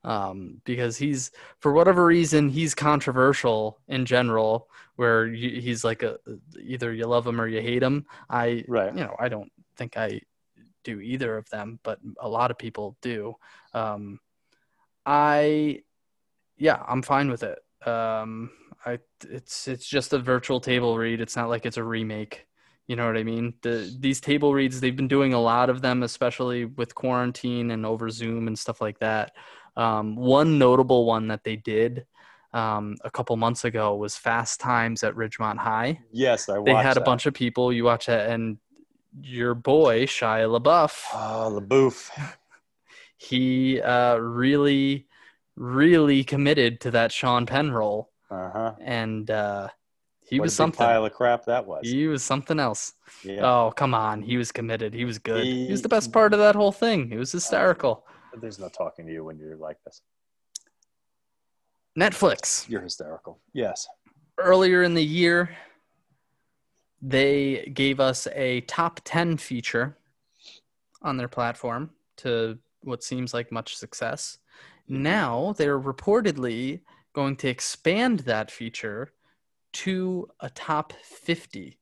Um, 0.03 0.61
because 0.65 0.99
he's 0.99 1.31
for 1.61 1.73
whatever 1.73 2.05
reason 2.05 2.51
he's 2.51 2.75
controversial 2.75 3.79
in 3.89 4.05
general, 4.05 4.69
where 4.97 5.27
you, 5.27 5.63
he's 5.63 5.83
like 5.83 6.03
a 6.03 6.19
either 6.61 6.93
you 6.93 7.07
love 7.07 7.27
him 7.27 7.41
or 7.41 7.49
you 7.49 7.63
hate 7.63 7.83
him. 7.83 8.05
I 8.29 8.65
Right. 8.69 8.95
you 8.95 9.05
know 9.05 9.17
I 9.19 9.29
don't 9.29 9.51
think 9.77 9.97
I 9.97 10.21
do 10.83 11.01
either 11.01 11.39
of 11.39 11.49
them, 11.49 11.79
but 11.83 12.01
a 12.21 12.29
lot 12.29 12.51
of 12.51 12.59
people 12.59 12.97
do. 13.01 13.37
Um, 13.73 14.21
I, 15.07 15.81
yeah, 16.57 16.83
I'm 16.87 17.03
fine 17.03 17.31
with 17.31 17.43
it. 17.43 17.59
Um, 17.87 18.51
I 18.87 18.99
it's 19.29 19.67
it's 19.69 19.87
just 19.87 20.13
a 20.13 20.19
virtual 20.19 20.61
table 20.61 20.97
read. 20.99 21.21
It's 21.21 21.37
not 21.37 21.49
like 21.49 21.67
it's 21.67 21.77
a 21.77 21.83
remake. 21.83 22.47
You 22.87 22.97
know 22.97 23.07
what 23.07 23.17
I 23.17 23.23
mean? 23.23 23.55
The 23.63 23.95
these 23.99 24.21
table 24.21 24.53
reads 24.53 24.81
they've 24.81 24.95
been 24.95 25.09
doing 25.09 25.33
a 25.33 25.41
lot 25.41 25.71
of 25.71 25.81
them, 25.81 26.03
especially 26.03 26.67
with 26.67 26.95
quarantine 26.95 27.71
and 27.71 27.87
over 27.87 28.11
Zoom 28.11 28.47
and 28.47 28.59
stuff 28.59 28.81
like 28.81 28.99
that. 28.99 29.33
Um, 29.77 30.17
one 30.17 30.59
notable 30.59 31.07
one 31.07 31.29
that 31.29 31.45
they 31.45 31.57
did 31.57 32.07
um, 32.53 32.97
a 33.03 33.11
couple 33.11 33.37
months 33.37 33.65
ago 33.65 33.97
was 33.97 34.17
Fast 34.17 34.61
Times 34.61 35.03
at 35.03 35.15
Ridgemont 35.15 35.57
High 35.59 36.01
Yes, 36.13 36.49
I 36.49 36.59
watched. 36.59 36.67
they 36.67 36.75
had 36.75 36.97
a 36.97 37.01
bunch 37.01 37.27
of 37.27 37.35
people. 37.35 37.73
You 37.73 37.85
watch 37.85 38.09
it, 38.09 38.31
and 38.31 38.59
your 39.23 39.55
boy 39.55 40.05
Shia 40.05 40.61
LaBeouf, 40.61 41.05
Oh, 41.15 41.59
LaBouffe. 41.61 42.11
He 43.29 43.81
uh, 43.81 44.17
really, 44.17 45.07
really 45.57 46.25
committed 46.25 46.81
to 46.83 46.91
that 46.93 47.13
Sean 47.13 47.47
Penn 47.47 47.71
role, 47.73 48.11
Uh 48.31 48.51
huh. 48.51 48.73
and 48.81 49.31
uh, 49.31 49.69
he 50.21 50.39
what 50.41 50.45
was 50.45 50.55
something. 50.55 50.79
pile 50.87 51.05
of 51.07 51.13
crap 51.13 51.45
that 51.47 51.67
was. 51.67 51.81
He 51.89 52.07
was 52.07 52.23
something 52.23 52.59
else. 52.61 52.95
yeah. 53.25 53.41
Oh 53.43 53.73
come 53.75 53.95
on, 53.95 54.23
he 54.23 54.37
was 54.37 54.51
committed. 54.53 54.95
He 54.95 55.05
was 55.05 55.19
good. 55.19 55.45
He, 55.45 55.71
was 55.71 55.83
the 55.83 55.89
best 55.89 56.13
part 56.13 56.33
of 56.33 56.39
that 56.41 56.55
whole 56.55 56.73
thing. 56.73 57.09
He 57.11 57.17
was 57.17 57.33
hysterical. 57.33 58.05
There's 58.41 58.59
no 58.59 58.69
talking 58.69 59.07
to 59.07 59.13
you 59.13 59.25
when 59.25 59.39
you're 59.39 59.57
like 59.57 59.79
this. 59.85 60.01
Netflix. 61.99 62.69
You're 62.69 62.81
hysterical. 62.83 63.39
Yes. 63.53 63.87
Earlier 64.39 64.83
in 64.83 64.95
the 64.95 65.05
year, 65.05 65.57
they 67.01 67.71
gave 67.73 68.01
us 68.01 68.27
a 68.35 68.63
top 68.63 69.01
10 69.05 69.37
feature 69.37 69.97
on 71.03 71.17
their 71.17 71.29
platform 71.29 71.91
to 72.17 72.59
what 72.85 73.03
seems 73.03 73.35
like 73.35 73.51
much 73.51 73.77
success. 73.77 74.39
Mm-hmm. 74.91 75.03
Now 75.03 75.55
they're 75.57 75.81
reportedly 75.81 76.81
going 77.15 77.37
to 77.37 77.49
expand 77.49 78.21
that 78.21 78.51
feature 78.51 79.13
to 79.73 80.29
a 80.41 80.51
top 80.51 80.93
50. 81.03 81.79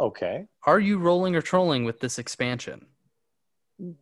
Okay. 0.00 0.46
Are 0.66 0.80
you 0.80 0.98
rolling 0.98 1.36
or 1.36 1.42
trolling 1.42 1.84
with 1.84 2.00
this 2.00 2.18
expansion? 2.18 2.86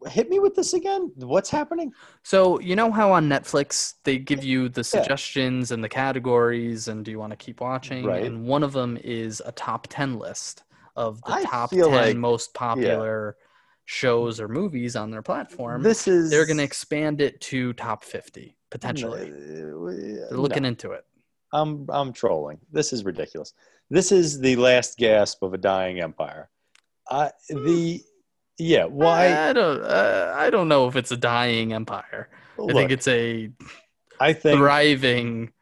Hit 0.06 0.28
me 0.28 0.38
with 0.38 0.54
this 0.54 0.74
again. 0.74 1.12
What's 1.16 1.48
happening? 1.50 1.92
So, 2.22 2.60
you 2.60 2.76
know 2.76 2.90
how 2.90 3.12
on 3.12 3.28
Netflix 3.28 3.94
they 4.04 4.18
give 4.18 4.44
you 4.44 4.68
the 4.68 4.84
suggestions 4.84 5.70
and 5.70 5.82
the 5.82 5.88
categories, 5.88 6.88
and 6.88 7.04
do 7.04 7.10
you 7.10 7.18
want 7.18 7.30
to 7.30 7.36
keep 7.36 7.60
watching? 7.60 8.04
Right. 8.04 8.24
And 8.24 8.44
one 8.44 8.62
of 8.62 8.72
them 8.72 8.98
is 9.02 9.40
a 9.44 9.52
top 9.52 9.86
10 9.88 10.18
list 10.18 10.62
of 10.94 11.22
the 11.22 11.32
I 11.32 11.42
top 11.44 11.70
10 11.70 11.90
like- 11.90 12.16
most 12.16 12.52
popular 12.52 13.36
shows 13.84 14.40
or 14.40 14.48
movies 14.48 14.96
on 14.96 15.10
their 15.10 15.22
platform. 15.22 15.82
This 15.82 16.08
is 16.08 16.30
They're 16.30 16.46
going 16.46 16.58
to 16.58 16.62
expand 16.62 17.20
it 17.20 17.40
to 17.42 17.72
top 17.74 18.04
50, 18.04 18.56
potentially. 18.70 19.30
They're 19.30 19.74
They're 20.28 20.38
looking 20.38 20.64
into 20.64 20.92
it. 20.92 21.04
I'm 21.52 21.86
I'm 21.90 22.12
trolling. 22.12 22.58
This 22.72 22.92
is 22.92 23.04
ridiculous. 23.04 23.52
This 23.90 24.10
is 24.10 24.40
the 24.40 24.56
last 24.56 24.96
gasp 24.96 25.42
of 25.42 25.52
a 25.52 25.58
dying 25.58 26.00
empire. 26.00 26.48
Uh, 27.10 27.28
the 27.48 28.00
yeah. 28.58 28.84
Why? 28.84 29.50
I 29.50 29.52
don't. 29.52 29.82
Uh, 29.82 30.32
I 30.34 30.48
don't 30.48 30.68
know 30.68 30.88
if 30.88 30.96
it's 30.96 31.10
a 31.12 31.16
dying 31.16 31.74
empire. 31.74 32.30
I 32.58 32.72
think 32.72 32.90
it's 32.90 33.08
a 33.08 33.50
I 34.20 34.32
think 34.32 34.58
thriving 34.58 35.52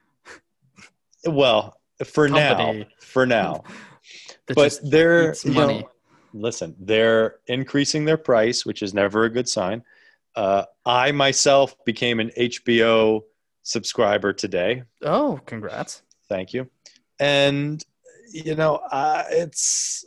well 1.25 1.77
for 2.05 2.29
now. 2.29 2.85
For 3.01 3.27
now, 3.27 3.65
but 4.47 4.55
just 4.55 4.91
they're 4.91 5.31
eats 5.31 5.45
you 5.45 5.53
know, 5.53 5.61
money. 5.67 5.87
Listen. 6.33 6.75
They're 6.79 7.37
increasing 7.47 8.05
their 8.05 8.17
price, 8.17 8.65
which 8.65 8.83
is 8.83 8.95
never 8.95 9.25
a 9.25 9.31
good 9.31 9.49
sign. 9.49 9.83
Uh, 10.37 10.65
I 10.87 11.13
myself 11.13 11.75
became 11.85 12.21
an 12.21 12.31
HBO 12.39 13.23
subscriber 13.63 14.33
today. 14.33 14.85
Oh, 15.03 15.41
congrats! 15.47 16.03
Thank 16.29 16.53
you. 16.53 16.69
And 17.19 17.85
you 18.33 18.55
know, 18.55 18.77
uh, 18.91 19.25
it's 19.31 20.05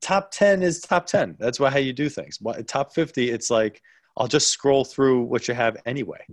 top 0.00 0.30
ten 0.30 0.62
is 0.62 0.80
top 0.80 1.06
ten. 1.06 1.36
That's 1.38 1.60
why 1.60 1.70
how 1.70 1.78
you 1.78 1.92
do 1.92 2.08
things. 2.08 2.38
Top 2.66 2.92
fifty, 2.92 3.30
it's 3.30 3.50
like 3.50 3.80
I'll 4.16 4.28
just 4.28 4.48
scroll 4.48 4.84
through 4.84 5.22
what 5.22 5.48
you 5.48 5.54
have 5.54 5.76
anyway. 5.86 6.24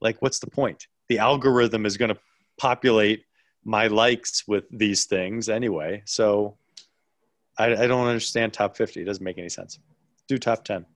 Like, 0.00 0.20
what's 0.20 0.38
the 0.38 0.50
point? 0.50 0.86
The 1.08 1.18
algorithm 1.18 1.86
is 1.86 1.96
going 1.96 2.14
to 2.14 2.20
populate 2.58 3.24
my 3.64 3.86
likes 3.86 4.46
with 4.48 4.64
these 4.70 5.04
things 5.04 5.48
anyway. 5.48 6.02
So 6.06 6.56
I, 7.60 7.84
I 7.84 7.86
don't 7.86 8.06
understand 8.06 8.52
top 8.52 8.76
fifty. 8.76 9.02
It 9.02 9.04
doesn't 9.04 9.24
make 9.24 9.38
any 9.38 9.48
sense. 9.48 9.78
Do 10.28 10.38
top 10.38 10.64
ten. 10.64 10.86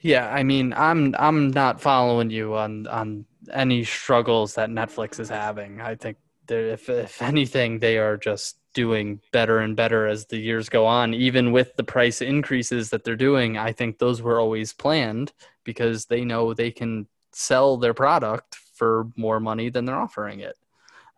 Yeah, 0.00 0.28
I 0.28 0.42
mean, 0.42 0.72
I'm 0.76 1.14
I'm 1.18 1.50
not 1.50 1.80
following 1.80 2.30
you 2.30 2.54
on 2.54 2.86
on 2.86 3.26
any 3.52 3.84
struggles 3.84 4.54
that 4.54 4.70
Netflix 4.70 5.18
is 5.18 5.28
having. 5.28 5.80
I 5.80 5.96
think 5.96 6.18
if 6.48 6.88
if 6.88 7.20
anything, 7.22 7.80
they 7.80 7.98
are 7.98 8.16
just 8.16 8.58
doing 8.72 9.20
better 9.32 9.58
and 9.58 9.74
better 9.74 10.06
as 10.06 10.26
the 10.26 10.36
years 10.36 10.68
go 10.68 10.86
on. 10.86 11.14
Even 11.14 11.50
with 11.50 11.74
the 11.76 11.82
price 11.82 12.20
increases 12.20 12.90
that 12.90 13.04
they're 13.04 13.16
doing, 13.16 13.56
I 13.56 13.72
think 13.72 13.98
those 13.98 14.20
were 14.20 14.38
always 14.38 14.72
planned 14.72 15.32
because 15.64 16.06
they 16.06 16.24
know 16.24 16.54
they 16.54 16.70
can 16.70 17.06
sell 17.32 17.78
their 17.78 17.94
product 17.94 18.56
for 18.74 19.08
more 19.16 19.40
money 19.40 19.70
than 19.70 19.86
they're 19.86 19.98
offering 19.98 20.40
it. 20.40 20.56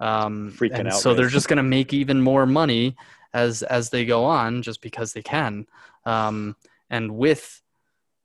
Um, 0.00 0.52
Freaking 0.56 0.78
and 0.78 0.88
out, 0.88 1.00
so 1.00 1.14
they're 1.14 1.28
just 1.28 1.48
going 1.48 1.56
to 1.56 1.62
make 1.64 1.92
even 1.92 2.22
more 2.22 2.46
money 2.46 2.96
as 3.34 3.62
as 3.62 3.90
they 3.90 4.04
go 4.04 4.24
on, 4.24 4.62
just 4.62 4.80
because 4.80 5.12
they 5.12 5.22
can. 5.22 5.66
Um, 6.04 6.56
and 6.90 7.16
with 7.16 7.62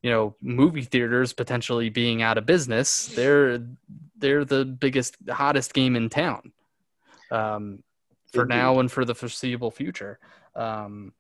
you 0.04 0.12
know 0.12 0.36
movie 0.42 0.84
theaters 0.84 1.34
potentially 1.34 1.90
being 1.90 2.22
out 2.22 2.38
of 2.38 2.46
business 2.46 3.08
they're 3.08 3.66
they're 4.18 4.46
the 4.46 4.66
biggest 4.66 5.16
hottest 5.30 5.74
game 5.74 5.96
in 5.96 6.10
town 6.10 6.52
um, 7.32 7.82
for 8.32 8.44
Indeed. 8.44 8.56
now 8.56 8.80
and 8.80 8.92
for 8.92 9.06
the 9.06 9.16
foreseeable 9.16 9.72
future 9.72 10.20
um, 10.56 11.14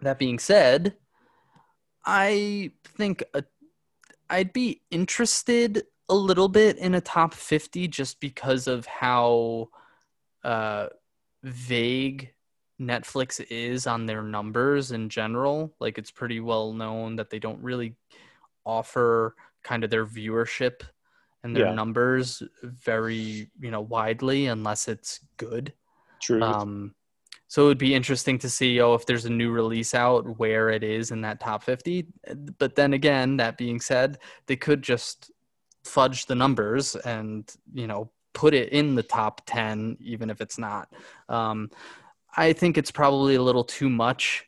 that 0.00 0.18
being 0.18 0.38
said 0.38 0.94
i 2.04 2.70
think 2.96 3.22
a, 3.34 3.44
i'd 4.30 4.52
be 4.52 4.80
interested 4.90 5.84
a 6.08 6.14
little 6.14 6.48
bit 6.48 6.76
in 6.78 6.94
a 6.94 7.00
top 7.00 7.34
50 7.34 7.88
just 7.88 8.20
because 8.20 8.66
of 8.66 8.84
how 8.84 9.70
uh, 10.44 10.88
vague 11.42 12.33
Netflix 12.80 13.44
is 13.50 13.86
on 13.86 14.06
their 14.06 14.22
numbers 14.22 14.92
in 14.92 15.08
general. 15.08 15.74
Like 15.80 15.98
it's 15.98 16.10
pretty 16.10 16.40
well 16.40 16.72
known 16.72 17.16
that 17.16 17.30
they 17.30 17.38
don't 17.38 17.62
really 17.62 17.96
offer 18.66 19.36
kind 19.62 19.84
of 19.84 19.90
their 19.90 20.06
viewership 20.06 20.82
and 21.42 21.54
their 21.54 21.66
Yeah. 21.66 21.74
numbers 21.74 22.42
very, 22.62 23.50
you 23.60 23.70
know, 23.70 23.82
widely 23.82 24.46
unless 24.46 24.88
it's 24.88 25.20
good. 25.36 25.72
True. 26.20 26.42
Um, 26.42 26.94
so 27.46 27.64
it 27.64 27.66
would 27.68 27.78
be 27.78 27.94
interesting 27.94 28.38
to 28.38 28.50
see, 28.50 28.80
oh, 28.80 28.94
if 28.94 29.06
there's 29.06 29.26
a 29.26 29.30
new 29.30 29.52
release 29.52 29.94
out, 29.94 30.38
where 30.38 30.70
it 30.70 30.82
is 30.82 31.10
in 31.10 31.20
that 31.20 31.38
top 31.40 31.62
50. 31.62 32.06
But 32.58 32.74
then 32.74 32.94
again, 32.94 33.36
that 33.36 33.56
being 33.58 33.80
said, 33.80 34.18
they 34.46 34.56
could 34.56 34.82
just 34.82 35.30
fudge 35.84 36.26
the 36.26 36.34
numbers 36.34 36.96
and, 36.96 37.48
you 37.72 37.86
know, 37.86 38.10
put 38.32 38.54
it 38.54 38.70
in 38.70 38.94
the 38.94 39.02
top 39.02 39.42
10, 39.46 39.98
even 40.00 40.30
if 40.30 40.40
it's 40.40 40.58
not. 40.58 40.92
Um, 41.28 41.70
I 42.36 42.52
think 42.52 42.76
it's 42.78 42.90
probably 42.90 43.34
a 43.36 43.42
little 43.42 43.64
too 43.64 43.88
much. 43.88 44.46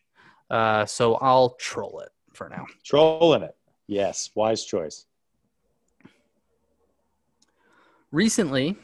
Uh, 0.50 0.86
so 0.86 1.14
I'll 1.16 1.50
troll 1.50 2.00
it 2.00 2.10
for 2.32 2.48
now. 2.48 2.66
Trolling 2.84 3.42
it. 3.42 3.56
Yes, 3.86 4.30
wise 4.34 4.64
choice. 4.64 5.06
Recently, 8.12 8.76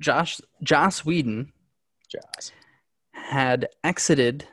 Josh 0.00 0.40
Joss 0.62 1.04
Whedon 1.04 1.52
Jazz. 2.08 2.52
had 3.12 3.68
exited 3.84 4.46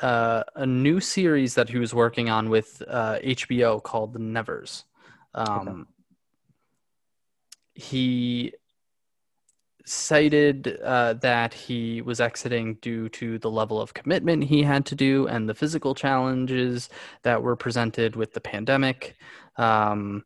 uh, 0.00 0.42
a 0.56 0.66
new 0.66 1.00
series 1.00 1.54
that 1.54 1.68
he 1.68 1.78
was 1.78 1.94
working 1.94 2.30
on 2.30 2.48
with 2.48 2.82
uh, 2.88 3.18
HBO 3.22 3.82
called 3.82 4.12
The 4.14 4.18
Nevers. 4.18 4.84
Um, 5.34 5.86
He 7.74 8.54
cited 9.90 10.78
uh, 10.82 11.14
that 11.14 11.52
he 11.52 12.00
was 12.02 12.20
exiting 12.20 12.74
due 12.74 13.08
to 13.08 13.38
the 13.38 13.50
level 13.50 13.80
of 13.80 13.92
commitment 13.94 14.44
he 14.44 14.62
had 14.62 14.86
to 14.86 14.94
do 14.94 15.26
and 15.26 15.48
the 15.48 15.54
physical 15.54 15.94
challenges 15.94 16.88
that 17.22 17.42
were 17.42 17.56
presented 17.56 18.16
with 18.16 18.32
the 18.32 18.40
pandemic. 18.40 19.16
Um, 19.56 20.24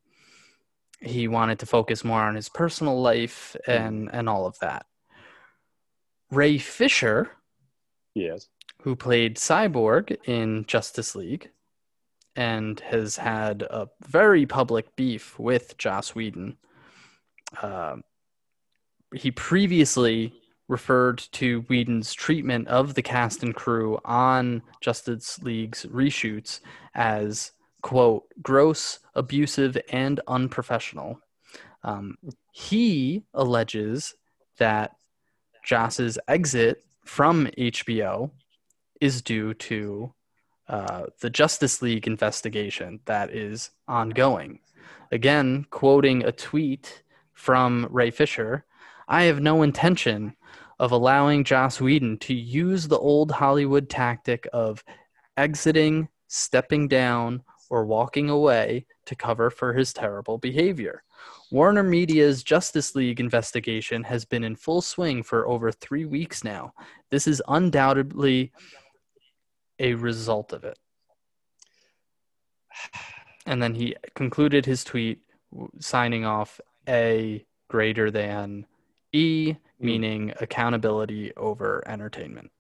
he 1.01 1.29
wanted 1.29 1.59
to 1.61 1.67
focus 1.67 2.05
more 2.05 2.21
on 2.21 2.35
his 2.35 2.49
personal 2.49 3.01
life 3.01 3.57
and, 3.67 4.11
and 4.13 4.29
all 4.29 4.47
of 4.47 4.59
that. 4.61 4.87
Ray 6.31 6.59
Fisher, 6.59 7.31
Yes. 8.15 8.49
who 8.83 8.95
played 8.97 9.37
Cyborg 9.37 10.17
in 10.27 10.65
Justice 10.67 11.15
League 11.15 11.51
and 12.37 12.81
has 12.81 13.17
had 13.17 13.63
a 13.63 13.89
very 14.07 14.47
public 14.47 14.95
beef 14.97 15.39
with 15.39 15.77
Joss 15.79 16.15
Whedon. 16.15 16.57
Uh, 17.61 17.97
he 19.15 19.31
previously 19.31 20.33
referred 20.69 21.19
to 21.33 21.61
Whedon's 21.69 22.13
treatment 22.13 22.69
of 22.69 22.95
the 22.95 23.03
cast 23.03 23.43
and 23.43 23.55
crew 23.55 23.99
on 24.05 24.63
Justice 24.81 25.39
League's 25.43 25.85
reshoots 25.87 26.61
as, 26.95 27.53
quote, 27.83 28.25
gross, 28.43 28.99
abusive, 29.15 29.77
and 29.91 30.21
unprofessional. 30.27 31.21
Um, 31.83 32.17
he 32.53 33.25
alleges 33.35 34.15
that 34.59 34.97
Joss's 35.65 36.19
exit 36.29 36.83
from 37.05 37.47
HBO 37.59 38.31
is 39.01 39.21
due 39.21 39.53
to 39.55 40.15
uh, 40.69 41.05
the 41.21 41.29
Justice 41.29 41.83
League 41.83 42.07
investigation 42.07 43.01
that 43.05 43.31
is 43.31 43.71
ongoing. 43.87 44.61
Again, 45.13 45.67
quoting 45.71 46.25
a 46.25 46.33
tweet 46.33 47.03
from 47.35 47.87
Ray 47.91 48.11
Fisher 48.11 48.65
I 49.09 49.25
have 49.25 49.41
no 49.41 49.63
intention 49.63 50.37
of 50.79 50.93
allowing 50.93 51.45
Joss 51.45 51.81
Whedon 51.81 52.19
to 52.19 52.35
use 52.35 52.89
the 52.89 52.99
old 52.99 53.31
Hollywood 53.31 53.89
tactic 53.89 54.49
of 54.53 54.83
exiting, 55.37 56.09
stepping 56.29 56.89
down, 56.89 57.43
or 57.71 57.85
walking 57.85 58.31
away 58.31 58.87
to 59.07 59.15
cover 59.15 59.51
for 59.51 59.73
his 59.73 59.93
terrible 59.93 60.39
behavior. 60.39 61.03
Warner 61.51 61.83
Media's 61.83 62.43
Justice 62.43 62.95
League 62.95 63.21
investigation 63.21 64.03
has 64.05 64.25
been 64.25 64.45
in 64.45 64.57
full 64.57 64.81
swing 64.81 65.23
for 65.23 65.47
over 65.47 65.71
three 65.71 66.05
weeks 66.05 66.45
now. 66.45 66.73
This 67.11 67.27
is 67.27 67.43
undoubtedly 67.49 68.53
a 69.79 69.95
result 69.95 70.53
of 70.53 70.65
it. 70.65 70.79
And 73.47 73.63
then 73.63 73.75
he 73.75 73.97
concluded 74.15 74.67
his 74.67 74.85
tweet 74.85 75.21
signing 75.79 76.25
off 76.25 76.61
A 76.89 77.45
greater 77.69 78.11
than 78.11 78.67
E, 79.15 79.53
mm. 79.53 79.57
meaning 79.79 80.33
accountability 80.41 81.33
over 81.37 81.83
entertainment. 81.87 82.51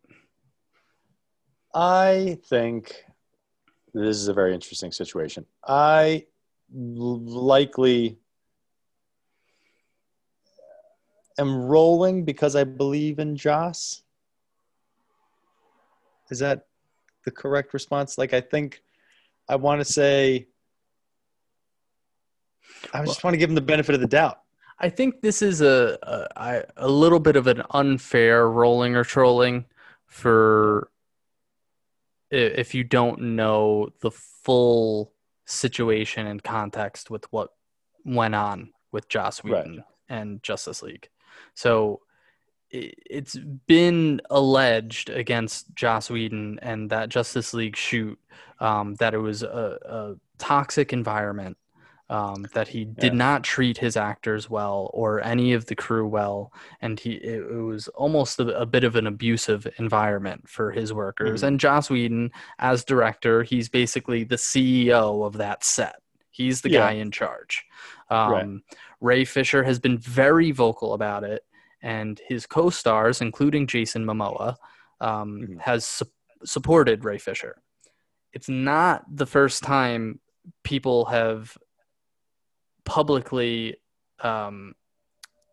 I 1.74 2.38
think 2.46 3.04
this 3.92 4.16
is 4.16 4.28
a 4.28 4.32
very 4.32 4.54
interesting 4.54 4.92
situation. 4.92 5.46
I 5.66 6.26
likely 6.72 8.18
am 11.38 11.64
rolling 11.64 12.24
because 12.24 12.54
I 12.54 12.62
believe 12.62 13.18
in 13.18 13.34
Joss. 13.34 14.02
Is 16.30 16.38
that 16.38 16.66
the 17.24 17.32
correct 17.32 17.74
response? 17.74 18.16
Like, 18.16 18.32
I 18.32 18.40
think 18.40 18.80
I 19.48 19.56
want 19.56 19.80
to 19.80 19.84
say, 19.84 20.46
I 22.92 23.04
just 23.04 23.24
want 23.24 23.34
to 23.34 23.38
give 23.38 23.50
him 23.50 23.56
the 23.56 23.60
benefit 23.60 23.96
of 23.96 24.00
the 24.00 24.06
doubt. 24.06 24.43
I 24.78 24.88
think 24.88 25.20
this 25.20 25.42
is 25.42 25.60
a 25.60 26.68
a 26.76 26.88
little 26.88 27.20
bit 27.20 27.36
of 27.36 27.46
an 27.46 27.62
unfair 27.70 28.48
rolling 28.48 28.96
or 28.96 29.04
trolling 29.04 29.66
for 30.06 30.90
if 32.30 32.74
you 32.74 32.82
don't 32.84 33.20
know 33.20 33.88
the 34.00 34.10
full 34.10 35.12
situation 35.44 36.26
and 36.26 36.42
context 36.42 37.10
with 37.10 37.30
what 37.32 37.50
went 38.04 38.34
on 38.34 38.70
with 38.92 39.08
Joss 39.08 39.44
Right. 39.44 39.64
Whedon 39.64 39.84
and 40.08 40.42
Justice 40.42 40.82
League. 40.82 41.08
So 41.54 42.00
it's 42.70 43.36
been 43.66 44.20
alleged 44.30 45.10
against 45.10 45.74
Joss 45.74 46.10
Whedon 46.10 46.58
and 46.60 46.90
that 46.90 47.08
Justice 47.08 47.54
League 47.54 47.76
shoot 47.76 48.18
um, 48.58 48.94
that 48.96 49.14
it 49.14 49.18
was 49.18 49.42
a, 49.44 49.78
a 49.84 50.14
toxic 50.38 50.92
environment 50.92 51.56
um, 52.14 52.46
that 52.54 52.68
he 52.68 52.84
did 52.84 53.12
Yeah. 53.12 53.18
not 53.26 53.42
treat 53.44 53.78
his 53.78 53.96
actors 53.96 54.48
well 54.48 54.90
or 54.94 55.22
any 55.24 55.52
of 55.52 55.66
the 55.66 55.74
crew 55.74 56.06
well, 56.06 56.52
and 56.80 57.00
he 57.00 57.12
it, 57.14 57.40
it 57.50 57.62
was 57.72 57.88
almost 57.88 58.38
a, 58.40 58.46
a 58.60 58.66
bit 58.66 58.84
of 58.84 58.94
an 58.96 59.06
abusive 59.06 59.66
environment 59.78 60.48
for 60.48 60.70
his 60.70 60.92
workers. 60.92 61.42
Mhm. 61.42 61.46
And 61.48 61.60
Joss 61.60 61.90
Whedon, 61.90 62.30
as 62.58 62.84
director, 62.84 63.42
he's 63.42 63.68
basically 63.68 64.24
the 64.24 64.36
CEO 64.38 65.24
of 65.26 65.32
that 65.38 65.64
set. 65.64 65.96
He's 66.30 66.60
the 66.62 66.70
Yeah. 66.70 66.80
guy 66.80 66.92
in 66.92 67.10
charge. 67.10 67.64
Um, 68.10 68.30
Right. 68.32 68.48
Ray 69.00 69.24
Fisher 69.24 69.62
has 69.64 69.78
been 69.78 69.98
very 69.98 70.50
vocal 70.52 70.92
about 70.94 71.24
it, 71.24 71.42
and 71.82 72.20
his 72.28 72.46
co-stars, 72.46 73.20
including 73.20 73.66
Jason 73.66 74.04
Momoa, 74.04 74.56
um, 75.00 75.40
Mhm. 75.40 75.60
has 75.60 75.84
su- 75.84 76.06
supported 76.44 77.04
Ray 77.04 77.18
Fisher. 77.18 77.54
It's 78.32 78.48
not 78.48 79.04
the 79.22 79.26
first 79.26 79.62
time 79.62 80.20
people 80.62 81.06
have 81.06 81.56
publicly 82.84 83.76
um, 84.20 84.74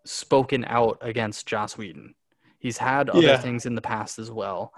spoken 0.05 0.65
out 0.65 0.97
against 1.01 1.47
Joss 1.47 1.77
Whedon. 1.77 2.15
He's 2.59 2.77
had 2.77 3.09
other 3.09 3.21
Yeah. 3.21 3.37
things 3.37 3.65
in 3.65 3.75
the 3.75 3.81
past 3.81 4.19
as 4.19 4.29
well. 4.31 4.73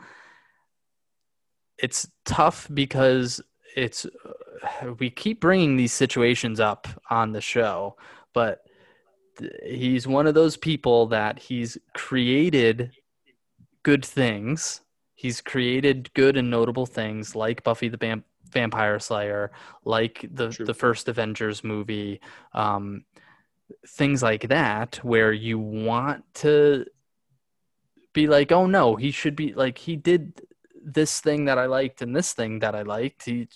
It's 1.77 2.07
tough 2.25 2.67
because 2.73 3.41
it's 3.75 4.05
uh, 4.05 4.93
we 4.99 5.09
keep 5.09 5.41
bringing 5.41 5.75
these 5.75 5.91
situations 5.93 6.59
up 6.59 6.87
on 7.09 7.31
the 7.33 7.41
show, 7.41 7.97
but 8.33 8.61
he's 9.65 10.07
one 10.07 10.27
of 10.27 10.35
those 10.35 10.55
people 10.55 11.07
that 11.07 11.39
he's 11.39 11.77
created 11.93 12.91
good 13.81 14.05
things. 14.05 14.81
He's 15.15 15.41
created 15.41 16.13
good 16.13 16.37
and 16.37 16.49
notable 16.49 16.85
things 16.85 17.35
like 17.35 17.63
Buffy 17.63 17.89
the 17.89 17.97
Vamp- 17.97 18.25
Vampire 18.53 18.99
Slayer, 18.99 19.51
like 19.83 20.25
the 20.33 20.49
True. 20.49 20.65
the 20.65 20.73
first 20.73 21.09
Avengers 21.09 21.63
movie, 21.63 22.21
um, 22.53 23.05
things 23.87 24.23
like 24.23 24.47
that, 24.49 24.97
where 25.03 25.33
you 25.33 25.59
want 25.59 26.23
to 26.35 26.85
be 28.13 28.27
like, 28.27 28.51
oh 28.51 28.65
no, 28.67 28.95
he 28.95 29.11
should 29.11 29.35
be 29.35 29.53
like 29.53 29.77
he 29.77 29.95
did 29.95 30.41
this 30.85 31.19
thing 31.21 31.45
that 31.45 31.57
I 31.57 31.65
liked 31.65 32.01
and 32.01 32.15
this 32.15 32.33
thing 32.33 32.59
that 32.59 32.75
I 32.75 32.83
liked. 32.83 33.25
He 33.25 33.47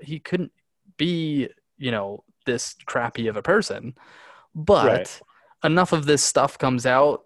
he 0.00 0.18
couldn't 0.20 0.52
be 0.96 1.48
you 1.78 1.90
know 1.90 2.24
this 2.46 2.74
crappy 2.86 3.26
of 3.28 3.36
a 3.36 3.42
person, 3.42 3.94
but 4.54 4.86
Right. 4.86 5.22
enough 5.64 5.92
of 5.92 6.06
this 6.06 6.22
stuff 6.22 6.58
comes 6.58 6.86
out. 6.86 7.24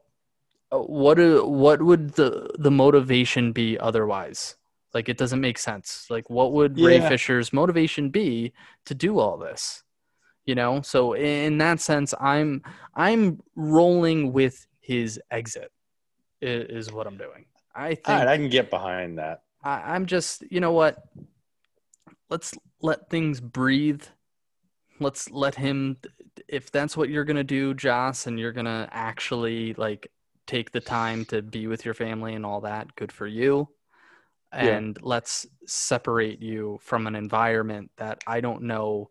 uh, 0.73 0.79
What 0.79 1.19
what 1.49 1.83
would 1.83 2.15
the 2.15 2.51
the 2.59 2.71
motivation 2.71 3.53
be 3.53 3.79
otherwise? 3.79 4.57
Like 4.95 5.09
it 5.09 5.19
doesn't 5.19 5.41
make 5.41 5.59
sense. 5.59 6.07
Like 6.09 6.31
what 6.31 6.53
would 6.53 6.79
Ray 6.79 7.01
Fisher's 7.01 7.53
motivation 7.53 8.11
be 8.11 8.53
to 8.87 8.95
do 8.95 9.19
all 9.19 9.37
this? 9.37 9.83
You 10.47 10.55
know, 10.55 10.83
so 10.83 11.15
in 11.15 11.59
that 11.59 11.81
sense, 11.81 12.15
I'm 12.21 12.63
I'm 12.95 13.41
rolling 13.57 14.33
with 14.33 14.67
his 14.81 15.21
exit. 15.31 15.71
Is 16.41 16.93
what 16.93 17.07
I'm 17.07 17.17
doing. 17.17 17.47
I 17.75 17.95
think 17.95 18.09
right, 18.09 18.29
I 18.29 18.37
can 18.37 18.49
get 18.49 18.71
behind 18.71 19.19
that. 19.19 19.43
I, 19.63 19.95
I'm 19.95 20.07
just, 20.07 20.45
you 20.51 20.61
know 20.61 20.73
what? 20.73 21.03
Let's 22.29 22.55
let 22.83 23.09
things 23.09 23.41
breathe. 23.41 24.03
Let's 25.01 25.31
let 25.31 25.55
him. 25.55 25.97
If 26.47 26.71
that's 26.71 26.97
what 26.97 27.09
you're 27.09 27.25
gonna 27.25 27.45
do, 27.45 27.75
Joss, 27.75 28.27
and 28.27 28.39
you're 28.39 28.53
gonna 28.53 28.89
actually 28.93 29.75
like 29.75 30.09
take 30.47 30.71
the 30.71 30.81
time 30.81 31.25
to 31.27 31.43
be 31.43 31.67
with 31.67 31.85
your 31.85 31.95
family 31.95 32.35
and 32.35 32.45
all 32.45 32.61
that, 32.61 32.95
good 32.95 33.11
for 33.11 33.27
you. 33.27 33.69
Yeah. 34.55 34.77
And 34.77 34.99
let's 35.03 35.47
separate 35.67 36.41
you 36.41 36.79
from 36.83 37.07
an 37.07 37.15
environment 37.15 37.91
that 37.97 38.23
I 38.27 38.41
don't 38.41 38.63
know. 38.63 39.11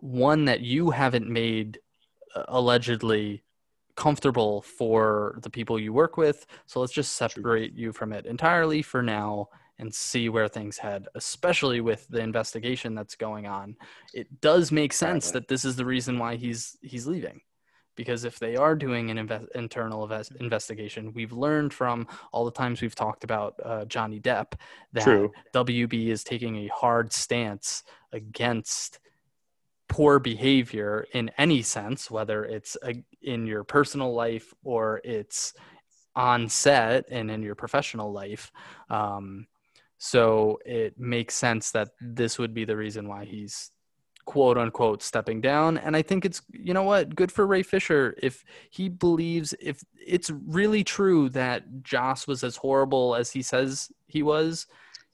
One 0.00 0.44
that 0.44 0.60
you 0.60 0.90
haven't 0.90 1.28
made 1.28 1.80
uh, 2.34 2.44
allegedly 2.48 3.42
comfortable 3.96 4.62
for 4.62 5.40
the 5.42 5.50
people 5.50 5.78
you 5.78 5.92
work 5.92 6.16
with. 6.16 6.46
So 6.66 6.78
let's 6.80 6.92
just 6.92 7.16
separate 7.16 7.74
you 7.74 7.92
from 7.92 8.12
it 8.12 8.26
entirely 8.26 8.80
for 8.80 9.02
now 9.02 9.48
and 9.80 9.92
see 9.92 10.28
where 10.28 10.48
things 10.48 10.78
head, 10.78 11.06
especially 11.14 11.80
with 11.80 12.06
the 12.08 12.20
investigation 12.20 12.94
that's 12.94 13.16
going 13.16 13.46
on. 13.46 13.76
It 14.14 14.40
does 14.40 14.70
make 14.70 14.92
sense 14.92 15.30
that 15.32 15.48
this 15.48 15.64
is 15.64 15.76
the 15.76 15.84
reason 15.84 16.18
why 16.18 16.36
he's 16.36 16.76
he's 16.80 17.06
leaving. 17.06 17.40
Because 17.98 18.22
if 18.22 18.38
they 18.38 18.54
are 18.54 18.76
doing 18.76 19.10
an 19.10 19.48
internal 19.56 20.04
invest- 20.04 20.32
investigation, 20.38 21.12
we've 21.12 21.32
learned 21.32 21.74
from 21.74 22.06
all 22.32 22.44
the 22.44 22.52
times 22.52 22.80
we've 22.80 22.94
talked 22.94 23.24
about 23.24 23.54
uh, 23.64 23.84
Johnny 23.86 24.20
Depp 24.20 24.52
that 24.92 25.02
True. 25.02 25.32
WB 25.52 26.06
is 26.06 26.22
taking 26.22 26.56
a 26.58 26.68
hard 26.68 27.12
stance 27.12 27.82
against 28.12 29.00
poor 29.88 30.20
behavior 30.20 31.08
in 31.12 31.28
any 31.38 31.60
sense, 31.60 32.08
whether 32.08 32.44
it's 32.44 32.76
uh 32.84 32.92
in 33.20 33.46
your 33.48 33.64
personal 33.64 34.14
life 34.14 34.54
or 34.62 35.00
it's 35.02 35.54
on 36.14 36.48
set 36.48 37.04
and 37.10 37.32
in 37.32 37.42
your 37.42 37.56
professional 37.56 38.12
life. 38.12 38.52
Um, 38.90 39.48
so 39.98 40.60
it 40.64 41.00
makes 41.00 41.34
sense 41.34 41.72
that 41.72 41.88
this 42.00 42.38
would 42.38 42.54
be 42.54 42.64
the 42.64 42.76
reason 42.76 43.08
why 43.08 43.24
he's 43.24 43.72
quote 44.28 44.58
unquote 44.58 45.02
stepping 45.02 45.40
down. 45.40 45.78
And 45.78 45.96
I 45.96 46.02
think 46.02 46.26
it's, 46.26 46.42
you 46.52 46.74
know 46.74 46.82
what, 46.82 47.16
good 47.16 47.32
for 47.32 47.46
Ray 47.46 47.62
Fisher 47.62 48.14
if 48.22 48.44
he 48.68 48.90
believes, 48.90 49.54
if 49.58 49.82
it's 49.98 50.28
really 50.28 50.84
true 50.84 51.30
that 51.30 51.82
Joss 51.82 52.26
was 52.26 52.44
as 52.44 52.54
horrible 52.54 53.14
as 53.14 53.30
he 53.30 53.40
says 53.40 53.90
he 54.06 54.22
was. 54.22 54.66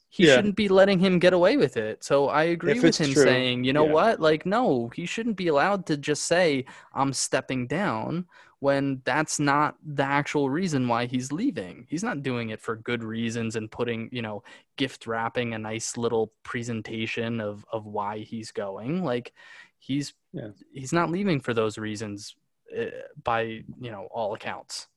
He 0.09 0.27
Yeah. 0.27 0.35
shouldn't 0.35 0.57
be 0.57 0.67
letting 0.67 0.99
him 0.99 1.21
get 1.21 1.33
away 1.33 1.57
with 1.57 1.77
it. 1.77 2.03
So 2.03 2.29
I 2.29 2.45
agree 2.45 2.73
If 2.73 2.83
with 2.83 2.97
him 2.99 3.13
true, 3.13 3.23
saying, 3.23 3.63
you 3.63 3.73
know 3.73 3.87
yeah. 3.87 3.93
what? 3.93 4.21
Like, 4.21 4.47
no, 4.47 4.91
he 4.93 5.07
shouldn't 5.07 5.37
be 5.37 5.47
allowed 5.47 5.87
to 5.87 5.97
just 5.97 6.25
say, 6.25 6.65
I'm 6.93 7.13
stepping 7.13 7.69
down 7.69 8.27
when 8.65 9.03
that's 9.05 9.39
not 9.39 9.77
the 9.85 10.03
actual 10.03 10.49
reason 10.49 10.89
why 10.89 11.05
he's 11.05 11.31
leaving. 11.31 11.87
He's 11.87 12.03
not 12.03 12.23
doing 12.23 12.49
it 12.49 12.63
for 12.63 12.77
good 12.77 13.05
reasons 13.05 13.57
and 13.57 13.71
putting, 13.71 14.09
you 14.11 14.23
know, 14.23 14.43
gift 14.79 15.07
wrapping 15.07 15.53
a 15.53 15.59
nice 15.59 15.99
little 15.99 16.33
presentation 16.45 17.43
of 17.43 17.67
of 17.71 17.85
why 17.85 18.21
he's 18.21 18.53
going. 18.53 19.05
Like 19.05 19.35
he's 19.79 20.15
Yeah. 20.33 20.53
he's 20.73 20.95
not 20.95 21.11
leaving 21.11 21.41
for 21.41 21.53
those 21.53 21.77
reasons 21.77 22.37
uh, 22.75 22.87
by, 23.23 23.43
you 23.43 23.91
know, 23.91 24.09
all 24.11 24.33
accounts. 24.33 24.89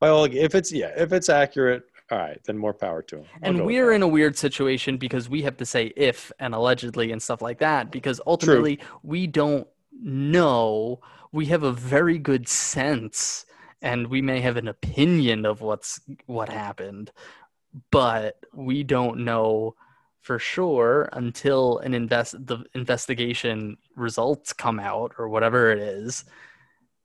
Well, 0.00 0.22
if 0.26 0.54
it's 0.54 0.70
yeah, 0.70 0.92
if 0.96 1.12
it's 1.12 1.28
accurate, 1.28 1.82
all 2.12 2.18
right, 2.18 2.40
then 2.44 2.56
more 2.56 2.72
power 2.72 3.02
to 3.02 3.16
him. 3.16 3.24
I'll 3.42 3.48
and 3.50 3.66
we're 3.66 3.90
in 3.94 4.02
a 4.02 4.08
weird 4.18 4.36
situation 4.38 4.96
because 4.96 5.28
we 5.28 5.42
have 5.42 5.56
to 5.56 5.66
say 5.66 5.92
if 5.96 6.30
and 6.38 6.54
allegedly 6.54 7.10
and 7.10 7.20
stuff 7.20 7.42
like 7.42 7.58
that 7.58 7.90
because 7.90 8.20
ultimately 8.28 8.78
we 9.02 9.26
don't 9.26 9.66
know 10.02 11.00
we 11.32 11.46
have 11.46 11.62
a 11.62 11.72
very 11.72 12.18
good 12.18 12.48
sense 12.48 13.46
and 13.82 14.06
we 14.08 14.22
may 14.22 14.40
have 14.40 14.56
an 14.56 14.68
opinion 14.68 15.44
of 15.44 15.60
what's 15.60 16.00
what 16.26 16.48
happened 16.48 17.12
but 17.90 18.36
we 18.54 18.82
don't 18.82 19.18
know 19.18 19.74
for 20.20 20.38
sure 20.40 21.08
until 21.12 21.78
an 21.78 21.94
invest 21.94 22.34
the 22.46 22.64
investigation 22.74 23.76
results 23.94 24.52
come 24.52 24.80
out 24.80 25.12
or 25.18 25.28
whatever 25.28 25.70
it 25.70 25.78
is. 25.78 26.24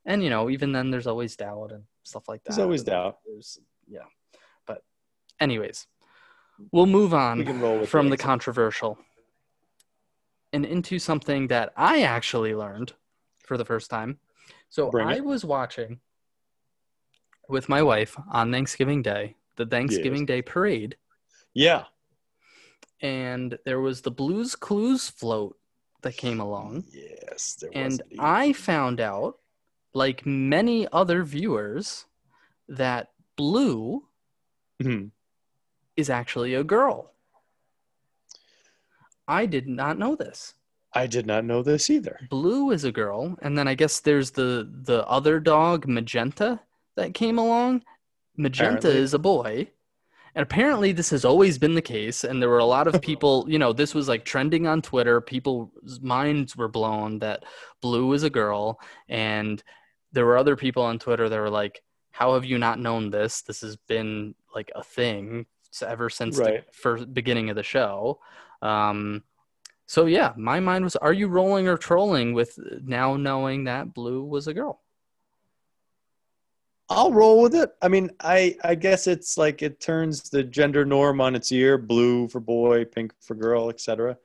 And 0.05 0.23
you 0.23 0.31
know 0.31 0.49
even 0.49 0.71
then 0.71 0.89
there's 0.89 1.05
always 1.07 1.35
doubt 1.35 1.71
and 1.71 1.83
stuff 2.03 2.27
like 2.27 2.43
that 2.43 2.51
There's 2.55 2.63
always 2.63 2.83
doubt. 2.83 3.19
there's 3.27 3.59
yeah 3.87 4.07
but 4.65 4.83
anyways 5.39 5.85
we'll 6.71 6.87
move 6.87 7.11
We 7.11 7.17
on 7.19 7.79
with 7.79 7.89
from 7.89 8.09
the 8.09 8.17
controversial 8.17 8.97
and 10.53 10.65
into 10.65 10.99
something 10.99 11.47
that 11.47 11.73
I 11.77 12.01
actually 12.03 12.53
learned 12.55 12.93
for 13.43 13.57
the 13.57 13.65
first 13.65 13.89
time. 13.89 14.19
So 14.69 14.89
Bring 14.89 15.07
I 15.07 15.15
it. 15.17 15.25
was 15.25 15.43
watching 15.45 15.99
with 17.49 17.69
my 17.69 17.81
wife 17.81 18.17
on 18.31 18.51
Thanksgiving 18.51 19.01
Day, 19.01 19.35
the 19.57 19.65
Thanksgiving 19.65 20.25
Day 20.25 20.41
parade, 20.41 20.97
Yeah. 21.53 21.85
and 23.01 23.57
there 23.65 23.81
was 23.81 24.01
the 24.01 24.11
Blues 24.11 24.55
Clues 24.55 25.09
float 25.09 25.57
that 26.01 26.15
came 26.17 26.39
along. 26.39 26.85
Yes. 26.91 27.55
There 27.55 27.69
was 27.73 27.99
And. 27.99 28.19
I 28.19 28.53
found 28.53 29.01
out, 29.01 29.39
like 29.93 30.25
many 30.25 30.87
other 30.91 31.23
viewers, 31.23 32.05
that 32.69 33.11
Blue 33.35 34.07
Mhm. 34.81 35.11
is 35.97 36.09
actually 36.09 36.53
a 36.53 36.63
girl. 36.63 37.13
I 39.27 39.45
did 39.45 39.67
not 39.67 39.97
know 39.97 40.15
this. 40.15 40.53
I 40.93 41.07
did 41.07 41.25
not 41.25 41.45
know 41.45 41.63
this 41.63 41.89
either. 41.89 42.19
Blue 42.29 42.71
is 42.71 42.83
a 42.83 42.91
girl, 42.91 43.37
and 43.41 43.57
then 43.57 43.67
I 43.67 43.75
guess 43.75 43.99
there's 44.01 44.31
the 44.31 44.69
the 44.83 45.07
other 45.07 45.39
dog, 45.39 45.87
Magenta, 45.87 46.59
that 46.95 47.13
came 47.13 47.37
along. 47.37 47.83
Magenta 48.37 48.77
Apparently. 48.79 49.01
is 49.01 49.13
a 49.13 49.19
boy. 49.19 49.67
And 50.33 50.43
apparently 50.43 50.93
this 50.93 51.09
has 51.09 51.25
always 51.25 51.57
been 51.57 51.75
the 51.75 51.81
case 51.81 52.23
and 52.23 52.41
there 52.41 52.47
were 52.49 52.59
a 52.59 52.65
lot 52.65 52.87
of 52.87 53.01
people, 53.09 53.45
you 53.49 53.59
know, 53.59 53.73
this 53.73 53.93
was 53.93 54.07
like 54.07 54.23
trending 54.23 54.65
on 54.65 54.81
Twitter. 54.81 55.19
People's 55.19 55.99
minds 56.01 56.55
were 56.55 56.69
blown 56.69 57.19
that 57.19 57.43
Blue 57.81 58.13
is 58.13 58.23
a 58.23 58.29
girl 58.29 58.79
and 59.09 59.61
there 60.13 60.25
were 60.25 60.37
other 60.37 60.55
people 60.55 60.83
on 60.83 60.99
Twitter 60.99 61.27
that 61.27 61.39
were 61.39 61.49
like, 61.49 61.81
"How 62.11 62.33
have 62.33 62.45
you 62.45 62.57
not 62.57 62.79
known 62.79 63.09
this? 63.09 63.41
This 63.41 63.59
has 63.61 63.75
been 63.75 64.35
like 64.55 64.71
a 64.75 64.83
thing 64.83 65.45
ever 65.85 66.09
since 66.09 66.37
Right. 66.37 66.65
the 66.65 66.71
first 66.73 67.13
beginning 67.13 67.49
of 67.49 67.55
the 67.57 67.63
show." 67.63 68.19
Um 68.61 69.23
so 69.87 70.05
yeah, 70.05 70.33
my 70.37 70.59
mind 70.59 70.83
was 70.85 70.95
are 70.95 71.13
you 71.13 71.27
rolling 71.27 71.67
or 71.67 71.77
trolling 71.77 72.33
with 72.33 72.57
now 72.83 73.17
knowing 73.17 73.65
that 73.65 73.93
Blue 73.93 74.23
was 74.23 74.47
a 74.47 74.53
girl? 74.53 74.81
I'll 76.89 77.13
roll 77.13 77.41
with 77.41 77.55
it. 77.55 77.71
I 77.81 77.87
mean, 77.87 78.09
I 78.19 78.57
I 78.63 78.75
guess 78.75 79.07
it's 79.07 79.37
like 79.37 79.61
it 79.61 79.79
turns 79.79 80.29
the 80.29 80.43
gender 80.43 80.85
norm 80.85 81.21
on 81.21 81.35
its 81.35 81.51
ear: 81.51 81.77
blue 81.77 82.27
for 82.27 82.41
boy, 82.41 82.83
pink 82.85 83.13
for 83.21 83.33
girl, 83.35 83.69
etc. 83.69 84.17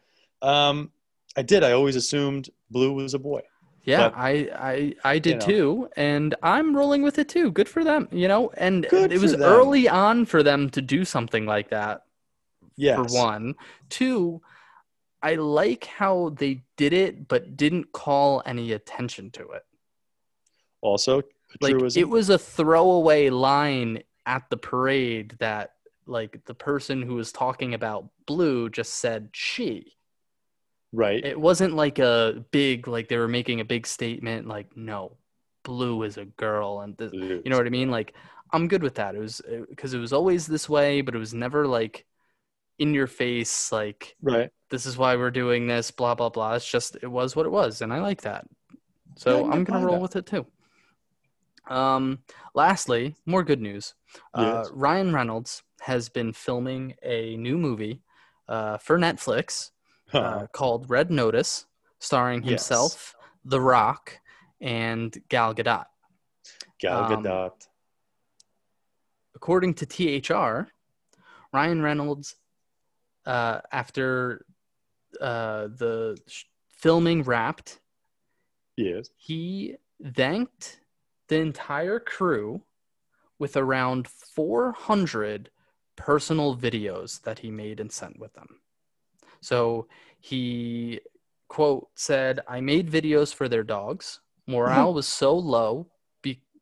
Um, 0.42 0.90
I 1.36 1.42
did. 1.42 1.62
I 1.62 1.72
always 1.72 1.94
assumed 1.96 2.50
blue 2.70 2.92
was 2.92 3.14
a 3.14 3.18
boy. 3.18 3.42
Yeah, 3.84 4.08
But, 4.08 4.18
I 4.18 4.32
I 4.56 4.94
I 5.04 5.18
did 5.20 5.38
know. 5.38 5.46
too, 5.46 5.88
and 5.96 6.34
I'm 6.42 6.74
rolling 6.74 7.02
with 7.02 7.20
it 7.20 7.28
too. 7.28 7.52
Good 7.52 7.68
for 7.68 7.84
them, 7.84 8.08
you 8.10 8.26
know. 8.26 8.50
And 8.56 8.84
Good 8.88 9.12
it 9.12 9.20
was 9.20 9.34
early 9.36 9.88
on 9.88 10.24
for 10.24 10.42
them 10.42 10.68
to 10.70 10.82
do 10.82 11.04
something 11.04 11.46
like 11.46 11.70
that. 11.70 12.05
Yes. 12.76 12.96
For 12.96 13.04
one, 13.04 13.54
two, 13.88 14.42
I 15.22 15.34
like 15.36 15.84
how 15.86 16.30
they 16.30 16.62
did 16.76 16.92
it, 16.92 17.28
but 17.28 17.56
didn't 17.56 17.92
call 17.92 18.42
any 18.46 18.72
attention 18.72 19.30
to 19.32 19.48
it. 19.50 19.64
Also, 20.82 21.22
Like 21.60 21.74
it 21.96 22.08
was 22.08 22.28
a 22.28 22.38
throwaway 22.38 23.30
line 23.30 24.02
at 24.26 24.48
the 24.50 24.56
parade 24.56 25.36
that 25.38 25.72
like 26.06 26.44
the 26.44 26.54
person 26.54 27.02
who 27.02 27.14
was 27.14 27.32
talking 27.32 27.74
about 27.74 28.08
blue 28.26 28.68
just 28.70 28.94
said 28.94 29.30
she. 29.32 29.96
right. 30.92 31.24
It 31.24 31.40
wasn't 31.40 31.74
like 31.74 31.98
a 31.98 32.44
big 32.50 32.86
like 32.88 33.08
they 33.08 33.16
were 33.16 33.28
making 33.28 33.60
a 33.60 33.64
big 33.64 33.86
statement 33.86 34.46
like 34.46 34.76
no, 34.76 35.16
blue 35.64 36.02
is 36.04 36.16
a 36.18 36.24
girl 36.26 36.80
and 36.80 36.96
this, 36.96 37.12
you 37.12 37.42
know 37.46 37.56
what 37.56 37.66
I 37.66 37.70
mean? 37.70 37.90
Like 37.90 38.14
I'm 38.52 38.68
good 38.68 38.82
with 38.82 38.94
that. 38.96 39.14
It 39.14 39.18
was 39.18 39.40
uh, 39.40 39.64
because 39.68 39.94
it 39.94 39.98
was 39.98 40.12
always 40.12 40.46
this 40.46 40.68
way, 40.68 41.00
but 41.00 41.14
it 41.14 41.18
was 41.18 41.34
never 41.34 41.66
like 41.66 42.05
in 42.78 42.92
your 42.94 43.06
face 43.06 43.72
like 43.72 44.16
right. 44.22 44.50
this 44.70 44.84
is 44.86 44.98
why 44.98 45.16
we're 45.16 45.30
doing 45.30 45.66
this 45.66 45.90
blah 45.90 46.14
blah 46.14 46.28
blah. 46.28 46.54
It's 46.54 46.70
just 46.70 46.96
it 47.02 47.06
was 47.10 47.34
what 47.34 47.46
it 47.46 47.52
was 47.52 47.80
and 47.82 47.92
I 47.92 48.00
like 48.00 48.22
that. 48.22 48.46
So 49.16 49.46
I 49.46 49.52
I'm 49.52 49.64
gonna 49.64 49.84
roll 49.84 49.96
that. 49.96 50.02
with 50.02 50.16
it 50.16 50.26
too. 50.26 50.46
Um 51.68 52.18
lastly, 52.54 53.16
more 53.26 53.42
good 53.42 53.60
news. 53.60 53.94
Uh, 54.34 54.64
Ryan 54.72 55.12
Reynolds 55.12 55.62
has 55.80 56.08
been 56.08 56.32
filming 56.32 56.94
a 57.02 57.36
new 57.36 57.58
movie 57.58 58.02
uh, 58.48 58.78
for 58.78 58.98
Netflix 58.98 59.70
Huh. 60.08 60.18
uh, 60.18 60.46
called 60.46 60.88
Red 60.88 61.10
Notice, 61.10 61.66
starring 61.98 62.42
Yes. 62.42 62.50
himself, 62.50 63.14
The 63.44 63.60
Rock, 63.60 64.20
and 64.60 65.16
Gal 65.28 65.52
Gadot. 65.54 65.86
Gal 66.78 67.12
um, 67.12 67.24
Gadot. 67.24 67.66
According 69.34 69.74
to 69.74 69.86
THR, 69.86 70.68
Ryan 71.52 71.82
Reynolds, 71.82 72.36
uh, 73.26 73.60
after 73.72 74.44
uh, 75.20 75.68
the 75.68 76.18
sh- 76.26 76.44
filming 76.68 77.22
wrapped, 77.22 77.80
Yes. 78.76 79.08
he 79.16 79.76
thanked 80.14 80.80
the 81.28 81.36
entire 81.36 81.98
crew 81.98 82.62
with 83.38 83.56
around 83.56 84.06
400 84.08 85.50
personal 85.96 86.56
videos 86.56 87.22
that 87.22 87.38
he 87.40 87.50
made 87.50 87.80
and 87.80 87.90
sent 87.90 88.18
with 88.18 88.32
them. 88.34 88.60
So 89.40 89.88
he 90.20 91.00
quote 91.48 91.88
said, 91.94 92.40
"I 92.48 92.60
made 92.60 92.90
videos 92.90 93.32
for 93.34 93.48
their 93.48 93.62
dogs. 93.64 94.20
Morale 94.46 94.92
was 95.00 95.06
so 95.08 95.34
low 95.36 95.88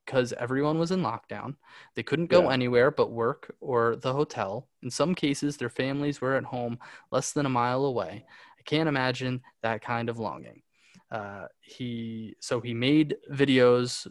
because 0.04 0.32
everyone 0.34 0.78
was 0.78 0.90
in 0.90 1.00
lockdown. 1.02 1.56
They 1.94 2.02
couldn't 2.02 2.26
go 2.26 2.44
Yeah. 2.44 2.52
anywhere 2.52 2.90
but 2.90 3.10
work 3.10 3.54
or 3.60 3.96
the 3.96 4.12
hotel. 4.12 4.68
In 4.82 4.90
some 4.90 5.14
cases, 5.14 5.56
their 5.56 5.70
families 5.70 6.20
were 6.20 6.36
at 6.36 6.44
home 6.44 6.78
less 7.10 7.32
than 7.32 7.46
a 7.46 7.50
mile 7.50 7.84
away. 7.84 8.24
I 8.58 8.62
can't 8.62 8.88
imagine 8.88 9.42
that 9.62 9.82
kind 9.82 10.08
of 10.08 10.18
longing." 10.18 10.62
Uh, 11.10 11.46
he 11.60 12.36
so 12.40 12.60
he 12.60 12.74
made 12.74 13.16
videos 13.30 14.06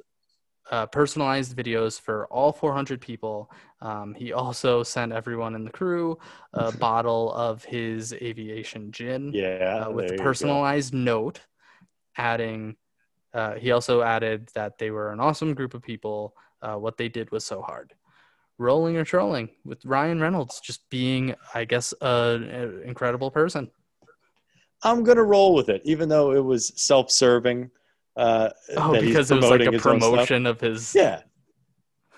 uh, 0.72 0.86
personalized 0.88 1.56
videos 1.56 2.00
for 2.00 2.26
all 2.28 2.52
400 2.52 3.02
people. 3.02 3.52
Um, 3.82 4.14
he 4.14 4.32
also 4.34 4.82
sent 4.84 5.12
everyone 5.12 5.56
in 5.56 5.66
the 5.66 5.72
crew 5.72 6.18
a 6.54 6.72
bottle 6.80 7.34
of 7.34 7.64
his 7.66 8.14
aviation 8.14 8.92
gin 8.92 9.34
Yeah. 9.34 9.86
uh, 9.86 9.92
with 9.92 10.10
a 10.12 10.14
personalized 10.14 10.94
note, 10.94 11.42
adding. 12.18 12.76
Uh, 13.34 13.54
he 13.56 13.72
also 13.72 14.02
added 14.02 14.50
that 14.54 14.78
they 14.78 14.92
were 14.92 15.12
an 15.12 15.20
awesome 15.20 15.54
group 15.54 15.74
of 15.74 15.82
people. 15.82 16.36
Uh, 16.62 16.76
what 16.76 16.98
they 16.98 17.10
did 17.10 17.32
was 17.32 17.44
so 17.44 17.62
hard. 17.62 17.94
Rolling 18.60 18.96
or 18.98 19.04
trolling 19.04 19.50
with 19.66 19.84
Ryan 19.86 20.22
Reynolds 20.22 20.60
just 20.62 20.88
being, 20.90 21.34
I 21.54 21.66
guess, 21.66 21.94
an 22.02 22.82
incredible 22.86 23.32
person. 23.32 23.70
I'm 24.84 25.04
gonna 25.04 25.24
roll 25.24 25.56
with 25.56 25.70
it, 25.70 25.82
even 25.86 26.10
though 26.10 26.34
it 26.34 26.44
was 26.44 26.72
self-serving. 26.76 27.72
Uh, 28.16 28.50
Oh, 28.78 28.92
because 29.00 29.32
it 29.32 29.36
was 29.36 29.46
like 29.50 29.62
a 29.62 29.72
his 29.72 29.86
own 29.86 30.00
stuff. 30.00 30.12
promotion 30.12 30.46
of 30.46 30.62
his. 30.62 30.94
Yeah. 30.94 31.22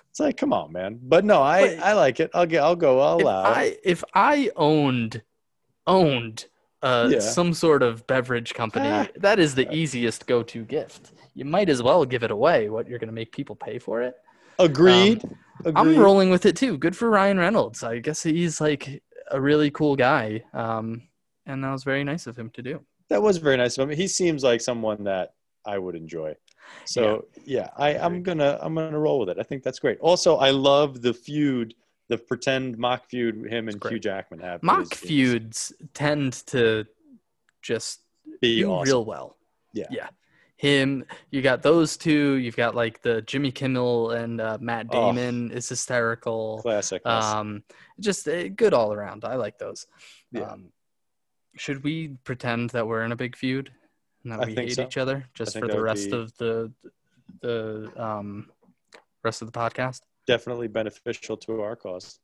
It's 0.09 0.19
like, 0.19 0.35
come 0.37 0.51
on, 0.51 0.71
man. 0.73 0.99
But 1.01 1.23
no, 1.25 1.41
I, 1.41 1.77
I 1.81 1.93
like 1.93 2.19
it. 2.19 2.31
I'll 2.33 2.45
get. 2.45 2.63
I'll 2.63 2.75
go. 2.75 2.99
I'll 2.99 3.17
if 3.19 3.23
allow. 3.23 3.43
I 3.43 3.77
if 3.83 4.03
I 4.13 4.49
owned 4.55 5.21
owned 5.87 6.45
uh, 6.85 7.07
Yeah. 7.13 7.19
some 7.19 7.51
sort 7.53 7.81
of 7.83 8.05
beverage 8.13 8.53
company, 8.61 8.89
Ah. 8.89 9.07
that 9.27 9.37
is 9.39 9.51
the 9.55 9.67
easiest 9.81 10.27
go-to 10.27 10.61
gift. 10.77 11.03
You 11.33 11.45
might 11.55 11.69
as 11.69 11.81
well 11.87 12.05
give 12.05 12.23
it 12.27 12.31
away. 12.31 12.69
What 12.69 12.87
you're 12.87 12.99
going 13.03 13.13
to 13.15 13.19
make 13.21 13.31
people 13.39 13.55
pay 13.55 13.77
for 13.79 14.01
it? 14.07 14.13
Agreed. 14.59 15.19
I'm 15.75 15.97
rolling 15.97 16.29
with 16.29 16.45
it 16.45 16.55
too. 16.55 16.77
Good 16.77 16.95
for 16.95 17.09
Ryan 17.09 17.37
Reynolds. 17.39 17.83
I 17.83 17.99
guess 17.99 18.23
he's 18.23 18.61
like 18.61 19.01
a 19.31 19.39
really 19.49 19.69
cool 19.71 19.95
guy, 19.95 20.43
um, 20.53 21.01
and 21.45 21.63
that 21.63 21.71
was 21.71 21.83
very 21.83 22.03
nice 22.03 22.27
of 22.27 22.37
him 22.37 22.49
to 22.51 22.61
do. 22.61 22.75
That 23.09 23.21
was 23.21 23.37
very 23.37 23.57
nice 23.57 23.77
of 23.77 23.89
him. 23.89 23.95
He 23.97 24.07
seems 24.07 24.43
like 24.43 24.61
someone 24.61 25.03
that 25.05 25.33
I 25.65 25.77
would 25.77 25.95
enjoy. 25.95 26.35
So 26.85 27.25
yeah, 27.45 27.69
I, 27.77 27.89
I'm 27.97 28.23
gonna 28.23 28.57
I'm 28.61 28.73
gonna 28.75 28.99
roll 29.07 29.19
with 29.19 29.29
it. 29.29 29.37
I 29.39 29.43
think 29.43 29.63
that's 29.63 29.79
great. 29.79 29.97
Also, 29.99 30.37
I 30.37 30.51
love 30.51 31.01
the 31.01 31.13
feud, 31.13 31.73
the 32.07 32.17
pretend 32.17 32.77
mock 32.77 33.07
feud 33.09 33.45
him 33.51 33.67
and 33.69 33.79
great. 33.79 33.93
Hugh 33.93 33.99
Jackman 33.99 34.39
have. 34.39 34.61
Mock 34.63 34.83
is- 34.83 34.91
is 34.93 34.97
feuds 34.99 35.73
tend 35.93 36.33
to 36.47 36.85
just 37.61 38.01
be 38.41 38.59
do 38.61 38.69
awesome. 38.71 38.83
real 38.91 39.05
well. 39.05 39.37
Yeah. 39.73 39.87
Yeah. 39.89 40.07
Him, 40.57 41.03
you 41.31 41.41
got 41.41 41.61
those 41.63 41.97
two. 41.97 42.35
You've 42.35 42.55
got 42.55 42.75
like 42.75 43.01
the 43.01 43.21
Jimmy 43.23 43.51
Kimmel 43.51 44.11
and 44.11 44.39
uh, 44.39 44.57
Matt 44.61 44.87
Oh. 44.89 45.11
Damon 45.11 45.51
is 45.51 45.67
hysterical. 45.67 46.59
classic. 46.61 47.05
Um, 47.05 47.63
just 47.99 48.25
uh, 48.27 48.47
good 48.49 48.73
all 48.73 48.93
around. 48.93 49.25
I 49.25 49.35
like 49.35 49.57
those. 49.57 49.85
Yeah. 50.31 50.43
Um, 50.43 50.71
should 51.57 51.83
we 51.83 52.09
pretend 52.23 52.69
that 52.71 52.87
we're 52.87 53.03
in 53.03 53.11
a 53.11 53.15
big 53.17 53.35
feud 53.35 53.69
and 54.23 54.31
that 54.31 54.39
I 54.41 54.45
we 54.45 54.55
hate 54.55 54.73
so. 54.75 54.83
each 54.83 54.97
other 54.97 55.25
just 55.33 55.57
for 55.59 55.67
the 55.67 55.81
rest 55.81 56.11
be- 56.11 56.17
of 56.17 56.35
the 56.37 56.71
the 57.41 57.91
um 57.97 58.49
rest 59.23 59.41
of 59.41 59.51
the 59.51 59.57
podcast? 59.59 60.01
Definitely 60.27 60.67
beneficial 60.67 61.37
to 61.37 61.61
our 61.61 61.75
cause. 61.75 62.19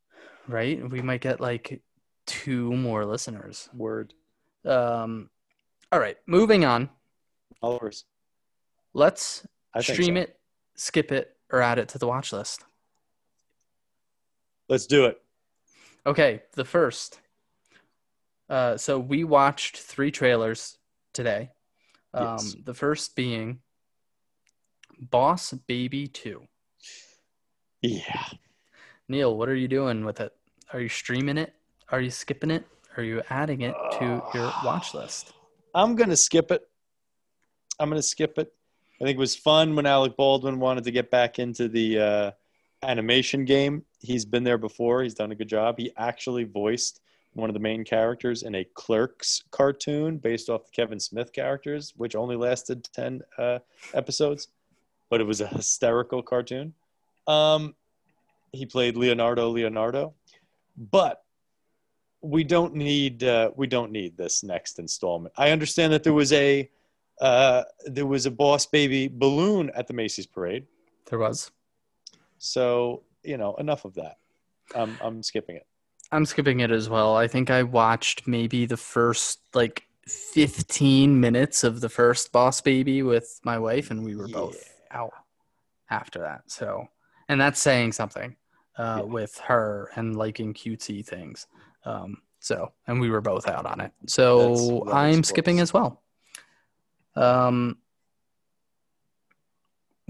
Right? 0.48 0.90
We 0.90 1.02
might 1.02 1.22
get 1.22 1.40
like 1.40 1.82
two 2.26 2.74
more 2.74 3.06
listeners. 3.06 3.70
Word. 3.74 4.14
Um, 4.66 5.30
all 5.92 6.00
right, 6.00 6.18
moving 6.26 6.66
on. 6.66 6.90
Followers. 7.60 8.06
Let's 8.94 9.46
I 9.74 9.82
stream 9.82 10.16
so. 10.16 10.22
it, 10.22 10.40
skip 10.76 11.12
it, 11.12 11.36
or 11.52 11.62
add 11.62 11.80
it 11.80 11.90
to 11.90 11.98
the 11.98 12.08
watch 12.08 12.34
list. 12.34 12.64
Let's 14.70 14.86
do 14.86 15.06
it. 15.06 15.22
Okay, 16.06 16.44
the 16.54 16.66
first. 16.66 17.20
Uh, 18.50 18.78
so 18.78 19.00
we 19.00 19.24
watched 19.24 19.78
three 19.78 20.12
trailers 20.12 20.78
today. 21.14 21.52
Um, 22.14 22.38
Yes. 22.38 22.56
The 22.66 22.74
first 22.74 23.16
being 23.16 23.60
Boss 25.00 25.54
Baby 25.54 26.08
2. 26.08 26.42
Yeah. 27.82 28.26
Neil, 29.08 29.36
what 29.36 29.50
are 29.50 29.56
you 29.56 29.68
doing 29.68 30.06
with 30.06 30.22
it? 30.22 30.34
Are 30.74 30.80
you 30.80 30.90
streaming 30.90 31.38
it? 31.38 31.54
Are 31.90 32.00
you 32.00 32.12
skipping 32.12 32.52
it? 32.52 32.66
Are 32.98 33.04
you 33.04 33.22
adding 33.30 33.62
it 33.62 33.76
to 34.00 34.22
your 34.34 34.54
watch 34.64 34.94
list? 34.94 35.34
I'm 35.74 35.96
gonna 35.96 36.16
skip 36.16 36.52
it. 36.52 36.62
I'm 37.80 37.90
gonna 37.90 38.02
skip 38.02 38.38
it. 38.38 38.54
I 39.00 39.06
think 39.06 39.16
it 39.16 39.20
was 39.20 39.36
fun 39.36 39.76
when 39.76 39.86
Alec 39.86 40.16
Baldwin 40.16 40.60
wanted 40.60 40.84
to 40.84 40.92
get 40.92 41.10
back 41.10 41.40
into 41.40 41.68
the 41.68 42.00
uh, 42.00 42.32
animation 42.84 43.46
game. 43.46 43.84
He's 44.00 44.26
been 44.26 44.44
there 44.44 44.58
before. 44.58 45.02
He's 45.02 45.16
done 45.16 45.32
a 45.32 45.36
good 45.36 45.50
job. 45.50 45.76
He 45.78 45.92
actually 45.98 46.44
voiced 46.44 47.02
one 47.34 47.50
of 47.50 47.54
the 47.54 47.60
main 47.60 47.84
characters 47.84 48.44
in 48.44 48.56
a 48.56 48.66
Clerks 48.76 49.44
cartoon 49.52 50.18
based 50.18 50.50
off 50.50 50.66
the 50.66 50.72
Kevin 50.72 51.00
Smith 51.00 51.34
characters, 51.34 51.94
which 51.96 52.16
only 52.16 52.36
lasted 52.36 52.88
ten 52.94 53.22
uh, 53.38 53.60
episodes, 53.94 54.50
but 55.10 55.22
it 55.22 55.26
was 55.26 55.42
a 55.42 55.48
hysterical 55.48 56.22
cartoon. 56.22 56.74
Um, 57.28 57.76
he 58.52 58.66
played 58.66 58.98
Leonardo 58.98 59.50
Leonardo, 59.50 60.14
but 60.78 61.24
we 62.22 62.44
don't 62.44 62.76
need 62.76 63.24
uh, 63.24 63.52
we 63.56 63.68
don't 63.68 63.92
need 63.92 64.18
this 64.18 64.44
next 64.44 64.80
installment. 64.80 65.34
I 65.38 65.52
understand 65.52 65.94
that 65.94 66.04
there 66.04 66.14
was 66.14 66.34
a 66.34 66.70
uh, 67.20 67.64
there 67.86 68.06
was 68.06 68.26
a 68.26 68.32
Boss 68.32 68.66
Baby 68.66 69.08
balloon 69.08 69.72
at 69.76 69.88
the 69.88 69.94
Macy's 69.94 70.26
parade, 70.26 70.66
There 71.10 71.20
was. 71.20 71.52
so 72.40 73.04
you 73.24 73.38
know 73.38 73.56
enough 73.56 73.86
of 73.86 73.94
that. 73.96 74.18
I'm 74.76 74.98
I'm 75.02 75.24
skipping 75.24 75.56
it. 75.58 75.68
I'm 76.12 76.26
skipping 76.26 76.60
it 76.60 76.72
as 76.72 76.90
well. 76.90 77.16
I 77.16 77.28
think 77.28 77.50
I 77.50 77.64
watched 77.64 78.28
maybe 78.28 78.66
the 78.66 78.78
first 78.78 79.40
like 79.54 79.88
15 80.08 81.20
minutes 81.20 81.64
of 81.64 81.80
the 81.80 81.90
first 81.90 82.32
Boss 82.32 82.60
Baby 82.60 83.02
with 83.04 83.40
my 83.44 83.58
wife, 83.58 83.92
and 83.92 84.04
we 84.04 84.16
were 84.16 84.28
both 84.28 84.76
out 84.92 85.14
after 85.90 86.20
that. 86.20 86.42
So, 86.48 86.88
and 87.32 87.40
that's 87.40 87.62
saying 87.62 87.94
something 87.94 88.36
uh, 88.78 88.98
Yeah. 89.00 89.04
with 89.04 89.38
her 89.38 89.90
and 89.96 90.18
liking 90.18 90.54
cutesy 90.54 91.04
things. 91.06 91.48
Um, 91.86 92.18
so, 92.42 92.74
and 92.88 93.00
we 93.00 93.10
were 93.10 93.22
both 93.22 93.48
out 93.48 93.66
on 93.66 93.80
it. 93.80 93.94
So 94.08 94.86
I'm 94.92 95.20
it's 95.20 95.30
skipping 95.30 95.62
as 95.62 95.74
well. 95.74 96.02
Um, 97.16 97.78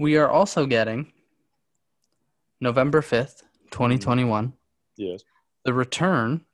we 0.00 0.16
are 0.16 0.28
also 0.28 0.66
getting 0.66 1.12
November 2.60 3.02
5th, 3.02 3.42
2021, 3.70 4.52
Yes, 4.96 5.22
the 5.64 5.72
return 5.72 6.44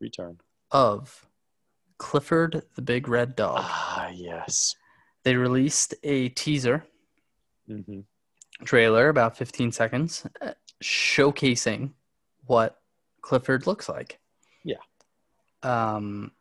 return. 0.00 0.38
of 0.70 1.26
Clifford 1.98 2.62
the 2.76 2.82
Big 2.82 3.08
Red 3.08 3.36
Dog. 3.36 3.58
Ah, 3.60 4.08
yes. 4.08 4.74
They 5.24 5.36
released 5.36 5.94
a 6.02 6.30
teaser 6.30 6.84
Mm 7.68 7.84
hmm 7.84 8.00
trailer, 8.64 9.08
about 9.08 9.36
15 9.36 9.72
seconds, 9.72 10.26
uh, 10.40 10.52
showcasing 10.82 11.92
what 12.46 12.80
Clifford 13.22 13.66
looks 13.66 13.88
like. 13.88 14.18
Yeah. 14.64 14.76
Um, 15.62 16.32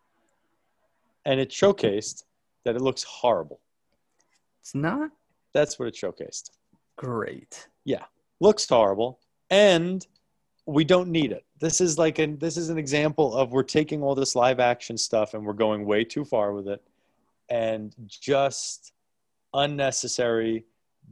And 1.25 1.39
it 1.39 1.49
showcased 1.49 2.23
that 2.63 2.75
it 2.75 2.81
looks 2.81 3.03
horrible. 3.03 3.59
it's 4.61 4.73
not 4.75 5.11
That's 5.53 5.77
what 5.79 5.87
it 5.87 5.95
showcased. 5.95 6.51
great. 6.95 7.67
Yeah, 7.85 8.05
looks 8.39 8.67
horrible, 8.67 9.19
and 9.49 10.05
we 10.65 10.83
don't 10.83 11.09
need 11.09 11.31
it. 11.31 11.45
This 11.59 11.79
is 11.81 11.97
like 11.97 12.19
an 12.19 12.37
this 12.39 12.57
is 12.57 12.69
an 12.69 12.77
example 12.77 13.33
of 13.35 13.51
we're 13.53 13.63
taking 13.63 14.03
all 14.03 14.13
this 14.15 14.35
live 14.35 14.59
action 14.59 14.97
stuff 14.97 15.33
and 15.33 15.45
we're 15.45 15.53
going 15.53 15.85
way 15.85 16.03
too 16.03 16.25
far 16.25 16.51
with 16.53 16.67
it, 16.67 16.81
and 17.49 17.95
just 18.09 18.91
unnecessary 19.53 20.65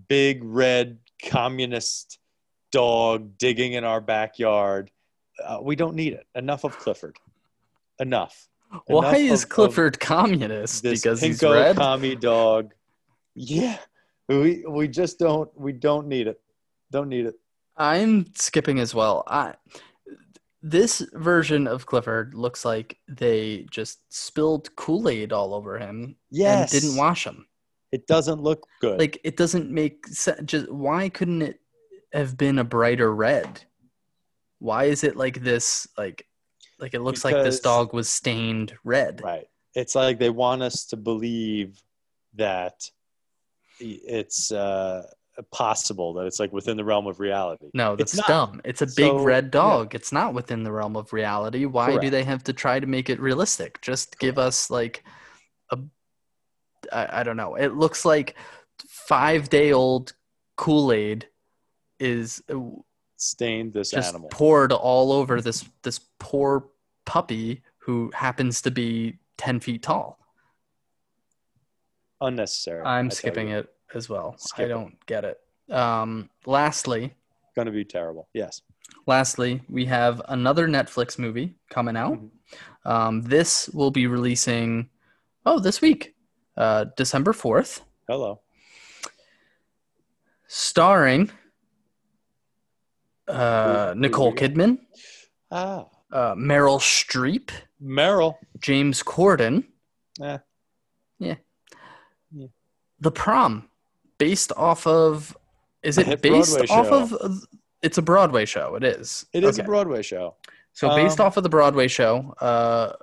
big 0.07 0.43
red 0.43 0.97
communist 1.23 2.19
dog 2.71 3.37
digging 3.37 3.73
in 3.73 3.83
our 3.83 4.01
backyard. 4.01 4.91
Uh, 5.43 5.59
we 5.61 5.75
don't 5.75 5.95
need 5.95 6.13
it. 6.13 6.25
Enough 6.35 6.63
of 6.63 6.77
Clifford. 6.77 7.17
Enough. 7.99 8.47
Why 8.87 9.09
Enough 9.09 9.17
is 9.19 9.43
of- 9.43 9.49
of 9.49 9.49
Clifford 9.55 9.99
communist? 9.99 10.83
this 10.83 11.01
Because 11.01 11.21
he's 11.21 11.41
red. 11.41 11.75
commie 11.77 12.15
dog. 12.15 12.73
Yeah, 13.35 13.77
we 14.27 14.63
we 14.67 14.87
just 14.87 15.19
don't 15.19 15.49
we 15.59 15.71
don't 15.73 16.07
need 16.07 16.27
it. 16.27 16.39
Don't 16.91 17.09
need 17.09 17.25
it. 17.25 17.35
I'm 17.77 18.33
skipping 18.35 18.79
as 18.79 18.95
well. 18.95 19.23
I 19.27 19.55
this 20.61 20.99
version 21.13 21.67
of 21.67 21.85
Clifford 21.85 22.33
looks 22.33 22.65
like 22.65 22.97
they 23.07 23.65
just 23.69 23.99
spilled 24.09 24.75
Kool 24.75 25.09
Aid 25.09 25.31
all 25.31 25.53
over 25.53 25.77
him 25.77 26.15
Yes, 26.31 26.73
and 26.73 26.81
didn't 26.81 26.97
wash 26.97 27.25
him. 27.27 27.45
It 27.95 28.07
doesn't 28.07 28.41
look 28.41 28.67
good. 28.81 28.99
Like 28.99 29.19
it 29.23 29.37
doesn't 29.37 29.71
make 29.71 30.05
sense. 30.07 30.41
Just 30.51 30.69
why 30.69 31.07
couldn't 31.07 31.41
it 31.41 31.61
have 32.11 32.35
been 32.37 32.59
a 32.59 32.63
brighter 32.65 33.13
red? 33.15 33.63
Why 34.59 34.85
is 34.85 35.05
it 35.05 35.15
like 35.15 35.41
this? 35.41 35.87
Like, 35.97 36.27
like 36.77 36.93
it 36.93 37.01
looks 37.01 37.23
like 37.23 37.35
this 37.35 37.61
dog 37.61 37.93
was 37.93 38.09
stained 38.09 38.73
red. 38.83 39.21
right. 39.23 39.47
It's 39.75 39.95
like 39.95 40.19
they 40.19 40.29
want 40.29 40.61
us 40.61 40.85
to 40.87 40.97
believe 40.97 41.81
that 42.33 42.89
it's 43.79 44.51
uh, 44.51 45.03
possible 45.51 46.13
that 46.15 46.25
it's 46.25 46.39
like 46.39 46.51
within 46.51 46.75
the 46.77 46.83
realm 46.83 47.07
of 47.07 47.19
reality. 47.19 47.69
No, 47.73 47.95
that's 47.95 48.13
It's 48.17 48.27
dumb. 48.27 48.61
It's 48.65 48.81
a 48.81 48.87
big 48.87 49.11
So, 49.11 49.19
red 49.23 49.45
yeah. 49.45 49.49
dog. 49.61 49.95
It's 49.95 50.11
not 50.11 50.33
within 50.33 50.63
the 50.63 50.71
realm 50.71 50.95
of 50.95 51.13
reality. 51.13 51.65
Why 51.65 51.97
do 51.97 52.09
they 52.09 52.23
have 52.23 52.43
to 52.45 52.53
try 52.53 52.79
to 52.79 52.87
make 52.87 53.09
it 53.09 53.19
realistic? 53.19 53.81
Just 53.81 54.19
give 54.19 54.37
us 54.37 54.69
like 54.69 55.03
I, 56.91 57.21
I 57.21 57.23
don't 57.23 57.37
know. 57.37 57.55
It 57.55 57.75
looks 57.75 58.05
like 58.05 58.35
5 58.87 59.49
day 59.49 59.71
old 59.71 60.13
Kool-Aid 60.57 61.27
is 61.99 62.43
uh, 62.49 62.59
Stained 63.17 63.73
this 63.73 63.91
just 63.91 64.09
animal. 64.09 64.29
poured 64.29 64.71
all 64.73 65.11
over 65.13 65.39
this 65.39 65.63
this 65.83 65.99
poor 66.19 66.67
puppy 67.05 67.61
who 67.77 68.11
happens 68.13 68.61
to 68.63 68.71
be 68.71 69.17
10 69.37 69.59
feet 69.61 69.81
tall. 69.83 70.19
Unnecessary. 72.21 72.81
I'm 72.83 73.07
I 73.07 73.09
skipping 73.09 73.49
it 73.49 73.67
as 73.93 74.09
well. 74.09 74.35
Skip 74.37 74.65
I 74.65 74.67
don't 74.67 75.05
get 75.05 75.23
it. 75.23 75.39
Um 75.71 76.29
lastly, 76.45 77.13
Gonna 77.55 77.71
be 77.71 77.85
terrible. 77.85 78.27
Yes. 78.33 78.61
Lastly, 79.07 79.61
we 79.69 79.85
have 79.85 80.21
another 80.27 80.67
Netflix 80.67 81.17
movie 81.17 81.55
coming 81.69 81.95
out. 81.95 82.19
Mhm. 82.19 82.29
Um, 82.83 83.21
this 83.21 83.69
will 83.69 83.91
be 83.91 84.07
releasing, 84.07 84.89
oh, 85.45 85.59
this 85.59 85.81
week, 85.81 86.14
uh, 86.57 86.85
December 86.97 87.33
4th, 87.33 87.81
Hello. 88.07 88.41
starring 90.47 91.31
uh, 93.27 93.93
Nicole? 93.97 94.33
Kidman, 94.33 94.79
Ah, 95.51 95.85
uh, 96.11 96.35
Meryl 96.35 96.79
Streep, 96.79 97.49
Meryl. 97.81 98.35
James 98.59 99.03
Corden. 99.03 99.63
Eh. 100.21 100.37
Yeah. 101.19 101.35
Yeah. 102.31 102.47
The 102.99 103.11
Prom, 103.11 103.69
based 104.17 104.51
off 104.57 104.87
of, 104.87 105.35
is 105.83 105.97
it 105.97 106.21
based 106.21 106.57
Broadway 106.57 106.67
off 106.75 106.87
show. 107.09 107.15
of, 107.19 107.43
it's 107.81 107.97
a 107.97 108.01
Broadway 108.01 108.45
show. 108.45 108.75
It 108.75 108.83
is. 108.83 109.25
It 109.33 109.43
is 109.43 109.57
Okay. 109.59 109.63
a 109.63 109.65
Broadway 109.65 110.01
show. 110.01 110.35
So 110.73 110.89
based 110.95 111.19
Um, 111.19 111.27
off 111.27 111.37
of 111.37 111.43
the 111.43 111.49
Broadway 111.49 111.87
show, 111.87 112.33
uh, 112.41 112.93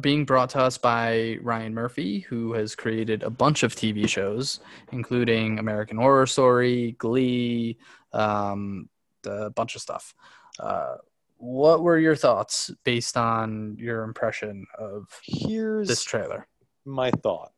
being 0.00 0.24
brought 0.24 0.50
to 0.50 0.60
us 0.60 0.78
by 0.78 1.38
Ryan 1.42 1.74
Murphy, 1.74 2.20
who 2.20 2.52
has 2.54 2.74
created 2.74 3.22
a 3.22 3.30
bunch 3.30 3.62
of 3.62 3.74
TV 3.74 4.08
shows, 4.08 4.60
including 4.92 5.58
American 5.58 5.98
Horror 5.98 6.26
Story, 6.26 6.92
Glee, 6.98 7.78
um, 8.12 8.88
a 9.26 9.50
bunch 9.50 9.74
of 9.74 9.82
stuff. 9.82 10.14
Uh, 10.58 10.96
what 11.36 11.82
were 11.82 11.98
your 11.98 12.16
thoughts 12.16 12.70
based 12.84 13.16
on 13.16 13.76
your 13.78 14.02
impression 14.02 14.66
of 14.78 15.08
Here's 15.22 15.88
this 15.88 16.02
trailer? 16.02 16.46
my 16.84 17.10
thought. 17.10 17.52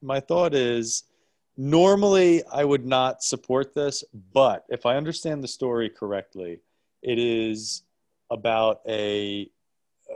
My 0.00 0.20
thought 0.20 0.54
is 0.54 1.04
normally 1.56 2.42
I 2.52 2.64
would 2.64 2.86
not 2.86 3.22
support 3.22 3.74
this, 3.74 4.04
but 4.32 4.64
if 4.68 4.86
I 4.86 4.96
understand 4.96 5.42
the 5.42 5.48
story 5.48 5.90
correctly, 5.90 6.60
it 7.02 7.18
is 7.18 7.82
about 8.30 8.80
a 8.88 9.50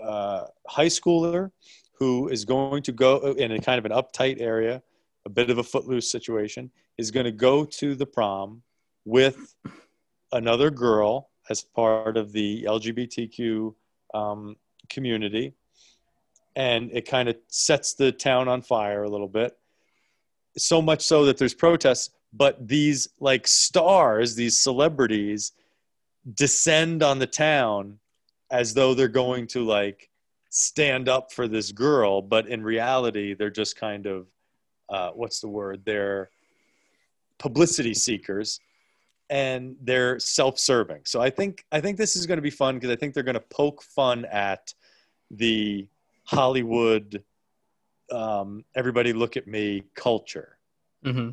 uh, 0.02 0.46
high 0.66 0.86
schooler 0.86 1.50
who 1.98 2.28
is 2.28 2.44
going 2.44 2.82
to 2.82 2.92
go 2.92 3.32
in 3.32 3.52
a 3.52 3.60
kind 3.60 3.78
of 3.78 3.84
an 3.84 3.92
uptight 3.92 4.40
area, 4.40 4.82
a 5.26 5.28
bit 5.28 5.50
of 5.50 5.58
a 5.58 5.62
footloose 5.62 6.10
situation, 6.10 6.70
is 6.98 7.10
going 7.10 7.24
to 7.24 7.32
go 7.32 7.64
to 7.64 7.94
the 7.94 8.06
prom 8.06 8.62
with 9.04 9.54
another 10.32 10.70
girl 10.70 11.30
as 11.50 11.62
part 11.62 12.16
of 12.16 12.32
the 12.32 12.64
LGBTQ 12.64 13.74
um, 14.14 14.56
community 14.88 15.54
and 16.56 16.90
it 16.92 17.06
kind 17.06 17.28
of 17.28 17.36
sets 17.48 17.94
the 17.94 18.12
town 18.12 18.48
on 18.48 18.62
fire 18.62 19.04
a 19.04 19.08
little 19.08 19.28
bit. 19.28 19.56
So 20.58 20.82
much 20.82 21.02
so 21.02 21.24
that 21.26 21.38
there's 21.38 21.54
protests, 21.54 22.10
but 22.32 22.66
these 22.66 23.08
like 23.20 23.46
stars, 23.46 24.34
these 24.34 24.58
celebrities 24.58 25.52
descend 26.34 27.02
on 27.02 27.18
the 27.18 27.26
town 27.26 27.98
as 28.50 28.74
though 28.74 28.94
they're 28.94 29.08
going 29.08 29.46
to 29.48 29.64
like 29.64 30.08
stand 30.50 31.08
up 31.08 31.32
for 31.32 31.46
this 31.46 31.72
girl, 31.72 32.20
but 32.22 32.48
in 32.48 32.62
reality, 32.62 33.34
they're 33.34 33.50
just 33.50 33.76
kind 33.76 34.06
of 34.06 34.26
uh, 34.88 35.10
what's 35.10 35.40
the 35.40 35.48
word? 35.48 35.82
They're 35.84 36.30
publicity 37.38 37.94
seekers 37.94 38.60
and 39.30 39.76
they're 39.80 40.18
self-serving. 40.18 41.02
So 41.04 41.20
I 41.20 41.30
think 41.30 41.64
I 41.70 41.80
think 41.80 41.96
this 41.96 42.16
is 42.16 42.26
going 42.26 42.38
to 42.38 42.42
be 42.42 42.50
fun 42.50 42.74
because 42.74 42.90
I 42.90 42.96
think 42.96 43.14
they're 43.14 43.22
going 43.22 43.34
to 43.34 43.40
poke 43.40 43.82
fun 43.82 44.24
at 44.24 44.74
the 45.30 45.86
Hollywood 46.24 47.22
um, 48.10 48.64
everybody 48.74 49.12
look 49.12 49.36
at 49.36 49.46
me 49.46 49.84
culture. 49.94 50.58
Mm-hmm. 51.04 51.30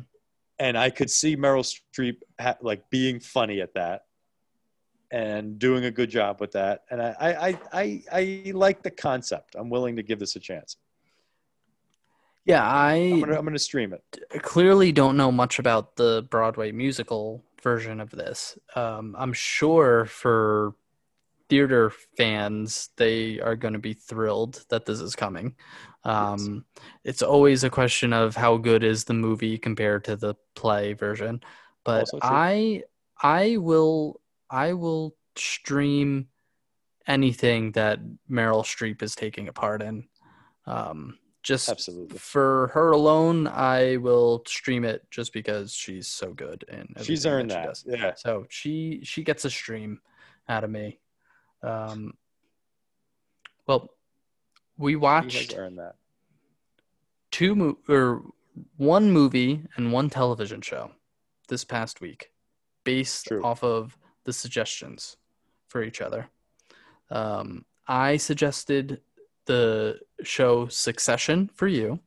And 0.60 0.78
I 0.78 0.90
could 0.90 1.10
see 1.10 1.36
Meryl 1.36 1.64
Streep 1.64 2.18
ha- 2.40 2.56
like 2.60 2.88
being 2.90 3.20
funny 3.20 3.60
at 3.60 3.74
that 3.74 4.02
and 5.10 5.58
doing 5.58 5.84
a 5.84 5.90
good 5.90 6.10
job 6.10 6.40
with 6.40 6.52
that. 6.52 6.84
And 6.90 7.00
I, 7.00 7.14
I, 7.20 7.58
I, 7.72 8.02
I, 8.12 8.52
like 8.52 8.82
the 8.82 8.90
concept. 8.90 9.54
I'm 9.56 9.70
willing 9.70 9.96
to 9.96 10.02
give 10.02 10.18
this 10.18 10.36
a 10.36 10.40
chance. 10.40 10.76
Yeah, 12.44 12.66
I 12.66 12.94
I'm 12.94 13.20
gonna, 13.20 13.38
I'm 13.38 13.44
gonna 13.44 13.58
stream 13.58 13.92
it. 13.92 14.42
clearly 14.42 14.90
don't 14.90 15.16
know 15.16 15.30
much 15.30 15.58
about 15.58 15.96
the 15.96 16.26
Broadway 16.30 16.72
musical 16.72 17.44
version 17.62 18.00
of 18.00 18.10
this. 18.10 18.58
Um, 18.74 19.14
I'm 19.18 19.34
sure 19.34 20.06
for 20.06 20.74
theater 21.48 21.90
fans, 22.16 22.90
they 22.96 23.40
are 23.40 23.56
going 23.56 23.72
to 23.72 23.78
be 23.78 23.94
thrilled 23.94 24.64
that 24.68 24.86
this 24.86 25.00
is 25.00 25.16
coming. 25.16 25.54
Um, 26.04 26.64
It's 27.04 27.22
always 27.22 27.64
a 27.64 27.70
question 27.70 28.12
of 28.12 28.36
how 28.36 28.56
good 28.56 28.84
is 28.84 29.04
the 29.04 29.14
movie 29.14 29.58
compared 29.58 30.04
to 30.04 30.16
the 30.16 30.34
play 30.54 30.92
version. 30.92 31.40
But 31.84 32.08
I, 32.22 32.82
I 33.22 33.56
will, 33.56 34.20
I 34.50 34.72
will 34.72 35.14
stream 35.36 36.28
anything 37.06 37.72
that 37.72 38.00
Meryl 38.30 38.62
Streep 38.64 39.02
is 39.02 39.14
taking 39.14 39.48
a 39.48 39.52
part 39.52 39.82
in. 39.82 40.06
Um, 40.66 41.18
just 41.42 41.68
Absolutely. 41.68 42.18
for 42.18 42.70
her 42.74 42.90
alone, 42.90 43.46
I 43.46 43.96
will 43.96 44.42
stream 44.46 44.84
it 44.84 45.06
just 45.10 45.32
because 45.32 45.72
she's 45.72 46.06
so 46.06 46.32
good 46.34 46.64
and 46.68 46.94
She's 47.02 47.24
earned 47.24 47.50
that. 47.52 47.82
Yeah. 47.86 48.12
So 48.16 48.46
she 48.50 49.00
she 49.04 49.22
gets 49.22 49.44
a 49.44 49.50
stream 49.50 50.00
out 50.48 50.64
of 50.64 50.70
me. 50.70 50.98
Um, 51.62 52.14
well, 53.66 53.90
we 54.76 54.96
watched 54.96 55.50
that. 55.50 55.94
two 57.30 57.54
mo- 57.54 57.78
or 57.88 58.22
one 58.76 59.10
movie 59.10 59.62
and 59.76 59.92
one 59.92 60.10
television 60.10 60.60
show 60.60 60.90
this 61.48 61.64
past 61.64 62.00
week, 62.00 62.30
based 62.84 63.26
True. 63.26 63.42
off 63.42 63.62
of 63.62 63.96
the 64.28 64.32
suggestions 64.34 65.16
for 65.68 65.82
each 65.82 66.02
other. 66.02 66.28
Um, 67.10 67.64
I 67.86 68.18
suggested 68.18 69.00
the 69.46 70.00
show 70.22 70.68
Succession 70.68 71.48
for 71.54 71.66
you. 71.66 72.00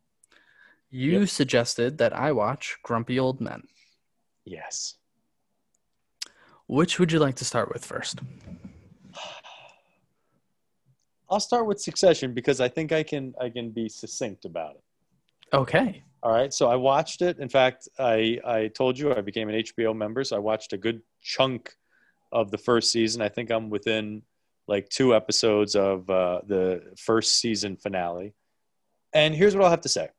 You 0.92 1.22
Yep. 1.22 1.30
suggested 1.30 1.98
that 1.98 2.14
I 2.14 2.32
watch 2.32 2.78
Grumpy 2.84 3.18
Old 3.20 3.42
Men. 3.42 3.64
Yes. 4.46 4.98
Which 6.68 7.00
would 7.00 7.12
you 7.12 7.18
like 7.18 7.38
to 7.38 7.46
start 7.46 7.74
with 7.74 7.84
first? 7.84 8.20
I'll 11.28 11.40
start 11.40 11.66
with 11.66 11.82
Succession 11.82 12.36
because 12.36 12.62
I 12.62 12.70
think 12.70 12.92
I 12.92 13.02
can 13.02 13.34
I 13.42 13.50
can 13.50 13.72
be 13.72 13.90
succinct 13.90 14.46
about 14.46 14.76
it. 14.76 14.84
Okay. 15.62 16.04
All 16.22 16.32
right. 16.32 16.54
So 16.54 16.70
I 16.70 16.76
watched 16.76 17.24
it. 17.24 17.40
In 17.40 17.50
fact, 17.50 17.90
I 17.98 18.40
I 18.46 18.68
told 18.68 19.00
you 19.00 19.06
I 19.16 19.22
became 19.22 19.50
an 19.50 19.56
HBO 19.56 19.96
member, 19.96 20.24
so 20.24 20.36
I 20.36 20.40
watched 20.40 20.72
a 20.74 20.78
good 20.78 21.02
chunk 21.22 21.74
of 22.32 22.52
the 22.52 22.58
first 22.58 22.92
season. 22.92 23.22
I 23.22 23.30
think 23.30 23.52
I'm 23.52 23.70
within 23.70 24.24
like 24.68 24.90
two 24.90 25.16
episodes 25.16 25.76
of 25.76 26.10
uh, 26.10 26.42
the 26.48 26.94
first 26.98 27.36
season 27.36 27.76
finale. 27.76 28.34
And 29.14 29.36
here's 29.36 29.56
what 29.56 29.66
I'll 29.66 29.70
have 29.70 29.82
to 29.82 29.90
say. 29.90 30.10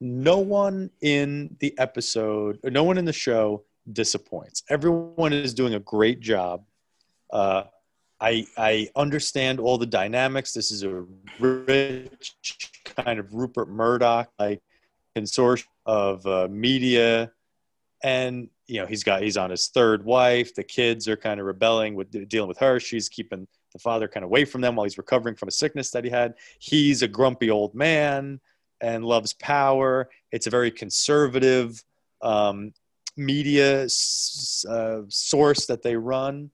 No 0.00 0.38
one 0.38 0.90
in 1.00 1.56
the 1.60 1.76
episode, 1.78 2.58
no 2.64 2.84
one 2.84 2.98
in 2.98 3.04
the 3.04 3.12
show 3.12 3.64
disappoints. 3.92 4.62
Everyone 4.68 5.32
is 5.32 5.54
doing 5.54 5.74
a 5.74 5.80
great 5.80 6.20
job. 6.20 6.64
Uh, 7.32 7.64
I 8.20 8.46
I 8.56 8.88
understand 8.94 9.58
all 9.58 9.78
the 9.78 9.86
dynamics. 9.86 10.52
This 10.52 10.70
is 10.70 10.84
a 10.84 11.04
rich 11.40 12.34
kind 12.84 13.18
of 13.18 13.34
Rupert 13.34 13.68
Murdoch 13.68 14.30
like 14.38 14.62
consortium 15.16 15.66
of 15.84 16.24
uh, 16.26 16.48
media, 16.48 17.32
and 18.02 18.48
you 18.72 18.80
know 18.80 18.86
he's 18.86 19.04
got 19.04 19.22
he's 19.22 19.36
on 19.36 19.50
his 19.50 19.68
third 19.68 20.02
wife. 20.02 20.54
The 20.54 20.64
kids 20.64 21.06
are 21.06 21.16
kind 21.16 21.38
of 21.38 21.44
rebelling 21.44 21.94
with 21.94 22.10
dealing 22.28 22.48
with 22.48 22.56
her. 22.58 22.80
She's 22.80 23.10
keeping 23.10 23.46
the 23.74 23.78
father 23.78 24.08
kind 24.08 24.24
of 24.24 24.28
away 24.28 24.46
from 24.46 24.62
them 24.62 24.76
while 24.76 24.84
he's 24.84 24.96
recovering 24.96 25.36
from 25.36 25.48
a 25.48 25.52
sickness 25.52 25.90
that 25.90 26.04
he 26.04 26.10
had. 26.10 26.34
He's 26.58 27.02
a 27.02 27.08
grumpy 27.08 27.50
old 27.50 27.74
man 27.74 28.40
and 28.80 29.04
loves 29.04 29.34
power. 29.34 30.08
It's 30.30 30.46
a 30.46 30.50
very 30.50 30.70
conservative 30.70 31.84
um, 32.22 32.72
media 33.14 33.82
uh, 33.84 35.02
source 35.08 35.66
that 35.66 35.82
they 35.82 35.94
run, 35.94 36.50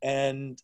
and 0.00 0.62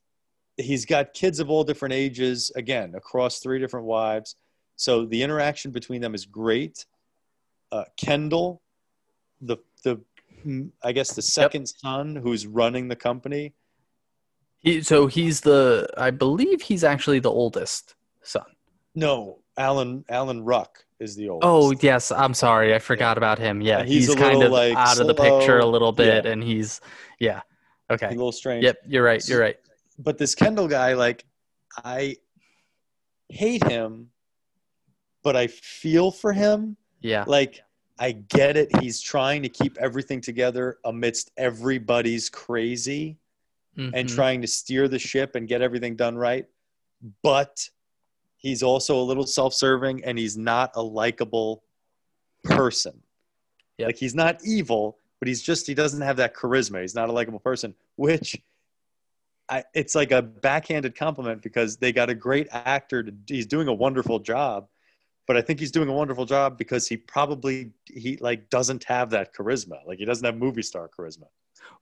he's 0.57 0.87
got 0.87 1.13
kids 1.13 1.41
of 1.41 1.51
all 1.51 1.65
different 1.65 1.95
ages 1.95 2.53
again 2.55 2.95
across 2.95 3.41
three 3.41 3.59
different 3.59 3.87
wives 3.87 4.37
so 4.75 5.07
the 5.07 5.23
interaction 5.23 5.71
between 5.71 6.01
them 6.01 6.17
is 6.17 6.27
great 6.27 6.85
uh, 7.71 7.85
kendall 7.97 8.61
the 9.41 9.57
the 9.85 10.01
i 10.83 10.93
guess 10.93 11.15
the 11.15 11.23
second 11.23 11.67
son 11.67 12.17
who's 12.17 12.47
running 12.47 12.89
the 12.89 12.97
company 12.97 13.53
He, 14.59 14.83
so 14.83 15.07
he's 15.07 15.41
the, 15.41 15.89
I 15.97 16.11
believe 16.11 16.63
he's 16.63 16.85
actually 16.85 17.21
the 17.21 17.31
oldest 17.31 17.95
son. 18.23 18.45
no 18.95 19.39
alan 19.57 20.05
alan 20.09 20.43
ruck 20.45 20.85
is 21.01 21.15
the 21.15 21.29
oldest 21.29 21.47
Oh 21.47 21.73
yes, 21.81 22.11
I'm 22.11 22.35
sorry, 22.35 22.75
I 22.75 22.81
forgot 22.81 23.17
about 23.19 23.39
him. 23.39 23.61
Yeah, 23.61 23.79
And 23.81 23.89
he's 23.89 24.07
he's, 24.09 24.17
kind 24.17 24.43
of 24.43 24.51
like, 24.51 24.75
out 24.77 24.99
of 25.01 25.07
the 25.07 25.15
picture 25.15 25.59
a 25.61 25.67
little 25.67 25.93
bit, 25.93 26.25
Yeah. 26.25 26.31
and 26.33 26.43
he's 26.43 26.81
yeah. 27.21 27.41
Okay, 27.89 28.07
a 28.07 28.11
little 28.11 28.33
strange 28.33 28.65
Yep, 28.65 28.77
you're 28.89 29.05
right. 29.05 29.23
You're 29.29 29.41
right. 29.41 29.57
but 29.99 30.19
this 30.19 30.35
kendall 30.35 30.67
guy 30.69 30.95
like 30.95 31.25
i 31.85 32.17
hate 33.29 33.63
him 33.69 34.09
but 35.23 35.37
i 35.37 35.47
feel 35.47 36.11
for 36.11 36.33
him 36.33 36.77
Yeah. 37.01 37.25
like 37.29 37.61
I 37.99 38.13
get 38.13 38.57
it. 38.57 38.75
He's 38.81 39.01
trying 39.01 39.43
to 39.43 39.49
keep 39.49 39.77
everything 39.79 40.21
together 40.21 40.79
amidst 40.85 41.31
everybody's 41.37 42.29
crazy 42.29 43.19
and 43.77 43.95
Mhm. 43.95 44.15
trying 44.15 44.41
to 44.43 44.47
steer 44.49 44.89
the 44.89 44.99
ship 44.99 45.35
and 45.37 45.47
get 45.47 45.63
everything 45.63 45.95
done 45.97 46.17
right. 46.17 46.47
But 47.23 47.71
he's 48.37 48.63
also 48.63 49.01
a 49.01 49.03
little 49.03 49.27
self-serving 49.27 50.05
and 50.05 50.19
he's 50.19 50.37
not 50.37 50.73
a 50.75 50.83
likable 50.83 51.63
person. 52.45 53.03
Yep. 53.79 53.87
Like 53.87 53.97
he's 53.97 54.15
not 54.15 54.45
evil, 54.45 54.99
but 55.21 55.29
he's 55.29 55.43
just 55.43 55.67
he 55.67 55.75
doesn't 55.75 56.01
have 56.01 56.17
that 56.17 56.35
charisma. 56.35 56.81
He's 56.81 56.95
not 56.95 57.09
a 57.09 57.13
likable 57.13 57.39
person, 57.41 57.75
which 57.97 58.41
I, 59.49 59.65
it's 59.75 59.95
like 59.95 60.11
a 60.11 60.21
backhanded 60.23 60.95
compliment 60.95 61.41
because 61.43 61.77
they 61.79 61.93
got 61.93 62.11
a 62.11 62.15
great 62.15 62.49
actor. 62.51 63.03
To, 63.03 63.15
he's 63.27 63.47
doing 63.47 63.67
a 63.69 63.73
wonderful 63.73 64.19
job, 64.19 64.69
but 65.29 65.37
I 65.37 65.43
think 65.43 65.61
he's 65.61 65.71
doing 65.71 65.91
a 65.91 65.93
wonderful 65.93 66.25
job 66.25 66.57
because 66.57 66.89
he 66.89 66.97
probably 66.97 67.71
he 67.85 68.17
like 68.17 68.49
doesn't 68.49 68.83
have 68.85 69.11
that 69.11 69.35
charisma. 69.35 69.87
Like 69.87 69.99
he 69.99 70.07
doesn't 70.07 70.25
have 70.25 70.37
movie 70.37 70.63
star 70.63 70.89
charisma. 70.89 71.27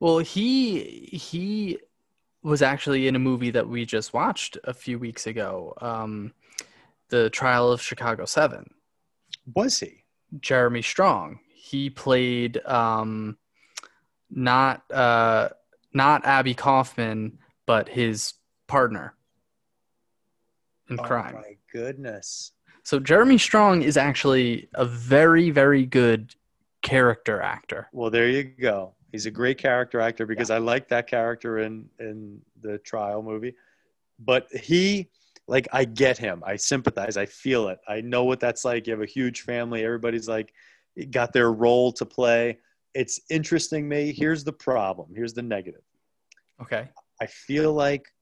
Well, 0.00 0.18
he 0.18 0.80
he 1.12 1.78
was 2.42 2.60
actually 2.60 3.06
in 3.06 3.14
a 3.14 3.20
movie 3.20 3.50
that 3.50 3.68
we 3.68 3.86
just 3.86 4.12
watched 4.12 4.58
a 4.64 4.74
few 4.74 4.98
weeks 4.98 5.26
ago, 5.28 5.74
um, 5.80 6.34
the 7.08 7.30
Trial 7.30 7.70
of 7.70 7.80
Chicago 7.80 8.24
Seven. 8.24 8.68
Was 9.54 9.78
he? 9.78 10.02
Jeremy 10.40 10.82
Strong. 10.82 11.38
He 11.54 11.88
played 11.88 12.58
um, 12.66 13.38
not 14.28 14.82
uh, 14.90 15.50
not 15.92 16.26
Abby 16.26 16.54
Kaufman, 16.54 17.38
but 17.64 17.88
his 17.88 18.34
partner 18.66 19.14
in 20.90 20.96
crime. 20.96 21.34
Oh 21.36 21.42
my 21.42 21.56
goodness. 21.72 22.50
So 22.86 23.00
Jeremy 23.00 23.36
Strong 23.36 23.82
is 23.82 23.96
actually 23.96 24.68
a 24.74 24.84
very 24.84 25.50
very 25.50 25.84
good 25.84 26.36
character 26.82 27.42
actor. 27.42 27.88
Well, 27.90 28.10
there 28.10 28.28
you 28.28 28.44
go. 28.44 28.94
He's 29.10 29.26
a 29.26 29.30
great 29.32 29.58
character 29.58 29.98
actor 29.98 30.24
because 30.24 30.52
I 30.52 30.58
like 30.58 30.86
that 30.90 31.08
character 31.08 31.58
in 31.58 31.88
in 31.98 32.40
the 32.60 32.78
trial 32.78 33.24
movie. 33.24 33.56
But 34.20 34.46
he 34.52 35.10
like 35.48 35.66
I 35.72 35.84
get 35.84 36.16
him. 36.16 36.44
I 36.46 36.54
sympathize. 36.54 37.16
I 37.16 37.26
feel 37.26 37.66
it. 37.70 37.80
I 37.88 38.02
know 38.02 38.22
what 38.22 38.38
that's 38.38 38.64
like. 38.64 38.86
You 38.86 38.92
have 38.92 39.02
a 39.02 39.06
huge 39.06 39.40
family. 39.40 39.84
Everybody's 39.84 40.28
like 40.28 40.54
got 41.10 41.32
their 41.32 41.52
role 41.52 41.90
to 41.90 42.06
play. 42.06 42.56
It's 42.94 43.18
interesting 43.30 43.88
me. 43.88 44.12
Here's 44.12 44.44
the 44.44 44.52
problem. 44.52 45.08
Here's 45.12 45.34
the 45.34 45.42
negative. 45.42 45.82
Okay. 46.62 46.88
I 47.20 47.26
feel 47.26 47.72
like 47.72 48.12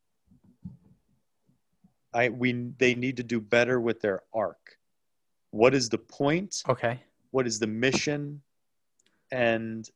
I 2.15 2.29
we 2.29 2.53
they 2.79 2.95
need 2.95 3.17
to 3.19 3.23
do 3.23 3.41
better 3.41 3.81
with 3.81 4.01
their 4.01 4.23
arc. 4.33 4.79
What 5.51 5.75
is 5.75 5.89
the 5.89 5.99
point? 5.99 6.63
Okay. 6.69 7.01
what 7.31 7.47
is 7.47 7.59
the 7.59 7.67
mission 7.67 8.41
and 9.33 9.91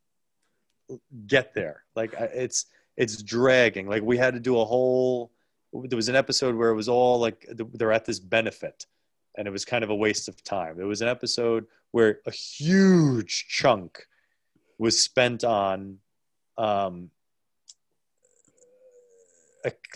get 1.27 1.55
there 1.55 1.85
like 1.95 2.15
it's 2.19 2.67
it's 2.97 3.23
dragging 3.23 3.87
like 3.87 4.03
we 4.03 4.17
had 4.17 4.35
to 4.35 4.41
do 4.41 4.59
a 4.59 4.65
whole 4.65 5.31
there 5.73 5.97
was 5.97 6.09
an 6.09 6.17
episode 6.17 6.55
where 6.55 6.71
it 6.71 6.75
was 6.75 6.89
all 6.89 7.21
like 7.21 7.47
they're 7.75 7.93
at 7.93 8.05
this 8.05 8.19
benefit 8.19 8.87
and 9.39 9.47
it 9.47 9.51
was 9.53 9.65
kind 9.65 9.85
of 9.85 9.91
a 9.91 9.95
waste 9.95 10.29
of 10.29 10.43
time. 10.43 10.77
There 10.77 10.87
was 10.87 11.01
an 11.01 11.09
episode 11.09 11.67
where 11.93 12.19
a 12.27 12.31
huge 12.31 13.47
chunk 13.49 14.05
was 14.79 15.01
spent 15.01 15.45
on 15.45 15.99
um, 16.59 17.11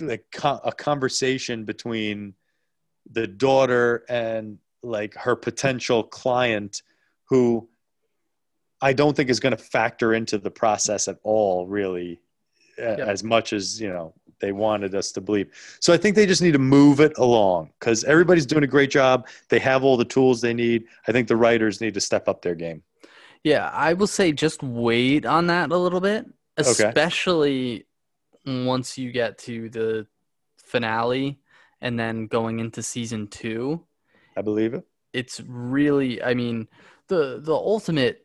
a, 0.00 0.18
a, 0.42 0.60
a 0.64 0.72
conversation 0.72 1.64
between 1.64 2.34
the 3.10 3.26
daughter 3.26 4.04
and 4.08 4.58
like 4.82 5.14
her 5.14 5.36
potential 5.36 6.02
client 6.02 6.82
who 7.28 7.68
I 8.80 8.92
don't 8.92 9.16
think 9.16 9.30
is 9.30 9.40
going 9.40 9.56
to 9.56 9.62
factor 9.62 10.12
into 10.12 10.38
the 10.38 10.50
process 10.50 11.06
at 11.06 11.18
all, 11.22 11.66
really, 11.66 12.20
yep. 12.76 12.98
as 12.98 13.22
much 13.22 13.52
as 13.52 13.80
you 13.80 13.88
know 13.88 14.12
they 14.40 14.52
wanted 14.52 14.94
us 14.94 15.12
to 15.12 15.20
believe. 15.20 15.48
So 15.80 15.92
I 15.92 15.96
think 15.96 16.16
they 16.16 16.26
just 16.26 16.42
need 16.42 16.52
to 16.52 16.58
move 16.58 17.00
it 17.00 17.16
along 17.16 17.70
because 17.78 18.02
everybody's 18.04 18.44
doing 18.44 18.64
a 18.64 18.66
great 18.66 18.90
job. 18.90 19.28
They 19.48 19.60
have 19.60 19.84
all 19.84 19.96
the 19.96 20.04
tools 20.04 20.40
they 20.40 20.52
need. 20.52 20.86
I 21.06 21.12
think 21.12 21.28
the 21.28 21.36
writers 21.36 21.80
need 21.80 21.94
to 21.94 22.00
step 22.00 22.28
up 22.28 22.42
their 22.42 22.56
game. 22.56 22.82
Yeah, 23.44 23.70
I 23.72 23.94
will 23.94 24.08
say 24.08 24.32
just 24.32 24.62
wait 24.62 25.26
on 25.26 25.46
that 25.46 25.70
a 25.70 25.76
little 25.76 26.00
bit, 26.00 26.26
especially 26.56 27.76
okay. 27.76 27.84
Once 28.46 28.98
you 28.98 29.12
get 29.12 29.38
to 29.38 29.68
the 29.68 30.06
finale 30.58 31.38
and 31.80 31.98
then 31.98 32.26
going 32.26 32.60
into 32.60 32.82
season 32.82 33.26
two. 33.28 33.84
I 34.36 34.42
believe 34.42 34.74
it. 34.74 34.84
It's 35.12 35.40
really, 35.46 36.22
I 36.22 36.34
mean, 36.34 36.68
the 37.08 37.40
the 37.42 37.54
ultimate 37.54 38.24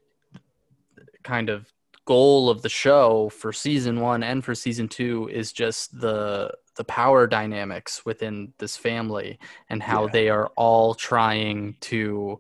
kind 1.24 1.50
of 1.50 1.72
goal 2.06 2.50
of 2.50 2.62
the 2.62 2.70
show 2.70 3.28
for 3.30 3.52
season 3.52 4.00
one 4.00 4.24
and 4.24 4.44
for 4.44 4.56
season 4.56 4.88
two 4.88 5.30
is 5.32 5.52
just 5.52 6.00
the 6.00 6.50
the 6.78 6.86
power 6.86 7.28
dynamics 7.28 8.06
within 8.06 8.54
this 8.60 8.78
family 8.78 9.38
and 9.70 9.84
how 9.84 10.04
yeah. 10.06 10.12
they 10.14 10.30
are 10.30 10.48
all 10.56 10.94
trying 10.94 11.76
to 11.82 12.40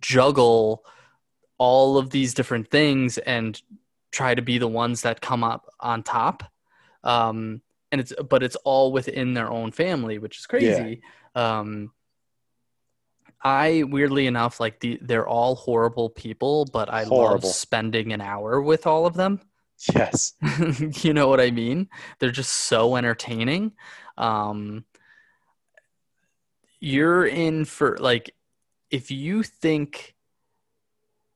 juggle 0.00 0.84
all 1.58 1.98
of 1.98 2.10
these 2.10 2.34
different 2.34 2.70
things 2.70 3.18
and 3.18 3.60
try 4.12 4.34
to 4.34 4.42
be 4.42 4.58
the 4.58 4.68
ones 4.68 5.02
that 5.02 5.20
come 5.20 5.42
up 5.42 5.66
on 5.80 6.02
top 6.02 6.44
um, 7.04 7.60
and 7.92 8.00
it's 8.00 8.12
but 8.28 8.42
it's 8.42 8.56
all 8.56 8.92
within 8.92 9.34
their 9.34 9.50
own 9.50 9.72
family 9.72 10.18
which 10.18 10.38
is 10.38 10.46
crazy 10.46 11.02
yeah. 11.34 11.58
um, 11.58 11.90
I 13.42 13.84
weirdly 13.84 14.26
enough 14.26 14.60
like 14.60 14.80
the 14.80 14.98
they're 15.00 15.26
all 15.26 15.54
horrible 15.54 16.10
people, 16.10 16.66
but 16.66 16.92
I 16.92 17.04
horrible. 17.04 17.48
love 17.48 17.54
spending 17.54 18.12
an 18.12 18.20
hour 18.20 18.60
with 18.60 18.86
all 18.86 19.06
of 19.06 19.14
them. 19.14 19.40
Yes. 19.94 20.34
you 21.02 21.14
know 21.14 21.28
what 21.28 21.40
I 21.40 21.50
mean? 21.50 21.88
They're 22.18 22.30
just 22.30 22.52
so 22.52 22.96
entertaining. 22.96 23.72
Um 24.18 24.84
you're 26.80 27.26
in 27.26 27.64
for 27.64 27.96
like 27.98 28.34
if 28.90 29.10
you 29.10 29.42
think 29.42 30.14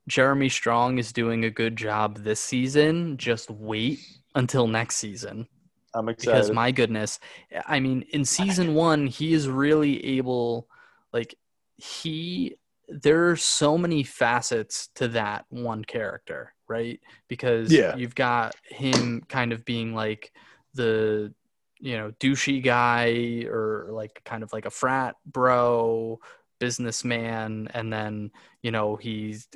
Jeremy 0.09 0.51
Strong 0.51 0.99
is 0.99 1.13
doing 1.13 1.45
a 1.45 1.51
good 1.51 1.77
job 1.77 2.19
this 2.19 2.41
season, 2.41 3.17
just 3.17 3.51
wait 3.51 4.01
until 4.35 4.67
next 4.67 4.97
season. 4.97 5.49
I'm 5.95 6.09
excited. 6.09 6.33
Because 6.33 6.51
my 6.51 6.71
goodness, 6.71 7.21
I 7.67 7.81
mean, 7.81 8.03
in 8.11 8.25
season 8.25 8.75
1 8.75 9.07
he 9.07 9.33
is 9.33 9.49
really 9.49 10.05
able 10.19 10.69
like 11.13 11.35
he 11.77 12.57
there 12.89 13.31
are 13.31 13.37
so 13.37 13.79
many 13.79 14.03
facets 14.03 14.89
to 14.97 15.09
that 15.09 15.47
one 15.49 15.85
character, 15.85 16.53
right? 16.69 17.01
Because 17.29 17.73
yeah. 17.73 17.97
you've 17.97 18.15
got 18.15 18.55
him 18.65 19.23
kind 19.29 19.53
of 19.53 19.65
being 19.65 19.95
like 19.95 20.33
the 20.75 21.33
you 21.81 21.97
know 21.97 22.13
douchey 22.21 22.63
guy 22.63 23.47
or 23.49 23.89
like 23.91 24.23
kind 24.25 24.43
of 24.43 24.53
like 24.53 24.65
a 24.65 24.71
frat 24.71 25.17
bro 25.27 26.19
businessman 26.59 27.69
and 27.75 27.93
then 27.93 28.31
you 28.63 28.71
know 28.71 28.97
he's 28.97 29.49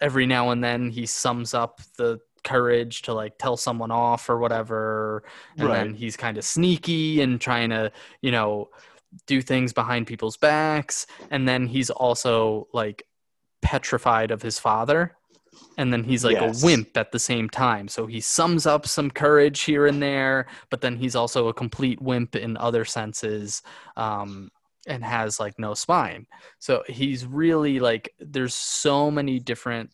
every 0.00 0.26
now 0.26 0.50
and 0.50 0.62
then 0.62 0.90
he 0.90 1.06
sums 1.06 1.54
up 1.54 1.80
the 1.96 2.20
courage 2.44 3.02
to 3.02 3.14
like 3.14 3.38
tell 3.38 3.56
someone 3.56 3.90
off 3.90 4.28
or 4.28 4.38
whatever 4.38 5.22
and 5.56 5.68
right. 5.68 5.74
then 5.74 5.94
he's 5.94 6.16
kind 6.16 6.38
of 6.38 6.44
sneaky 6.44 7.20
and 7.20 7.40
trying 7.40 7.70
to 7.70 7.90
you 8.20 8.30
know 8.30 8.68
do 9.26 9.42
things 9.42 9.72
behind 9.72 10.06
people's 10.06 10.36
backs 10.36 11.06
and 11.30 11.46
then 11.46 11.66
he's 11.66 11.90
also 11.90 12.66
like 12.72 13.06
petrified 13.60 14.30
of 14.30 14.42
his 14.42 14.58
father 14.58 15.16
and 15.78 15.92
then 15.92 16.02
he's 16.02 16.24
like 16.24 16.40
yes. 16.40 16.62
a 16.62 16.66
wimp 16.66 16.96
at 16.96 17.12
the 17.12 17.18
same 17.18 17.48
time 17.48 17.88
so 17.88 18.06
he 18.06 18.20
sums 18.20 18.66
up 18.66 18.86
some 18.86 19.10
courage 19.10 19.62
here 19.62 19.86
and 19.86 20.02
there 20.02 20.46
but 20.70 20.80
then 20.80 20.96
he's 20.96 21.14
also 21.14 21.48
a 21.48 21.54
complete 21.54 22.00
wimp 22.00 22.34
in 22.34 22.56
other 22.56 22.84
senses 22.84 23.62
um, 23.96 24.50
and 24.86 25.04
has 25.04 25.38
like 25.38 25.58
no 25.58 25.74
spine 25.74 26.26
so 26.58 26.82
he's 26.88 27.26
really 27.26 27.78
like 27.78 28.12
there's 28.18 28.54
so 28.54 29.10
many 29.10 29.38
different 29.38 29.90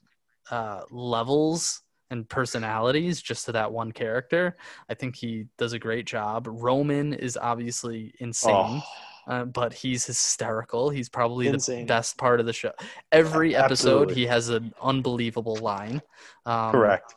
uh, 0.51 0.83
levels 0.91 1.83
and 2.11 2.29
personalities 2.29 3.21
just 3.21 3.47
to 3.47 3.53
that 3.53 3.73
one 3.73 3.93
character. 3.93 4.57
I 4.89 4.95
think 4.95 5.17
he 5.17 5.47
does 5.59 5.73
a 5.73 5.79
great 5.79 6.07
job. 6.07 6.47
Roman 6.51 7.13
is 7.13 7.37
obviously 7.37 8.15
insane. 8.19 8.55
Oh 8.55 8.83
uh, 9.29 9.45
but 9.45 9.75
he's 9.75 10.07
hysterical. 10.07 10.89
He's 10.89 11.09
probably 11.09 11.49
Insane. 11.49 11.81
the 11.81 11.87
best 11.87 12.17
part 12.17 12.41
of 12.41 12.47
the 12.47 12.53
show. 12.53 12.73
Every 13.13 13.55
episode, 13.55 14.11
he 14.11 14.27
has 14.27 14.49
an 14.49 14.73
unbelievable 14.81 15.57
line. 15.57 16.01
Um, 16.47 16.73
Correct. 16.73 17.15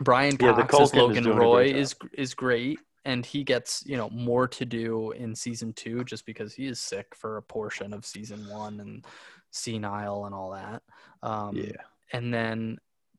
Brian 0.00 0.36
Cox 0.38 0.74
yeah, 0.74 0.80
as 0.80 0.94
Logan 0.94 1.24
Roy 1.24 1.66
is 1.66 1.94
is 2.14 2.32
great, 2.34 2.78
and 3.04 3.24
he 3.24 3.44
gets 3.44 3.84
you 3.86 3.98
know 3.98 4.08
more 4.10 4.48
to 4.48 4.64
do 4.64 5.12
in 5.12 5.34
season 5.34 5.74
two 5.74 6.04
just 6.04 6.24
because 6.24 6.54
he 6.54 6.66
is 6.66 6.80
sick 6.80 7.14
for 7.14 7.36
a 7.36 7.42
portion 7.42 7.92
of 7.92 8.06
season 8.06 8.48
one 8.48 8.80
and 8.80 9.04
senile 9.50 10.24
and 10.24 10.34
all 10.34 10.52
that. 10.52 10.82
Um, 11.22 11.56
yeah. 11.56 11.72
And 12.12 12.32
then 12.32 12.78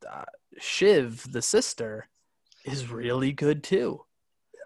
uh, 0.09 0.23
Shiv, 0.59 1.31
the 1.31 1.41
sister, 1.41 2.07
is 2.65 2.89
really 2.89 3.31
good 3.31 3.63
too. 3.63 4.03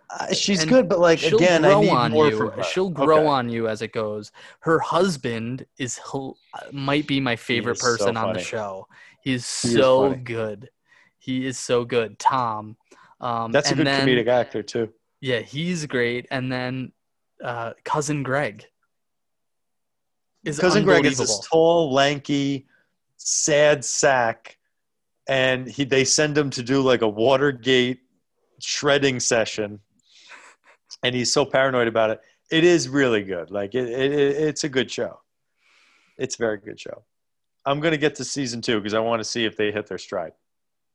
Uh, 0.09 0.33
she's 0.33 0.61
and 0.61 0.69
good, 0.69 0.89
but 0.89 0.99
like 0.99 1.23
again, 1.23 1.63
I 1.63 1.79
need 1.79 2.11
more 2.11 2.29
you. 2.29 2.37
from 2.37 2.51
her. 2.51 2.63
She'll 2.63 2.89
grow 2.89 3.19
okay. 3.19 3.27
on 3.27 3.49
you 3.49 3.67
as 3.67 3.81
it 3.81 3.93
goes. 3.93 4.31
Her 4.59 4.79
husband 4.79 5.65
is 5.77 5.99
might 6.71 7.07
be 7.07 7.19
my 7.19 7.35
favorite 7.35 7.79
person 7.79 8.15
so 8.15 8.21
on 8.21 8.33
the 8.33 8.39
show. 8.39 8.87
He's 9.21 9.61
he 9.61 9.69
so 9.69 10.13
good. 10.15 10.69
He 11.17 11.45
is 11.45 11.57
so 11.57 11.85
good. 11.85 12.19
Tom. 12.19 12.75
Um, 13.21 13.51
That's 13.51 13.71
a 13.71 13.75
good 13.75 13.87
then, 13.87 14.07
comedic 14.07 14.27
actor 14.27 14.63
too. 14.63 14.91
Yeah, 15.21 15.39
he's 15.39 15.85
great. 15.85 16.25
And 16.31 16.51
then 16.51 16.91
uh, 17.41 17.73
cousin 17.83 18.23
Greg 18.23 18.65
is 20.43 20.59
cousin 20.59 20.83
Greg 20.83 21.05
is 21.05 21.19
this 21.19 21.39
tall, 21.47 21.93
lanky, 21.93 22.67
sad 23.17 23.85
sack, 23.85 24.57
and 25.31 25.65
he 25.65 25.85
they 25.85 26.03
send 26.03 26.37
him 26.37 26.49
to 26.49 26.61
do 26.61 26.81
like 26.81 27.01
a 27.01 27.07
Watergate 27.07 28.01
shredding 28.59 29.19
session 29.19 29.79
and 31.03 31.15
he's 31.15 31.31
so 31.31 31.45
paranoid 31.45 31.87
about 31.87 32.09
it. 32.09 32.19
It 32.51 32.65
is 32.65 32.89
really 32.89 33.23
good. 33.23 33.49
Like 33.49 33.73
it, 33.73 33.87
it 33.87 34.11
it's 34.11 34.65
a 34.65 34.69
good 34.69 34.91
show. 34.91 35.21
It's 36.17 36.35
a 36.35 36.37
very 36.37 36.57
good 36.57 36.77
show. 36.77 37.03
I'm 37.65 37.79
gonna 37.79 37.97
get 37.97 38.15
to 38.15 38.25
season 38.25 38.61
two 38.61 38.79
because 38.79 38.93
I 38.93 38.99
want 38.99 39.21
to 39.21 39.23
see 39.23 39.45
if 39.45 39.55
they 39.55 39.71
hit 39.71 39.87
their 39.87 39.97
stride. 39.97 40.33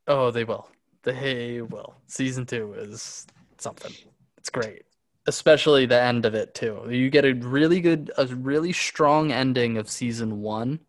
Oh, 0.07 0.31
they 0.31 0.45
will. 0.45 0.69
They 1.03 1.63
will. 1.63 1.95
Season 2.07 2.45
two 2.45 2.75
is 2.75 3.27
something. 3.57 3.93
It's 4.37 4.51
great, 4.51 4.83
especially 5.27 5.87
the 5.87 6.01
end 6.01 6.27
of 6.27 6.35
it 6.35 6.55
too. 6.55 6.87
You 6.91 7.09
get 7.09 7.25
a 7.25 7.33
really 7.33 7.81
good, 7.81 8.13
a 8.19 8.27
really 8.27 8.75
strong 8.75 9.33
ending 9.33 9.79
of 9.79 9.89
season 9.89 10.43
one. 10.43 10.81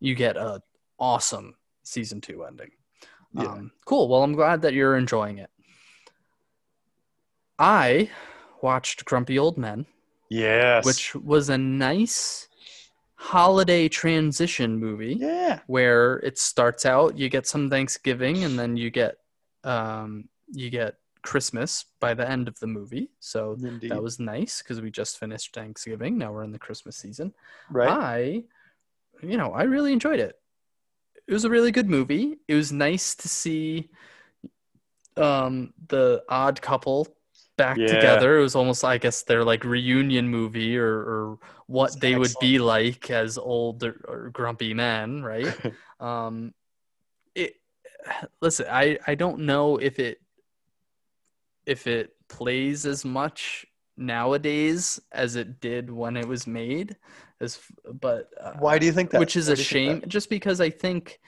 You 0.00 0.14
get 0.14 0.38
a 0.38 0.62
awesome 0.98 1.56
season 1.82 2.20
two 2.20 2.44
ending. 2.44 2.70
Yeah. 3.32 3.44
Um, 3.44 3.72
cool. 3.84 4.08
Well, 4.08 4.22
I'm 4.22 4.34
glad 4.34 4.62
that 4.62 4.74
you're 4.74 4.96
enjoying 4.96 5.38
it. 5.38 5.50
I 7.58 8.10
watched 8.62 9.04
Grumpy 9.04 9.38
Old 9.38 9.58
Men. 9.58 9.86
Yes. 10.28 10.84
Which 10.84 11.14
was 11.14 11.48
a 11.48 11.58
nice 11.58 12.48
holiday 13.16 13.88
transition 13.88 14.78
movie. 14.78 15.16
Yeah. 15.18 15.60
Where 15.66 16.16
it 16.18 16.38
starts 16.38 16.86
out, 16.86 17.18
you 17.18 17.28
get 17.28 17.46
some 17.46 17.68
Thanksgiving, 17.68 18.44
and 18.44 18.58
then 18.58 18.76
you 18.76 18.90
get 18.90 19.16
um, 19.64 20.28
you 20.52 20.70
get 20.70 20.96
Christmas 21.22 21.84
by 22.00 22.14
the 22.14 22.28
end 22.28 22.48
of 22.48 22.58
the 22.60 22.66
movie. 22.66 23.10
So 23.20 23.56
Indeed. 23.62 23.90
that 23.90 24.02
was 24.02 24.18
nice 24.18 24.62
because 24.62 24.80
we 24.80 24.90
just 24.90 25.18
finished 25.18 25.54
Thanksgiving. 25.54 26.16
Now 26.16 26.32
we're 26.32 26.44
in 26.44 26.52
the 26.52 26.58
Christmas 26.58 26.96
season. 26.96 27.34
Right. 27.70 27.90
I, 27.90 28.22
you 29.26 29.36
know, 29.36 29.52
I 29.52 29.64
really 29.64 29.92
enjoyed 29.92 30.20
it. 30.20 30.38
It 31.30 31.32
was 31.32 31.44
a 31.44 31.50
really 31.50 31.70
good 31.70 31.88
movie. 31.88 32.38
It 32.48 32.56
was 32.56 32.72
nice 32.72 33.14
to 33.14 33.28
see 33.28 33.88
um, 35.16 35.72
the 35.86 36.24
odd 36.28 36.60
couple 36.60 37.06
back 37.56 37.76
yeah. 37.76 37.86
together. 37.86 38.36
It 38.36 38.42
was 38.42 38.56
almost, 38.56 38.84
I 38.84 38.98
guess, 38.98 39.22
their 39.22 39.44
like 39.44 39.62
reunion 39.62 40.28
movie 40.28 40.76
or, 40.76 40.92
or 40.92 41.38
what 41.68 41.92
That's 41.92 42.00
they 42.00 42.14
excellent. 42.14 42.20
would 42.20 42.40
be 42.40 42.58
like 42.58 43.10
as 43.10 43.38
old 43.38 43.84
or, 43.84 44.04
or 44.08 44.30
grumpy 44.30 44.74
men, 44.74 45.22
right? 45.22 45.56
um, 46.00 46.52
it. 47.36 47.54
Listen, 48.40 48.66
I 48.68 48.98
I 49.06 49.14
don't 49.14 49.42
know 49.42 49.76
if 49.76 50.00
it 50.00 50.20
if 51.64 51.86
it 51.86 52.16
plays 52.28 52.86
as 52.86 53.04
much 53.04 53.66
nowadays 53.96 54.98
as 55.12 55.36
it 55.36 55.60
did 55.60 55.92
when 55.92 56.16
it 56.16 56.26
was 56.26 56.48
made. 56.48 56.96
As 57.40 57.58
but 58.00 58.28
uh, 58.40 58.52
Why 58.58 58.78
do 58.78 58.86
you 58.86 58.92
think 58.92 59.10
that? 59.10 59.18
which 59.20 59.36
is 59.36 59.48
Why 59.48 59.52
a 59.52 59.56
do 59.56 59.60
you 59.62 59.64
think 59.64 60.02
shame 60.02 60.08
just 60.08 60.28
because 60.28 60.60
i 60.60 60.70
think 60.70 61.20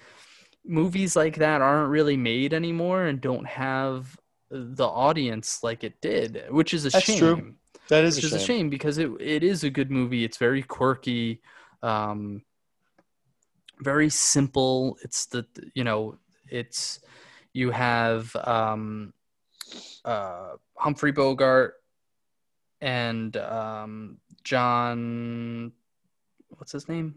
movies 0.65 1.17
like 1.17 1.37
that 1.37 1.61
aren't 1.63 1.91
really 1.91 2.17
made 2.17 2.53
anymore 2.55 3.05
and 3.07 3.21
don't 3.21 3.47
have 3.47 4.17
the 4.51 4.87
audience 4.87 5.63
like 5.63 5.83
it 5.83 6.01
did 6.01 6.45
which 6.51 6.75
is 6.75 6.85
a 6.85 6.91
That's 6.91 7.07
shame 7.07 7.19
true. 7.19 7.55
That 7.89 8.05
is 8.05 8.17
which 8.17 8.25
a 8.25 8.27
is 8.27 8.33
shame. 8.33 8.43
a 8.43 8.45
shame 8.45 8.71
because 8.71 8.99
it, 8.99 9.11
it 9.21 9.43
is 9.43 9.65
a 9.65 9.71
good 9.71 9.91
movie 9.91 10.25
it's 10.25 10.37
very 10.37 10.63
quirky 10.63 11.41
um 11.83 12.43
very 13.81 14.09
simple 14.11 14.97
it's 15.03 15.27
the 15.27 15.45
you 15.75 15.83
know 15.83 16.17
it's 16.51 17.01
you 17.53 17.71
have 17.71 18.35
um 18.37 19.13
uh 20.05 20.51
humphrey 20.77 21.13
bogart 21.13 21.75
and 22.81 23.37
um 23.37 24.19
john 24.45 25.73
what's 26.63 26.71
his 26.71 26.89
name 26.89 27.17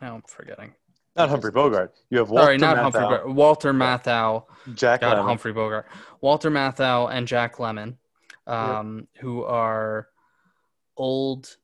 now 0.00 0.16
i'm 0.16 0.22
forgetting 0.26 0.74
Not 1.14 1.28
Humphrey 1.28 1.52
Bogart. 1.52 1.94
You 2.10 2.18
have 2.18 2.28
Walter 2.28 2.44
sorry 2.46 2.58
not 2.58 2.76
Matthau, 2.76 2.82
humphrey 2.82 3.02
bogart 3.02 3.28
walter 3.32 3.72
matthau 3.72 4.44
Jack 4.74 5.02
God. 5.02 5.22
Humphrey 5.22 5.52
Bogart, 5.52 5.86
Walter 6.20 6.50
Matthau, 6.50 7.08
and 7.08 7.28
Jack 7.28 7.58
Lemmon, 7.58 7.98
um, 8.48 9.06
who 9.20 9.44
are 9.44 10.08
old, 10.96 11.56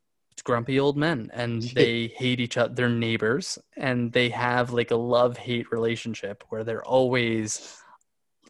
grumpy 0.45 0.79
old 0.79 0.97
men, 0.97 1.31
and 1.33 1.63
they 1.75 2.13
hate 2.15 2.39
each 2.39 2.57
other. 2.57 2.73
They're 2.73 2.89
neighbors, 2.89 3.59
and 3.77 4.13
they 4.13 4.29
have 4.29 4.73
like 4.73 4.93
a 4.93 4.97
love-hate 4.97 5.73
relationship 5.73 6.45
where 6.51 6.63
they're 6.63 6.85
always, 6.85 7.77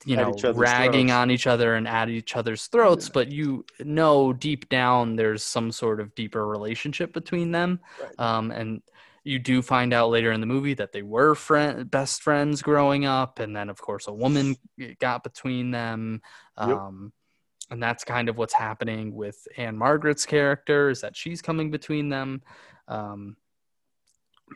you 0.04 0.16
know, 0.16 0.32
ragging 0.54 1.08
throats. 1.08 1.12
on 1.18 1.30
each 1.30 1.46
other 1.46 1.74
and 1.74 1.86
at 1.86 2.08
each 2.08 2.36
other's 2.36 2.66
throats. 2.66 3.08
But 3.08 3.30
you 3.30 3.64
know, 3.78 4.32
deep 4.32 4.68
down, 4.68 5.16
there's 5.16 5.42
some 5.42 5.72
sort 5.72 6.00
of 6.00 6.14
deeper 6.14 6.46
relationship 6.46 7.12
between 7.12 7.52
them, 7.52 7.80
Right. 8.00 8.18
um, 8.18 8.50
and 8.50 8.82
you 9.22 9.38
do 9.38 9.60
find 9.60 9.92
out 9.92 10.08
later 10.10 10.32
in 10.32 10.40
the 10.40 10.46
movie 10.46 10.72
that 10.74 10.92
they 10.92 11.02
were 11.02 11.34
friend 11.34 11.90
best 11.90 12.22
friends 12.22 12.62
growing 12.62 13.04
up 13.04 13.38
and 13.38 13.54
then 13.54 13.68
of 13.68 13.78
course 13.78 14.08
a 14.08 14.12
woman 14.12 14.56
got 14.98 15.22
between 15.22 15.70
them 15.70 16.22
Yep. 16.58 16.68
um, 16.68 17.12
and 17.70 17.82
that's 17.82 18.02
kind 18.02 18.30
of 18.30 18.38
what's 18.38 18.54
happening 18.54 19.14
with 19.14 19.46
Ann-Margret's 19.58 20.24
character 20.24 20.88
is 20.88 21.02
that 21.02 21.14
she's 21.16 21.42
coming 21.42 21.70
between 21.70 22.08
them 22.08 22.40
um, 22.88 23.36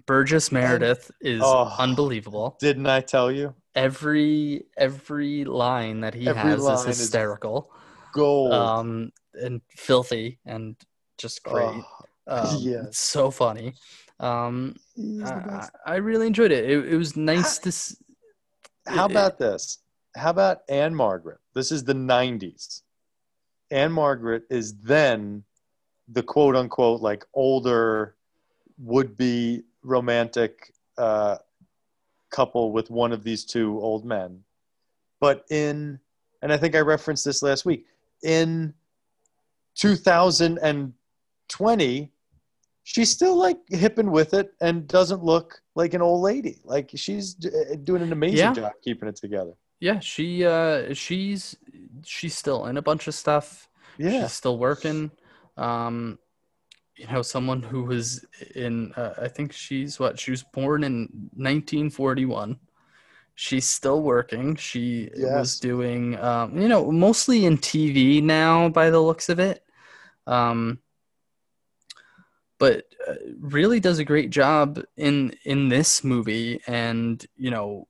burgess 0.07 0.51
meredith 0.53 1.11
is 1.21 1.41
Oh. 1.45 1.75
unbelievable 1.79 2.57
Didn't 2.61 2.87
I 2.87 3.01
tell 3.01 3.31
you? 3.31 3.55
every 3.75 4.65
every 4.77 5.45
line 5.45 6.01
that 6.01 6.15
he 6.15 6.29
Every 6.29 6.41
has 6.43 6.59
is 6.61 6.65
line 6.65 6.89
is 6.91 6.99
hysterical 6.99 7.71
Gold. 8.13 8.53
um, 8.53 9.13
and 9.35 9.61
filthy 9.71 10.39
and 10.47 10.77
just 11.19 11.43
great 11.43 11.65
Oh, 11.65 11.85
um, 12.29 12.57
yes. 12.61 12.99
so 12.99 13.31
funny 13.31 13.75
um, 14.21 14.77
I. 15.25 15.69
I 15.85 15.97
really 15.97 16.29
enjoyed 16.29 16.53
it. 16.53 16.71
It, 16.71 16.93
it 16.93 16.97
was 16.97 17.17
nice 17.17 17.59
to. 17.59 17.69
s- 17.71 17.97
How 18.87 19.07
it- 19.07 19.11
about 19.11 19.39
this? 19.41 19.79
How 20.17 20.31
about 20.31 20.61
Ann-Margret? 20.69 21.39
This 21.53 21.73
is 21.73 21.83
the 21.83 21.95
90s. 21.95 22.83
Ann-Margret 23.73 24.45
is 24.51 24.75
then 24.79 25.43
the 26.09 26.23
quote 26.23 26.55
unquote 26.55 27.01
like 27.01 27.25
older 27.35 28.15
would 28.79 29.17
be 29.17 29.63
romantic 29.85 30.73
uh, 30.99 31.37
couple 32.31 32.73
with 32.73 32.91
one 32.91 33.13
of 33.13 33.23
these 33.23 33.45
two 33.45 33.79
old 33.81 34.05
men. 34.05 34.41
But 35.21 35.45
in, 35.51 36.01
and 36.43 36.53
I 36.53 36.57
think 36.57 36.75
I 36.75 36.81
referenced 36.81 37.25
this 37.25 37.43
last 37.43 37.65
week, 37.65 37.87
in 38.23 38.75
2020, 39.77 42.13
she's 42.83 43.11
still 43.11 43.37
like 43.37 43.59
hipping 43.69 44.11
with 44.11 44.35
it 44.35 44.53
and 44.61 44.87
doesn't 44.89 45.23
look 45.25 45.61
like 45.75 45.95
an 45.95 46.03
old 46.03 46.23
lady. 46.23 46.61
Like 46.65 46.91
she's 46.95 47.35
d- 47.35 47.49
uh, 47.49 47.77
doing 47.83 48.03
an 48.03 48.13
amazing 48.13 48.39
Yeah. 48.39 48.53
job 48.53 48.73
keeping 48.83 49.09
it 49.09 49.17
together. 49.17 49.53
Yeah, 49.81 49.99
she 50.01 50.45
uh 50.47 50.95
she's 50.95 51.57
she's 52.05 52.37
still 52.37 52.67
in 52.67 52.77
a 52.77 52.83
bunch 52.83 53.09
of 53.09 53.15
stuff. 53.15 53.69
Yeah. 53.99 54.23
She's 54.23 54.33
still 54.33 54.59
working. 54.59 55.11
Um 55.57 56.19
you 56.97 57.07
know, 57.09 57.23
someone 57.23 57.63
who 57.63 57.85
was 57.85 58.25
in 58.55 58.93
uh, 58.95 59.15
I 59.21 59.29
think 59.29 59.53
she's 59.53 59.99
what 59.99 60.19
she 60.19 60.31
was 60.31 60.43
born 60.43 60.85
in 60.85 61.09
1941. 61.35 62.59
She's 63.37 63.67
still 63.67 64.03
working. 64.03 64.55
She 64.57 65.11
was 65.17 65.59
doing 65.59 66.19
um 66.21 66.57
you 66.57 66.69
know, 66.69 66.91
mostly 66.91 67.47
in 67.47 67.59
TV 67.59 68.23
now 68.23 68.69
by 68.69 68.91
the 68.91 69.01
looks 69.01 69.29
of 69.29 69.39
it. 69.41 69.65
Um 70.27 70.79
but 72.59 72.85
uh, 73.07 73.15
really 73.41 73.81
does 73.81 73.99
a 73.99 74.05
great 74.05 74.31
job 74.31 74.81
in 74.97 75.35
in 75.45 75.69
this 75.69 76.05
movie 76.05 76.61
and 76.67 77.27
you 77.37 77.51
know 77.51 77.89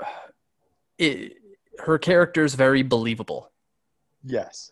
it 0.98 1.34
her 1.78 1.98
character 1.98 2.44
is 2.44 2.54
very 2.54 2.82
believable 2.82 3.52
Yes. 4.24 4.70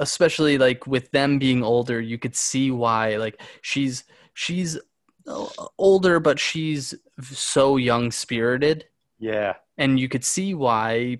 Especially 0.00 0.58
like 0.58 0.86
with 0.86 1.10
them 1.12 1.38
being 1.38 1.62
older 1.62 2.00
you 2.00 2.18
could 2.18 2.34
see 2.34 2.70
why 2.70 3.16
like 3.16 3.40
she's 3.62 4.04
she's 4.34 4.78
uh, 5.26 5.46
older 5.78 6.18
but 6.18 6.38
she's 6.38 6.94
so 7.22 7.76
young 7.76 8.10
spirited 8.10 8.86
Yeah. 9.18 9.54
and 9.78 10.00
you 10.00 10.08
could 10.08 10.24
see 10.24 10.54
why 10.54 11.18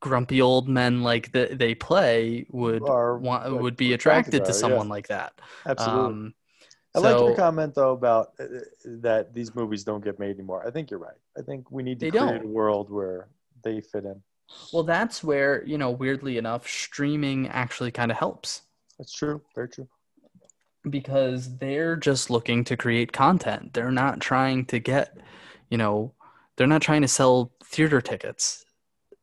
grumpy 0.00 0.40
old 0.40 0.68
men 0.68 1.02
like 1.02 1.32
that 1.32 1.58
they 1.58 1.74
play 1.74 2.46
would 2.50 2.86
Are, 2.88 3.18
want, 3.18 3.50
like, 3.50 3.60
would 3.62 3.76
be 3.76 3.94
attracted 3.94 4.44
to 4.44 4.52
someone 4.52 4.86
yeah. 4.86 4.92
like 4.92 5.08
that 5.08 5.32
Absolutely. 5.66 6.04
um 6.04 6.34
I 6.94 6.98
like 6.98 7.16
your 7.18 7.34
comment 7.34 7.74
though 7.74 7.92
about 7.92 8.32
uh, 8.38 8.44
that 9.00 9.32
these 9.32 9.54
movies 9.54 9.82
don't 9.82 10.04
get 10.04 10.18
made 10.18 10.36
anymore. 10.36 10.62
I 10.66 10.70
think 10.70 10.90
you're 10.90 11.00
right. 11.00 11.16
I 11.38 11.40
think 11.40 11.70
we 11.70 11.82
need 11.82 11.98
to 12.00 12.10
create 12.10 12.20
don't. 12.20 12.44
a 12.44 12.46
world 12.46 12.90
where 12.90 13.28
they 13.64 13.80
fit 13.80 14.04
in. 14.04 14.20
Well 14.72 14.82
that's 14.82 15.22
where 15.24 15.64
you 15.66 15.76
know 15.78 15.90
weirdly 15.90 16.38
enough 16.38 16.66
streaming 16.68 17.48
actually 17.48 17.90
kind 17.90 18.10
of 18.10 18.16
helps 18.18 18.62
That's 18.98 19.12
true. 19.12 19.40
Very 19.54 19.68
true. 19.68 19.88
because 20.90 21.56
they're 21.58 21.96
just 21.96 22.30
looking 22.30 22.64
to 22.64 22.76
create 22.76 23.12
content. 23.12 23.72
They're 23.72 23.90
not 23.92 24.20
trying 24.20 24.64
to 24.66 24.78
get, 24.80 25.16
you 25.70 25.78
know, 25.78 26.12
they're 26.56 26.66
not 26.66 26.82
trying 26.82 27.02
to 27.02 27.08
sell 27.08 27.52
theater 27.64 28.00
tickets. 28.00 28.64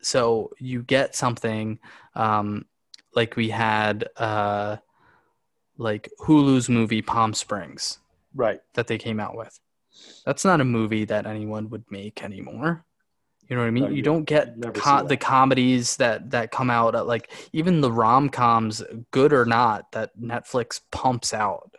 So 0.02 0.52
you 0.60 0.84
get 0.84 1.16
something 1.16 1.80
um, 2.16 2.66
like 3.14 3.36
we 3.36 3.50
had, 3.50 4.08
uh, 4.18 4.78
like 5.78 6.10
Hulu's 6.20 6.70
movie 6.70 7.02
Palm 7.02 7.34
Springs 7.34 8.00
Right. 8.34 8.62
that 8.74 8.88
they 8.88 8.98
came 8.98 9.20
out 9.20 9.36
with. 9.36 9.60
That's 10.26 10.46
not 10.46 10.62
a 10.62 10.66
movie 10.66 11.06
that 11.06 11.26
anyone 11.26 11.70
would 11.70 11.84
make 11.90 12.24
anymore. 12.24 12.86
You 13.50 13.56
know 13.56 13.64
what 13.64 13.68
I 13.68 13.72
mean? 13.72 13.84
No, 13.86 13.90
you 13.90 13.96
you- 13.98 14.04
don't 14.04 14.26
get 14.26 14.50
you'd 14.50 14.58
never 14.60 14.76
see 14.76 14.82
co- 14.82 15.04
the 15.08 15.18
comedies 15.18 15.96
that 15.98 16.30
that 16.32 16.52
come 16.52 16.70
out 16.70 16.96
at 16.96 17.08
like 17.08 17.32
even 17.52 17.82
the 17.82 17.92
rom-coms 17.92 18.84
good 19.12 19.34
or 19.34 19.46
not 19.46 19.92
that 19.92 20.18
Netflix 20.20 20.80
pumps 20.92 21.34
out. 21.34 21.74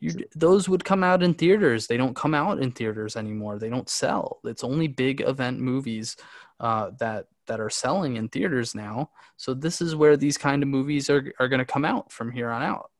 You 0.00 0.12
those 0.36 0.68
would 0.68 0.84
come 0.84 1.02
out 1.02 1.24
in 1.24 1.34
theaters. 1.34 1.88
They 1.88 1.96
don't 1.96 2.14
come 2.14 2.34
out 2.34 2.60
in 2.62 2.70
theaters 2.70 3.16
anymore. 3.16 3.58
They 3.58 3.68
don't 3.68 3.88
sell. 3.88 4.38
It's 4.44 4.62
only 4.62 4.86
big 4.86 5.20
event 5.22 5.58
movies 5.58 6.16
uh, 6.60 6.92
that 7.00 7.26
that 7.48 7.58
are 7.58 7.70
selling 7.70 8.16
in 8.16 8.28
theaters 8.28 8.76
now. 8.76 9.10
So 9.36 9.54
this 9.54 9.80
is 9.80 9.96
where 9.96 10.16
these 10.16 10.38
kind 10.38 10.62
of 10.62 10.68
movies 10.68 11.10
are 11.10 11.32
are 11.40 11.48
going 11.48 11.58
to 11.58 11.64
come 11.64 11.84
out 11.84 12.12
from 12.12 12.30
here 12.30 12.48
on 12.50 12.62
out. 12.62 12.90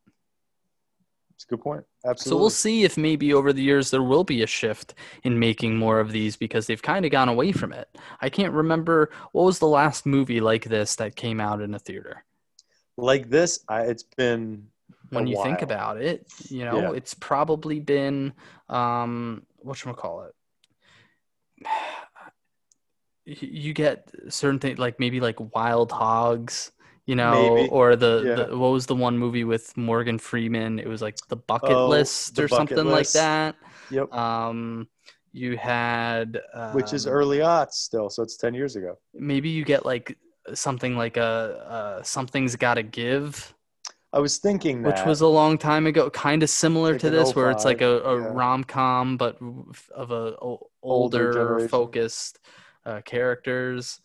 It's 1.37 1.45
a 1.45 1.49
good 1.49 1.61
point. 1.61 1.85
So 2.17 2.37
we'll 2.37 2.51
see 2.51 2.85
if 2.85 2.97
maybe 2.97 3.35
over 3.35 3.53
the 3.53 3.63
years 3.63 3.91
there 3.91 4.03
will 4.03 4.25
be 4.25 4.43
a 4.43 4.47
shift 4.47 4.95
in 5.25 5.39
making 5.39 5.77
more 5.77 6.01
of 6.01 6.13
these 6.13 6.37
because 6.37 6.67
they've 6.67 6.83
kind 6.83 7.05
of 7.05 7.11
gone 7.13 7.29
away 7.29 7.53
from 7.53 7.73
it. 7.73 7.89
I 8.21 8.29
can't 8.31 8.53
remember 8.53 9.11
what 9.33 9.45
was 9.45 9.59
the 9.59 9.67
last 9.69 10.07
movie 10.07 10.41
like 10.41 10.65
this 10.65 10.97
that 10.97 11.17
came 11.17 11.41
out 11.41 11.61
in 11.61 11.75
a 11.75 11.79
theater. 11.79 12.25
like 12.97 13.29
this, 13.31 13.61
I, 13.69 13.83
it's 13.83 14.03
been 14.03 14.67
When 15.11 15.27
you 15.27 15.41
think 15.43 15.63
about 15.63 16.01
it, 16.01 16.27
you 16.49 16.65
know, 16.65 16.81
Yeah. 16.81 16.93
it's 16.93 17.15
probably 17.15 17.81
been 17.81 18.33
um 18.69 19.47
what 19.59 19.79
call 19.97 20.23
it. 20.23 20.35
You 23.27 23.75
get 23.75 24.11
certain 24.31 24.59
things 24.59 24.79
like 24.79 24.99
maybe 24.99 25.21
like 25.21 25.37
Wild 25.55 25.93
Hogs, 25.93 26.73
you 27.09 27.17
know, 27.17 27.55
Maybe. 27.55 27.69
or 27.71 27.97
the, 27.97 28.13
Yeah. 28.27 28.35
the 28.37 28.57
what 28.59 28.69
was 28.69 28.87
the 28.87 28.95
one 28.95 29.17
movie 29.19 29.45
with 29.45 29.77
Morgan 29.77 30.19
Freeman? 30.19 30.79
It 30.79 30.87
was 30.89 31.01
like 31.03 31.17
the 31.29 31.37
Bucket 31.37 31.73
Oh, 31.73 31.89
List 31.89 32.37
The 32.37 32.45
or 32.45 32.49
Bucket 32.49 32.79
something 32.79 32.93
like 32.93 33.11
that. 33.13 33.57
Yep. 33.91 34.13
Um, 34.13 34.89
you 35.33 35.57
had 35.57 36.41
Which 36.73 36.93
is 36.93 37.07
um, 37.07 37.13
early 37.13 37.39
aughts 37.39 37.75
still, 37.75 38.09
so 38.11 38.23
it's 38.23 38.37
ten 38.37 38.55
years 38.55 38.77
ago. 38.77 38.99
Maybe 39.15 39.49
you 39.49 39.65
get 39.65 39.85
like 39.87 40.17
something 40.55 40.97
like 40.97 41.17
a, 41.17 41.99
a 42.01 42.05
something's 42.05 42.57
got 42.57 42.75
to 42.75 42.83
give, 42.83 43.55
I 44.13 44.21
was 44.21 44.39
thinking 44.39 44.83
that 44.83 44.97
which 44.99 45.07
was 45.07 45.21
a 45.21 45.27
long 45.27 45.59
time 45.59 45.87
ago, 45.87 46.09
kind 46.11 46.43
of 46.43 46.51
similar 46.51 46.93
Like 46.93 47.01
to 47.03 47.11
this, 47.11 47.35
where 47.35 47.51
it's 47.51 47.65
like 47.65 47.83
a, 47.83 48.01
a 48.01 48.21
yeah. 48.21 48.29
rom 48.33 48.65
com, 48.65 49.17
but 49.19 49.39
of 49.95 50.11
a 50.11 50.37
o- 50.41 50.71
Older 50.83 51.29
older, 51.39 51.69
focused 51.69 52.39
uh, 52.87 53.01
characters. 53.03 54.01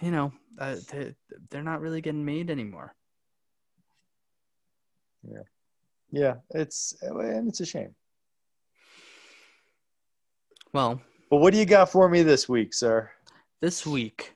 You 0.00 0.10
know, 0.10 0.32
uh, 0.58 0.76
they, 0.90 1.14
they're 1.50 1.62
not 1.62 1.80
really 1.80 2.00
getting 2.00 2.24
made 2.24 2.50
anymore. 2.50 2.94
Yeah, 5.22 5.42
Yeah, 6.10 6.34
it's 6.50 6.94
and 7.02 7.48
it's 7.48 7.60
a 7.60 7.66
shame. 7.66 7.94
Well, 10.72 11.00
But 11.30 11.38
what 11.38 11.52
do 11.52 11.58
you 11.58 11.66
got 11.66 11.90
for 11.90 12.08
me 12.08 12.22
this 12.22 12.48
week, 12.48 12.72
sir? 12.74 13.10
this 13.60 13.86
week, 13.86 14.32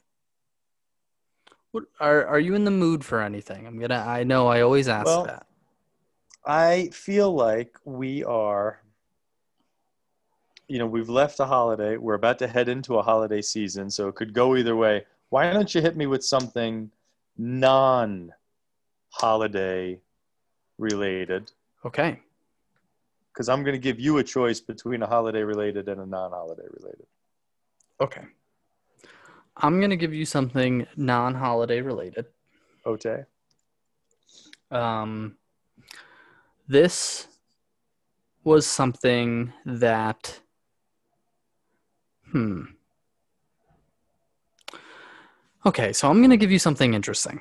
what 1.70 1.85
are 2.01 2.26
are 2.26 2.39
you 2.40 2.55
in 2.55 2.64
the 2.64 2.70
mood 2.70 3.05
for 3.05 3.20
anything? 3.22 3.66
I'm 3.66 3.78
gonna. 3.78 4.05
I 4.06 4.24
know 4.24 4.48
I 4.48 4.60
always 4.60 4.89
ask 4.89 5.06
Well, 5.06 5.24
that. 5.24 5.47
I 6.44 6.90
feel 6.93 7.32
like 7.35 7.78
we 7.86 8.22
are, 8.24 8.82
you 10.68 10.78
know, 10.78 10.86
we've 10.86 11.09
left 11.09 11.40
a 11.40 11.47
holiday. 11.47 11.97
We're 11.97 12.14
about 12.14 12.39
to 12.40 12.47
head 12.48 12.68
into 12.68 12.98
a 12.98 13.02
holiday 13.02 13.40
season, 13.40 13.89
so 13.90 14.09
it 14.09 14.14
could 14.14 14.35
go 14.35 14.56
either 14.56 14.76
way. 14.76 15.06
Why 15.30 15.52
don't 15.52 15.74
you 15.74 15.80
hit 15.80 15.96
me 15.96 16.06
with 16.06 16.24
something 16.24 16.90
non 17.36 18.32
holiday 19.10 20.01
related? 20.78 21.51
Okay. 21.84 22.20
Because 23.32 23.48
I'm 23.48 23.64
going 23.64 23.74
to 23.74 23.80
give 23.80 23.98
you 23.98 24.18
a 24.18 24.24
choice 24.24 24.60
between 24.60 25.02
a 25.02 25.06
holiday 25.06 25.42
related 25.42 25.88
and 25.88 26.01
a 26.01 26.06
non 26.06 26.30
holiday 26.30 26.66
related. 26.70 27.06
Okay. 28.01 28.22
I'm 29.56 29.80
gonna 29.80 29.96
give 29.96 30.12
you 30.12 30.24
something 30.24 30.86
non-holiday 30.96 31.80
related. 31.80 32.26
Okay. 32.84 33.24
Um, 34.70 35.36
this 36.66 37.28
was 38.42 38.66
something 38.66 39.52
that, 39.64 40.40
hmm. 42.32 42.62
Okay, 45.66 45.92
so 45.92 46.08
I'm 46.10 46.18
going 46.18 46.30
to 46.30 46.36
give 46.36 46.52
you 46.52 46.58
something 46.58 46.94
interesting. 46.94 47.40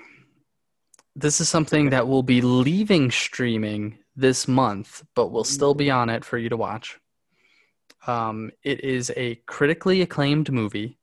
This 1.15 1.41
is 1.41 1.49
something 1.49 1.89
that 1.89 2.07
will 2.07 2.23
be 2.23 2.41
leaving 2.41 3.11
streaming 3.11 3.99
this 4.15 4.47
month, 4.47 5.03
but 5.15 5.31
will 5.31 5.43
still 5.43 5.73
be 5.73 5.91
on 5.91 6.09
it 6.09 6.23
for 6.23 6.37
you 6.37 6.49
to 6.49 6.57
watch. 6.57 6.99
Um, 8.07 8.51
it 8.63 8.83
is 8.83 9.11
a 9.15 9.35
critically 9.45 10.01
acclaimed 10.01 10.51
movie 10.51 10.97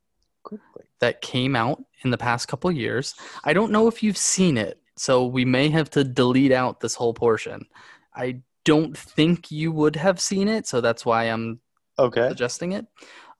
that 1.00 1.20
came 1.20 1.54
out 1.56 1.82
in 2.04 2.10
the 2.10 2.18
past 2.18 2.48
couple 2.48 2.70
years. 2.72 3.14
I 3.44 3.52
don't 3.52 3.72
know 3.72 3.86
if 3.86 4.02
you've 4.02 4.18
seen 4.18 4.56
it, 4.56 4.80
so 4.96 5.26
we 5.26 5.44
may 5.44 5.68
have 5.68 5.90
to 5.90 6.04
delete 6.04 6.52
out 6.52 6.80
this 6.80 6.94
whole 6.94 7.14
portion. 7.14 7.66
I 8.14 8.40
don't 8.64 8.96
think 8.96 9.50
you 9.50 9.72
would 9.72 9.96
have 9.96 10.20
seen 10.20 10.48
it, 10.48 10.66
so 10.66 10.80
that's 10.80 11.04
why 11.04 11.24
I'm 11.24 11.60
Okay. 11.98 12.28
suggesting 12.28 12.72
it. 12.72 12.86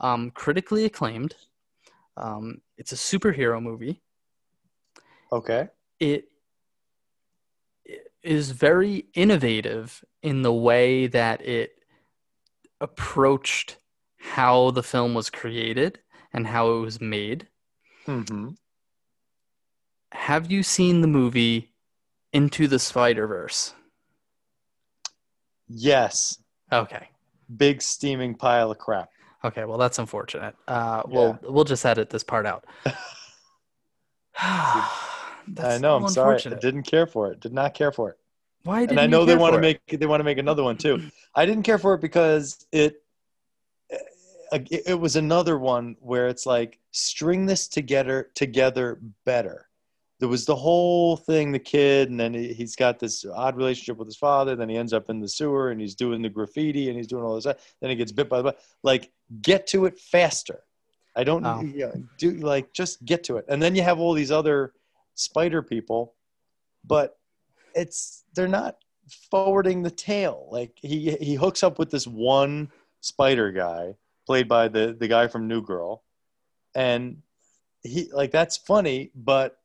Um, 0.00 0.30
critically 0.30 0.84
acclaimed. 0.84 1.34
Um, 2.16 2.60
it's 2.80 2.92
a 2.92 2.96
superhero 2.96 3.62
movie. 3.62 4.00
Okay. 5.30 5.68
It 6.00 6.24
it 7.84 8.10
is 8.22 8.52
very 8.52 9.04
innovative 9.12 10.02
in 10.22 10.40
the 10.40 10.52
way 10.52 11.06
that 11.06 11.42
it 11.46 11.72
approached 12.80 13.76
how 14.18 14.70
the 14.70 14.82
film 14.82 15.12
was 15.12 15.28
created 15.28 16.00
and 16.32 16.46
how 16.46 16.72
it 16.72 16.80
was 16.80 17.00
made. 17.02 17.48
hmm 18.06 18.48
Have 20.12 20.50
you 20.50 20.62
seen 20.62 21.02
the 21.02 21.06
movie 21.06 21.74
Into 22.32 22.66
the 22.66 22.78
Spider 22.78 23.26
Verse? 23.26 23.74
Yes. 25.68 26.38
Okay. 26.72 27.08
Big 27.54 27.82
steaming 27.82 28.34
pile 28.36 28.70
of 28.70 28.78
crap. 28.78 29.10
Okay. 29.44 29.64
Well, 29.64 29.78
that's 29.78 29.98
unfortunate. 29.98 30.54
Uh, 30.68 31.02
We'll 31.06 31.38
we'll 31.42 31.64
just 31.64 31.84
edit 31.86 32.10
this 32.10 32.22
part 32.24 32.46
out. 32.46 32.64
That's 35.48 35.74
I 35.74 35.78
know. 35.78 35.96
I'm 35.96 36.08
sorry. 36.08 36.36
I 36.36 36.60
didn't 36.60 36.84
care 36.84 37.06
for 37.06 37.30
it. 37.32 37.40
Did 37.40 37.52
not 37.52 37.74
care 37.74 37.90
for 37.92 38.10
it. 38.10 38.16
Why 38.62 38.82
and 38.82 39.00
I 39.00 39.06
know 39.06 39.24
they 39.24 39.34
want 39.36 39.54
to 39.54 39.60
make 39.60 39.80
they 40.00 40.06
want 40.06 40.20
to 40.20 40.24
make 40.24 40.38
another 40.38 40.62
one 40.62 40.76
too. 40.76 41.02
I 41.34 41.46
didn't 41.46 41.62
care 41.64 41.78
for 41.78 41.94
it 41.94 42.00
because 42.00 42.66
it 42.72 43.02
it 44.52 44.82
it 44.86 45.00
was 45.00 45.16
another 45.16 45.58
one 45.58 45.96
where 46.00 46.28
it's 46.28 46.46
like 46.46 46.78
string 46.92 47.46
this 47.46 47.68
together 47.68 48.30
together 48.34 49.00
better. 49.24 49.66
There 50.20 50.28
was 50.28 50.44
the 50.44 50.54
whole 50.56 51.16
thing, 51.16 51.50
the 51.50 51.58
kid, 51.58 52.10
and 52.10 52.20
then 52.20 52.34
he- 52.34 52.52
he's 52.52 52.76
got 52.76 52.98
this 52.98 53.24
odd 53.24 53.56
relationship 53.56 53.96
with 53.96 54.06
his 54.06 54.18
father. 54.18 54.54
Then 54.54 54.68
he 54.68 54.76
ends 54.76 54.92
up 54.92 55.08
in 55.08 55.18
the 55.18 55.28
sewer, 55.28 55.70
and 55.70 55.80
he's 55.80 55.94
doing 55.94 56.20
the 56.20 56.28
graffiti, 56.28 56.88
and 56.88 56.96
he's 56.98 57.06
doing 57.06 57.24
all 57.24 57.34
this. 57.36 57.44
stuff. 57.44 57.74
Then 57.80 57.88
he 57.88 57.96
gets 57.96 58.12
bit 58.12 58.28
by 58.28 58.36
the 58.38 58.42
bug. 58.44 58.56
Like, 58.82 59.10
get 59.42 59.66
to 59.68 59.86
it 59.86 59.98
faster. 59.98 60.60
I 61.16 61.24
don't 61.24 61.44
Oh. 61.44 61.60
you 61.60 61.86
know, 61.86 61.92
do 62.18 62.32
like 62.32 62.72
just 62.72 63.04
get 63.04 63.24
to 63.24 63.36
it, 63.36 63.44
and 63.48 63.60
then 63.62 63.74
you 63.74 63.82
have 63.82 63.98
all 63.98 64.12
these 64.12 64.30
other 64.30 64.72
spider 65.14 65.62
people, 65.62 66.14
but 66.84 67.18
it's 67.74 68.24
they're 68.34 68.48
not 68.48 68.76
forwarding 69.30 69.82
the 69.82 69.90
tale. 69.90 70.48
Like 70.50 70.72
he 70.76 71.12
he 71.20 71.34
hooks 71.34 71.62
up 71.62 71.78
with 71.78 71.90
this 71.90 72.06
one 72.06 72.70
spider 73.00 73.50
guy 73.50 73.94
played 74.26 74.48
by 74.48 74.68
the 74.68 74.96
the 74.98 75.08
guy 75.08 75.26
from 75.26 75.48
New 75.48 75.62
Girl, 75.62 76.04
and 76.74 77.22
he 77.82 78.08
like 78.12 78.30
that's 78.30 78.56
funny, 78.56 79.10
but 79.14 79.56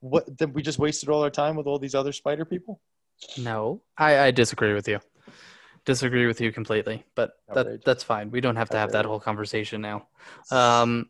what 0.00 0.38
then 0.38 0.52
we 0.52 0.62
just 0.62 0.78
wasted 0.78 1.08
all 1.08 1.22
our 1.22 1.30
time 1.30 1.56
with 1.56 1.66
all 1.66 1.78
these 1.78 1.94
other 1.94 2.12
spider 2.12 2.44
people. 2.44 2.80
No, 3.36 3.82
I, 3.98 4.18
I 4.18 4.30
disagree 4.30 4.72
with 4.72 4.88
you. 4.88 5.00
Disagree 5.84 6.26
with 6.26 6.40
you 6.40 6.52
completely, 6.52 7.04
but 7.14 7.38
that 7.54 7.84
that's 7.84 8.02
fine. 8.02 8.30
We 8.30 8.40
don't 8.40 8.56
have 8.56 8.70
to 8.70 8.78
have 8.78 8.92
that 8.92 9.04
whole 9.04 9.20
conversation 9.20 9.80
now. 9.80 10.06
Um, 10.50 11.08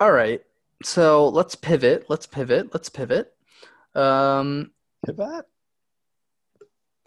all 0.00 0.12
right, 0.12 0.42
so 0.82 1.28
let's 1.28 1.54
pivot. 1.54 2.06
Let's 2.08 2.26
pivot. 2.26 2.74
Let's 2.74 2.88
pivot. 2.88 3.32
Um, 3.94 4.72
Pivot. 5.06 5.46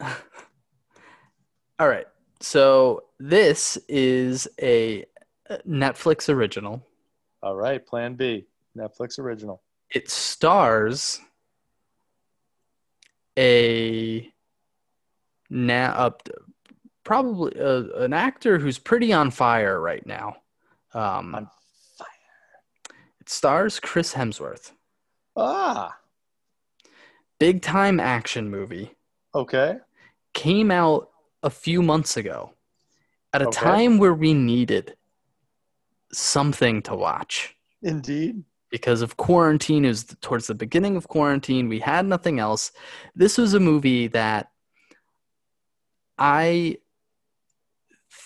all 1.78 1.88
right, 1.88 2.06
so 2.40 3.04
this 3.18 3.78
is 3.88 4.48
a 4.60 5.04
Netflix 5.68 6.28
original. 6.28 6.84
All 7.42 7.54
right, 7.54 7.84
Plan 7.84 8.14
B, 8.14 8.46
Netflix 8.76 9.18
original. 9.18 9.62
It 9.90 10.10
stars 10.10 11.20
a 13.36 14.32
now 15.50 15.92
up 15.92 16.28
probably 17.04 17.58
uh, 17.60 17.82
an 18.04 18.12
actor 18.12 18.58
who's 18.58 18.78
pretty 18.78 19.12
on 19.12 19.30
fire 19.30 19.80
right 19.80 20.06
now. 20.06 20.36
Um, 20.94 21.34
On 21.34 21.50
fire. 21.98 22.06
It 23.20 23.28
stars 23.28 23.80
Chris 23.80 24.14
Hemsworth. 24.14 24.72
Ah, 25.36 25.96
Big 27.38 27.62
time 27.62 27.98
action 28.00 28.50
movie. 28.50 28.94
okay. 29.34 29.78
Came 30.34 30.70
out 30.70 31.10
a 31.42 31.50
few 31.50 31.82
months 31.82 32.16
ago 32.16 32.52
at 33.32 33.42
a 33.42 33.48
Okay. 33.48 33.58
time 33.60 33.98
where 33.98 34.14
we 34.14 34.34
needed 34.34 34.94
something 36.12 36.82
to 36.82 36.94
watch 36.94 37.56
Indeed. 37.82 38.44
because 38.70 39.00
of 39.02 39.16
quarantine. 39.16 39.84
It 39.84 39.88
was 39.88 40.04
towards 40.20 40.46
the 40.48 40.54
beginning 40.54 40.96
of 40.96 41.08
quarantine. 41.08 41.68
We 41.68 41.80
had 41.80 42.06
nothing 42.06 42.38
else. 42.38 42.72
This 43.14 43.38
was 43.38 43.54
a 43.54 43.60
movie 43.60 44.06
that 44.08 44.50
I 46.20 46.76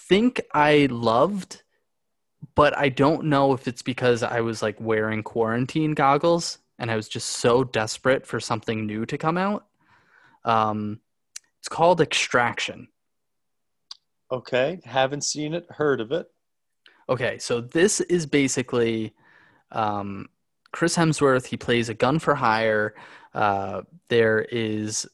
think 0.09 0.41
I 0.53 0.89
loved, 0.91 1.63
but 2.55 2.77
I 2.77 2.89
don't 2.89 3.27
know 3.27 3.53
if 3.53 3.69
it's 3.69 3.83
because 3.83 4.23
I 4.23 4.41
was 4.41 4.61
like 4.61 4.81
wearing 4.81 5.23
quarantine 5.23 5.93
goggles 5.93 6.59
and 6.79 6.91
I 6.91 6.97
was 6.97 7.09
just 7.09 7.29
so 7.31 7.63
desperate 7.63 8.27
for 8.27 8.41
something 8.41 8.85
new 8.85 9.07
to 9.07 9.17
come 9.17 9.39
out. 9.39 9.67
Um, 10.45 11.01
it's 11.61 11.69
called 11.69 12.01
Extraction. 12.01 12.89
Okay. 14.31 14.81
Haven't 14.85 15.23
seen 15.23 15.55
it. 15.55 15.67
Heard 15.71 16.01
of 16.01 16.11
it. 16.13 16.27
Okay, 17.09 17.39
so 17.39 17.61
this 17.61 18.01
is 18.01 18.27
basically 18.27 19.15
um, 19.71 20.29
Chris 20.73 20.97
Hemsworth. 20.97 21.47
He 21.47 21.57
plays 21.57 21.89
a 21.89 21.95
gun 21.95 22.19
for 22.19 22.35
hire. 22.35 22.95
Uh, 23.35 23.83
there 24.09 24.41
is 24.51 25.07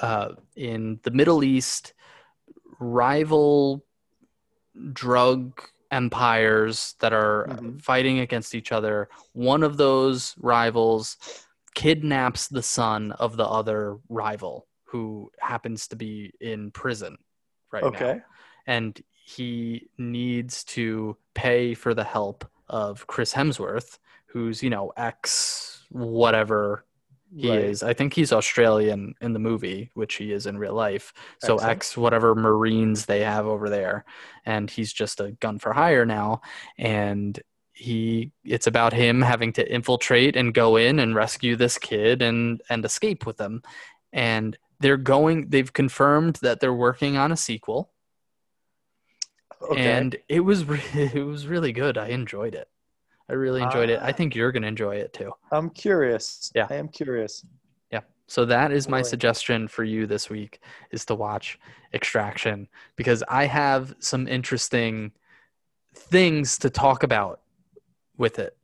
uh, 0.00 0.32
in 0.56 1.00
the 1.02 1.10
Middle 1.10 1.42
East 1.44 1.92
rival 2.78 3.84
drug 4.92 5.60
empires 5.90 6.94
that 7.00 7.12
are 7.12 7.46
Mhm. 7.48 7.82
fighting 7.82 8.18
against 8.20 8.54
each 8.54 8.72
other. 8.72 9.08
One 9.32 9.62
of 9.62 9.76
those 9.76 10.34
rivals 10.38 11.16
kidnaps 11.74 12.48
the 12.48 12.62
son 12.62 13.12
of 13.12 13.36
the 13.36 13.46
other 13.46 13.98
rival 14.08 14.66
who 14.84 15.30
happens 15.38 15.88
to 15.88 15.96
be 15.96 16.32
in 16.40 16.70
prison 16.70 17.16
right 17.72 17.82
now 17.84 17.88
Okay. 17.88 18.20
and 18.66 19.00
he 19.10 19.88
needs 19.98 20.64
to 20.64 21.16
pay 21.34 21.74
for 21.74 21.94
the 21.94 22.04
help 22.04 22.44
of 22.68 23.06
Chris 23.06 23.32
Hemsworth, 23.34 23.98
who's 24.26 24.62
you 24.62 24.70
know 24.70 24.92
ex 24.96 25.84
whatever 25.90 26.84
he 27.36 27.50
Right. 27.50 27.60
is. 27.60 27.82
I 27.82 27.92
think 27.94 28.14
he's 28.14 28.32
Australian 28.32 29.14
in 29.20 29.32
the 29.32 29.38
movie, 29.38 29.90
which 29.94 30.14
he 30.16 30.32
is 30.32 30.46
in 30.46 30.58
real 30.58 30.74
life. 30.74 31.12
So 31.42 31.54
Excellent. 31.54 31.70
ex 31.76 31.96
whatever 31.96 32.34
Marines 32.34 33.06
they 33.06 33.20
have 33.20 33.46
over 33.46 33.68
there, 33.68 34.04
and 34.46 34.70
he's 34.70 34.92
just 34.92 35.20
a 35.20 35.32
gun 35.32 35.58
for 35.58 35.72
hire 35.72 36.06
now, 36.06 36.40
and 36.78 37.38
he 37.72 38.32
it's 38.44 38.66
about 38.66 38.92
him 38.92 39.22
having 39.22 39.52
to 39.52 39.72
infiltrate 39.72 40.34
and 40.34 40.52
go 40.52 40.76
in 40.76 40.98
and 40.98 41.14
rescue 41.14 41.54
this 41.54 41.78
kid 41.78 42.22
and 42.22 42.60
and 42.68 42.84
escape 42.84 43.24
with 43.24 43.36
them 43.36 43.62
and 44.12 44.56
they're 44.80 44.96
going. 44.96 45.48
They've 45.50 45.72
confirmed 45.72 46.36
that 46.42 46.60
they're 46.60 46.72
working 46.74 47.16
on 47.16 47.30
a 47.32 47.36
sequel, 47.36 47.92
Okay. 49.62 49.90
and 49.92 50.16
it 50.28 50.40
was 50.40 50.64
re- 50.64 50.80
it 51.14 51.24
was 51.26 51.46
really 51.46 51.72
good. 51.72 51.98
I 51.98 52.08
enjoyed 52.08 52.54
it. 52.54 52.68
I 53.28 53.34
really 53.34 53.62
enjoyed 53.62 53.90
it. 53.90 54.00
I 54.00 54.08
Ah. 54.10 54.12
think 54.12 54.34
you're 54.34 54.52
gonna 54.52 54.66
enjoy 54.66 54.96
it 54.96 55.12
too. 55.12 55.32
I'm 55.52 55.70
curious. 55.70 56.50
Yeah. 56.54 56.66
I 56.70 56.74
am 56.76 56.88
curious. 56.88 57.44
Yeah. 57.90 58.00
So 58.26 58.44
that 58.46 58.72
is 58.72 58.88
my 58.88 59.02
suggestion 59.02 59.68
for 59.68 59.84
you 59.84 60.06
this 60.06 60.30
week 60.30 60.60
is 60.90 61.04
to 61.06 61.14
watch 61.14 61.58
Extraction 61.94 62.68
because 62.96 63.22
I 63.28 63.44
have 63.46 63.94
some 63.98 64.28
interesting 64.28 65.12
things 65.94 66.58
to 66.58 66.70
talk 66.70 67.02
about 67.02 67.40
with 68.16 68.38
it 68.38 68.56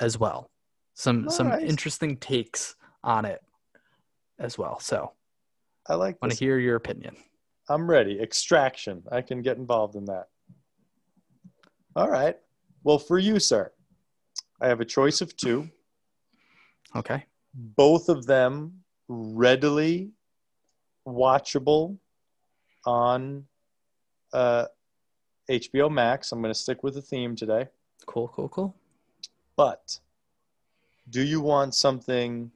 as 0.00 0.18
well. 0.18 0.50
Some 0.94 1.28
some 1.30 1.52
interesting 1.52 2.16
takes 2.16 2.74
on 3.02 3.24
it 3.24 3.42
as 4.38 4.58
well. 4.58 4.78
So 4.80 5.12
I 5.88 5.94
like 5.94 6.20
want 6.22 6.32
to 6.32 6.38
hear 6.38 6.58
your 6.58 6.76
opinion. 6.76 7.16
I'm 7.68 7.88
ready. 7.88 8.20
Extraction. 8.20 9.02
I 9.10 9.22
can 9.22 9.42
get 9.42 9.56
involved 9.56 9.94
in 9.96 10.04
that. 10.06 10.28
All 11.96 12.08
right. 12.10 12.36
Well, 12.84 12.98
for 12.98 13.18
you, 13.18 13.38
sir, 13.38 13.72
I 14.62 14.68
have 14.68 14.80
a 14.80 14.84
choice 14.84 15.20
of 15.20 15.36
two. 15.36 15.68
Okay. 16.94 17.24
Both 17.52 18.08
of 18.08 18.26
them 18.26 18.84
readily 19.08 20.12
watchable 21.06 21.98
on 22.86 23.44
uh, 24.32 24.66
HBO 25.50 25.90
Max. 25.90 26.30
I'm 26.30 26.40
going 26.40 26.54
to 26.54 26.58
stick 26.58 26.84
with 26.84 26.94
the 26.94 27.02
theme 27.02 27.34
today. 27.34 27.66
Cool, 28.06 28.28
cool, 28.28 28.48
cool. 28.48 28.76
But 29.56 29.98
do 31.10 31.22
you 31.22 31.40
want 31.40 31.74
something 31.74 32.52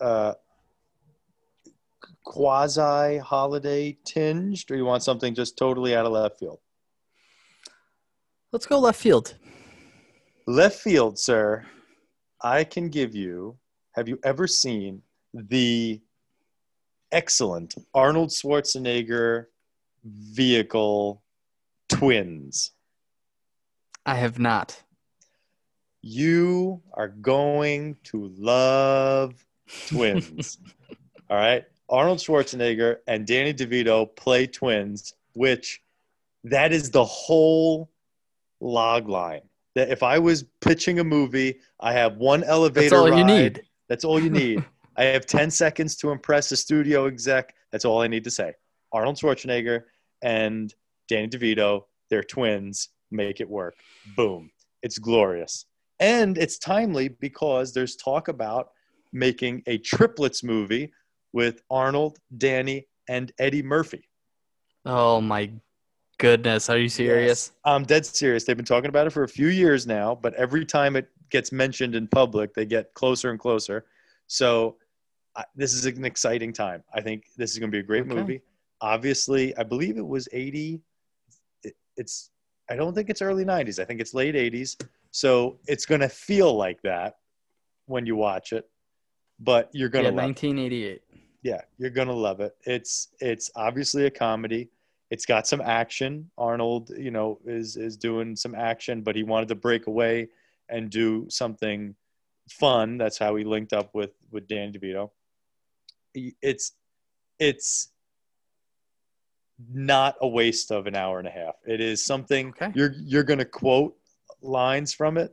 uh, 0.00 0.32
quasi 2.24 3.18
holiday 3.18 3.98
tinged, 4.06 4.70
or 4.70 4.76
you 4.76 4.86
want 4.86 5.02
something 5.02 5.34
just 5.34 5.58
totally 5.58 5.94
out 5.94 6.06
of 6.06 6.12
left 6.12 6.38
field? 6.38 6.60
Let's 8.52 8.64
go 8.66 8.78
left 8.78 9.00
field. 9.00 9.34
Left 10.46 10.78
field, 10.78 11.18
sir. 11.18 11.64
I 12.42 12.64
can 12.64 12.90
give 12.90 13.14
you. 13.14 13.56
Have 13.92 14.08
you 14.08 14.18
ever 14.22 14.46
seen 14.46 15.00
the 15.32 16.02
excellent 17.10 17.74
Arnold 17.94 18.28
Schwarzenegger 18.28 19.46
vehicle 20.04 21.22
Twins? 21.88 22.72
I 24.04 24.16
have 24.16 24.38
not. 24.38 24.82
You 26.02 26.82
are 26.92 27.08
going 27.08 27.96
to 28.04 28.30
love 28.36 29.46
twins. 29.88 30.58
All 31.30 31.38
right. 31.38 31.64
Arnold 31.88 32.18
Schwarzenegger 32.18 32.96
and 33.06 33.26
Danny 33.26 33.54
DeVito 33.54 34.14
play 34.14 34.46
twins, 34.46 35.14
which 35.32 35.80
that 36.44 36.70
is 36.70 36.90
the 36.90 37.04
whole 37.04 37.90
log 38.60 39.08
line. 39.08 39.48
That 39.74 39.90
if 39.90 40.02
I 40.02 40.18
was 40.18 40.44
pitching 40.60 41.00
a 41.00 41.04
movie, 41.04 41.60
I 41.80 41.92
have 41.92 42.16
one 42.16 42.44
elevator 42.44 42.90
That's 42.90 42.92
all 42.92 43.18
you 43.18 43.24
need. 43.24 43.62
That's 43.88 44.04
all 44.04 44.20
you 44.20 44.30
need. 44.44 44.64
I 44.96 45.04
have 45.04 45.26
10 45.26 45.50
seconds 45.50 45.96
to 45.96 46.10
impress 46.10 46.52
a 46.52 46.56
studio 46.56 47.06
exec. 47.06 47.54
That's 47.72 47.84
all 47.84 48.00
I 48.00 48.06
need 48.06 48.24
to 48.24 48.30
say. 48.30 48.54
Arnold 48.92 49.16
Schwarzenegger 49.16 49.82
and 50.22 50.72
Danny 51.08 51.28
DeVito, 51.28 51.84
they're 52.10 52.22
twins, 52.22 52.90
make 53.10 53.40
it 53.40 53.48
work. 53.48 53.74
Boom. 54.16 54.50
It's 54.82 54.98
glorious. 54.98 55.66
And 55.98 56.38
it's 56.38 56.58
timely 56.58 57.08
because 57.08 57.72
there's 57.72 57.96
talk 57.96 58.28
about 58.28 58.68
making 59.12 59.62
a 59.66 59.78
triplets 59.78 60.42
movie 60.42 60.92
with 61.32 61.62
Arnold, 61.70 62.18
Danny, 62.36 62.86
and 63.08 63.32
Eddie 63.38 63.62
Murphy. 63.62 64.08
Oh 64.84 65.20
my 65.20 65.50
goodness. 66.18 66.68
Are 66.70 66.78
you 66.78 66.88
serious? 66.88 67.26
Yes. 67.26 67.52
I'm 67.64 67.84
dead 67.84 68.06
serious. 68.06 68.44
They've 68.44 68.56
been 68.56 68.64
talking 68.64 68.88
about 68.88 69.06
it 69.06 69.10
for 69.10 69.24
a 69.24 69.28
few 69.28 69.48
years 69.48 69.86
now, 69.86 70.14
but 70.14 70.34
every 70.34 70.64
time 70.64 70.96
it 70.96 71.08
gets 71.30 71.52
mentioned 71.52 71.94
in 71.94 72.06
public, 72.08 72.54
they 72.54 72.64
get 72.66 72.92
closer 72.94 73.30
and 73.30 73.38
closer. 73.38 73.86
So 74.26 74.76
I, 75.36 75.44
this 75.54 75.72
is 75.72 75.86
an 75.86 76.04
exciting 76.04 76.52
time. 76.52 76.82
I 76.94 77.00
think 77.00 77.24
this 77.36 77.52
is 77.52 77.58
going 77.58 77.70
to 77.70 77.74
be 77.74 77.80
a 77.80 77.82
great 77.82 78.02
Okay. 78.04 78.14
movie. 78.14 78.40
Obviously, 78.80 79.56
I 79.56 79.62
believe 79.62 79.96
it 79.96 80.06
was 80.06 80.28
80. 80.32 80.80
It, 81.62 81.74
it's 81.96 82.30
I 82.70 82.76
don't 82.76 82.94
think 82.94 83.10
it's 83.10 83.20
early 83.22 83.44
90s. 83.44 83.78
I 83.78 83.84
think 83.84 84.00
it's 84.00 84.14
late 84.14 84.34
80s. 84.34 84.82
So 85.10 85.58
it's 85.66 85.86
going 85.86 86.00
to 86.00 86.08
feel 86.08 86.54
like 86.54 86.80
that 86.82 87.16
when 87.86 88.06
you 88.06 88.16
watch 88.16 88.52
it, 88.52 88.68
but 89.38 89.68
you're 89.72 89.88
going 89.88 90.04
Yeah, 90.06 90.10
to 90.10 90.16
love 90.16 90.24
it. 90.24 90.42
1988. 90.42 91.02
Yeah, 91.42 91.60
you're 91.76 91.90
gonna 91.90 92.10
love 92.14 92.40
it. 92.40 92.56
It's 92.64 93.08
it's 93.20 93.50
obviously 93.54 94.06
a 94.06 94.10
comedy. 94.10 94.70
It's 95.14 95.26
got 95.26 95.46
some 95.46 95.60
action. 95.60 96.28
Arnold, 96.36 96.90
you 96.98 97.12
know, 97.12 97.38
is 97.46 97.76
is 97.76 97.96
doing 97.96 98.34
some 98.34 98.52
action, 98.52 99.00
but 99.00 99.14
he 99.14 99.22
wanted 99.22 99.46
to 99.50 99.54
break 99.54 99.86
away 99.86 100.26
and 100.68 100.90
do 100.90 101.26
something 101.30 101.94
fun. 102.50 102.98
That's 102.98 103.16
how 103.16 103.36
he 103.36 103.44
linked 103.44 103.72
up 103.72 103.94
with 103.94 104.10
with 104.32 104.48
Dan 104.48 104.72
DeVito. 104.72 105.10
It's 106.42 106.72
it's 107.38 107.92
not 109.72 110.16
a 110.20 110.26
waste 110.26 110.72
of 110.72 110.88
an 110.88 110.96
hour 110.96 111.20
and 111.20 111.28
a 111.28 111.30
half. 111.30 111.54
It 111.64 111.80
is 111.80 112.04
something 112.04 112.48
Okay. 112.48 112.72
you're 112.74 112.94
you're 112.98 113.22
gonna 113.22 113.44
quote 113.44 113.96
lines 114.42 114.92
from 114.92 115.16
it, 115.16 115.32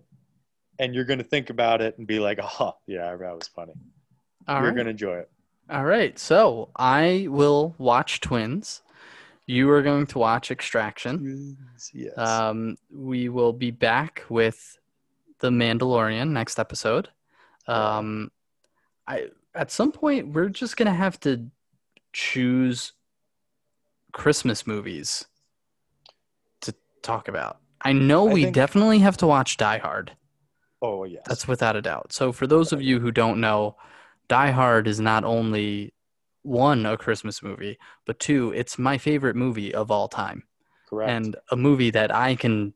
and 0.77 0.93
you're 0.93 1.05
gonna 1.05 1.23
think 1.23 1.49
about 1.49 1.81
it 1.81 1.97
and 1.97 2.05
be 2.05 2.19
like, 2.19 2.37
"Oh, 2.59 2.73
yeah, 2.85 3.15
that 3.15 3.35
was 3.35 3.47
funny." 3.47 3.73
All 4.47 4.57
you're 4.59 4.67
right. 4.67 4.75
gonna 4.75 4.91
enjoy 4.91 5.17
it. 5.17 5.31
All 5.71 5.85
right. 5.85 6.19
So 6.19 6.69
I 6.75 7.25
will 7.31 7.73
watch 7.79 8.19
Twins. 8.19 8.83
You 9.51 9.69
are 9.71 9.81
going 9.81 10.05
to 10.07 10.17
watch 10.17 10.49
Extraction. 10.49 11.57
Yes. 11.93 12.17
Um, 12.17 12.77
we 12.89 13.27
will 13.27 13.51
be 13.51 13.69
back 13.69 14.23
with 14.29 14.79
the 15.39 15.49
Mandalorian 15.49 16.29
next 16.29 16.57
episode. 16.57 17.09
Um, 17.67 18.31
I 19.07 19.27
at 19.53 19.69
some 19.69 19.91
point 19.91 20.29
we're 20.33 20.47
just 20.47 20.77
gonna 20.77 20.93
have 20.93 21.19
to 21.21 21.47
choose 22.13 22.93
Christmas 24.13 24.65
movies 24.65 25.25
to 26.61 26.73
talk 27.01 27.27
about. 27.27 27.57
I 27.81 27.91
know 27.91 28.29
I 28.29 28.33
we 28.33 28.43
think- 28.43 28.55
definitely 28.55 28.99
have 28.99 29.17
to 29.17 29.27
watch 29.27 29.57
Die 29.57 29.77
Hard. 29.79 30.13
oh 30.81 31.03
yes. 31.03 31.23
That's 31.27 31.45
without 31.47 31.75
a 31.75 31.81
doubt. 31.81 32.13
So 32.13 32.31
for 32.31 32.47
those 32.47 32.71
of 32.71 32.81
you 32.81 32.99
who 33.01 33.11
don't 33.11 33.41
know, 33.41 33.75
Die 34.29 34.51
Hard 34.51 34.87
is 34.87 34.99
not 35.01 35.23
only 35.25 35.93
one 36.43 36.85
a 36.85 36.97
Christmas 36.97 37.43
movie, 37.43 37.77
but 38.05 38.19
two, 38.19 38.51
it's 38.55 38.77
my 38.79 38.97
favorite 38.97 39.35
movie 39.35 39.73
of 39.73 39.91
all 39.91 40.07
time 40.07 40.43
correct. 40.89 41.11
and 41.11 41.35
a 41.51 41.55
movie 41.55 41.91
that 41.91 42.13
I 42.13 42.35
can 42.35 42.73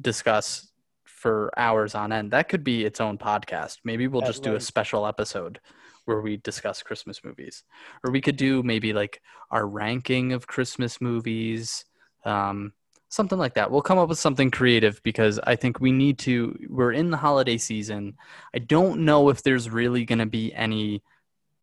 discuss 0.00 0.70
for 1.04 1.50
hours 1.56 1.94
on 1.94 2.12
end. 2.12 2.32
That 2.32 2.48
could 2.48 2.64
be 2.64 2.84
its 2.84 3.00
own 3.00 3.16
podcast. 3.16 3.78
Maybe 3.84 4.06
we'll 4.06 4.22
At 4.22 4.28
just 4.28 4.42
do 4.42 4.56
a 4.56 4.60
special 4.60 5.06
episode 5.06 5.60
where 6.04 6.20
we 6.20 6.36
discuss 6.36 6.82
Christmas 6.82 7.24
movies, 7.24 7.64
or 8.04 8.10
we 8.10 8.20
could 8.20 8.36
do 8.36 8.62
maybe 8.62 8.92
like 8.92 9.22
our 9.50 9.66
ranking 9.66 10.32
of 10.32 10.46
Christmas 10.46 11.00
movies, 11.00 11.86
um, 12.26 12.74
something 13.08 13.38
like 13.38 13.54
that. 13.54 13.70
We'll 13.70 13.80
come 13.80 13.98
up 13.98 14.10
with 14.10 14.18
something 14.18 14.50
creative 14.50 15.00
because 15.02 15.40
I 15.44 15.56
think 15.56 15.80
we 15.80 15.92
need 15.92 16.18
to. 16.20 16.58
We're 16.68 16.92
in 16.92 17.10
the 17.10 17.16
holiday 17.16 17.56
season. 17.56 18.16
I 18.54 18.58
don't 18.58 19.04
know 19.04 19.30
if 19.30 19.42
there's 19.42 19.70
really 19.70 20.04
going 20.04 20.18
to 20.18 20.26
be 20.26 20.52
any 20.52 21.02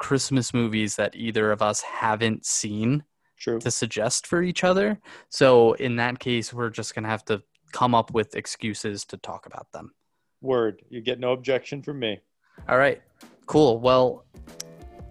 Christmas 0.02 0.52
movies 0.52 0.96
that 0.96 1.16
either 1.16 1.52
of 1.52 1.62
us 1.62 1.82
haven't 1.82 2.44
seen 2.44 3.04
True. 3.38 3.60
to 3.60 3.70
suggest 3.70 4.26
for 4.26 4.42
each 4.42 4.64
other. 4.64 5.00
So 5.30 5.74
in 5.74 5.98
that 5.98 6.18
case, 6.18 6.52
we're 6.52 6.72
just 6.72 6.96
gonna 6.96 7.08
have 7.08 7.24
to 7.26 7.44
come 7.72 7.94
up 7.94 8.12
with 8.12 8.36
excuses 8.36 9.06
to 9.06 9.18
talk 9.18 9.46
about 9.46 9.72
them. 9.72 9.94
Word. 10.42 10.82
You 10.90 11.02
get 11.02 11.20
no 11.20 11.34
objection 11.34 11.84
from 11.84 12.00
me. 12.00 12.20
All 12.68 12.80
right, 12.80 13.00
cool. 13.46 13.80
Well, 13.80 14.26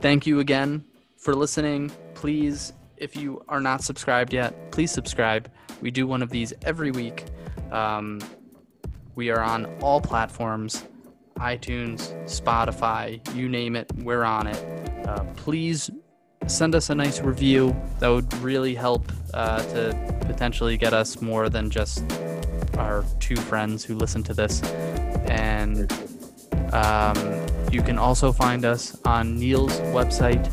thank 0.01 0.27
you 0.27 0.41
again 0.41 0.85
for 1.17 1.37
listening. 1.37 1.93
Please, 2.15 2.73
if 2.97 3.15
you 3.15 3.45
are 3.49 3.61
not 3.61 3.85
subscribed 3.85 4.33
yet, 4.33 4.73
please 4.73 4.91
subscribe. 4.91 5.49
We 5.81 5.93
do 5.93 6.09
one 6.09 6.21
of 6.21 6.31
these 6.31 6.53
every 6.63 6.91
week. 6.91 7.27
Um, 7.71 8.19
we 9.15 9.31
are 9.31 9.41
on 9.41 9.67
all 9.81 10.01
platforms 10.01 10.85
iTunes, 11.41 12.13
Spotify, 12.25 13.19
you 13.35 13.49
name 13.49 13.75
it, 13.75 13.91
we're 13.97 14.25
on 14.25 14.47
it. 14.47 14.80
Uh, 15.07 15.25
please 15.37 15.91
send 16.47 16.75
us 16.75 16.91
a 16.91 16.95
nice 16.95 17.21
review. 17.21 17.75
That 17.99 18.09
would 18.09 18.33
really 18.39 18.75
help 18.75 19.11
uh, 19.35 19.63
to 19.75 20.17
potentially 20.27 20.77
get 20.77 20.93
us 20.93 21.21
more 21.21 21.49
than 21.49 21.71
just 21.71 22.05
our 22.79 23.05
two 23.19 23.37
friends 23.37 23.85
who 23.85 23.95
listen 23.95 24.23
to 24.25 24.35
this. 24.35 24.63
And 25.29 25.93
um, 26.73 27.17
you 27.71 27.83
can 27.83 27.99
also 27.99 28.33
find 28.33 28.65
us 28.65 28.99
on 29.05 29.39
Neil's 29.39 29.79
website. 29.93 30.51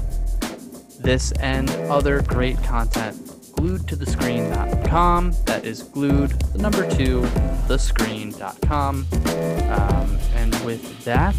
This 1.00 1.32
and 1.34 1.70
other 1.90 2.22
great 2.24 2.62
content 2.64 3.27
glued 3.58 3.88
to 3.88 3.96
the 3.96 4.06
screen.com. 4.06 5.34
That 5.46 5.66
is 5.66 5.84
glued, 5.84 6.32
the 6.54 6.60
number 6.60 6.90
two, 6.90 7.22
the 7.68 7.78
screen.com. 7.78 9.08
Um, 9.12 10.20
and 10.36 10.56
with 10.64 11.04
that, 11.04 11.36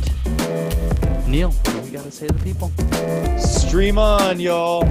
Neil, 1.27 1.51
what 1.51 1.73
do 1.73 1.81
we 1.81 1.91
got 1.91 2.05
to 2.05 2.11
say 2.11 2.27
to 2.27 2.35
the 2.35 2.45
people? 2.45 2.71
Stream 3.39 3.99
on, 3.99 4.41
y'all. 4.41 4.83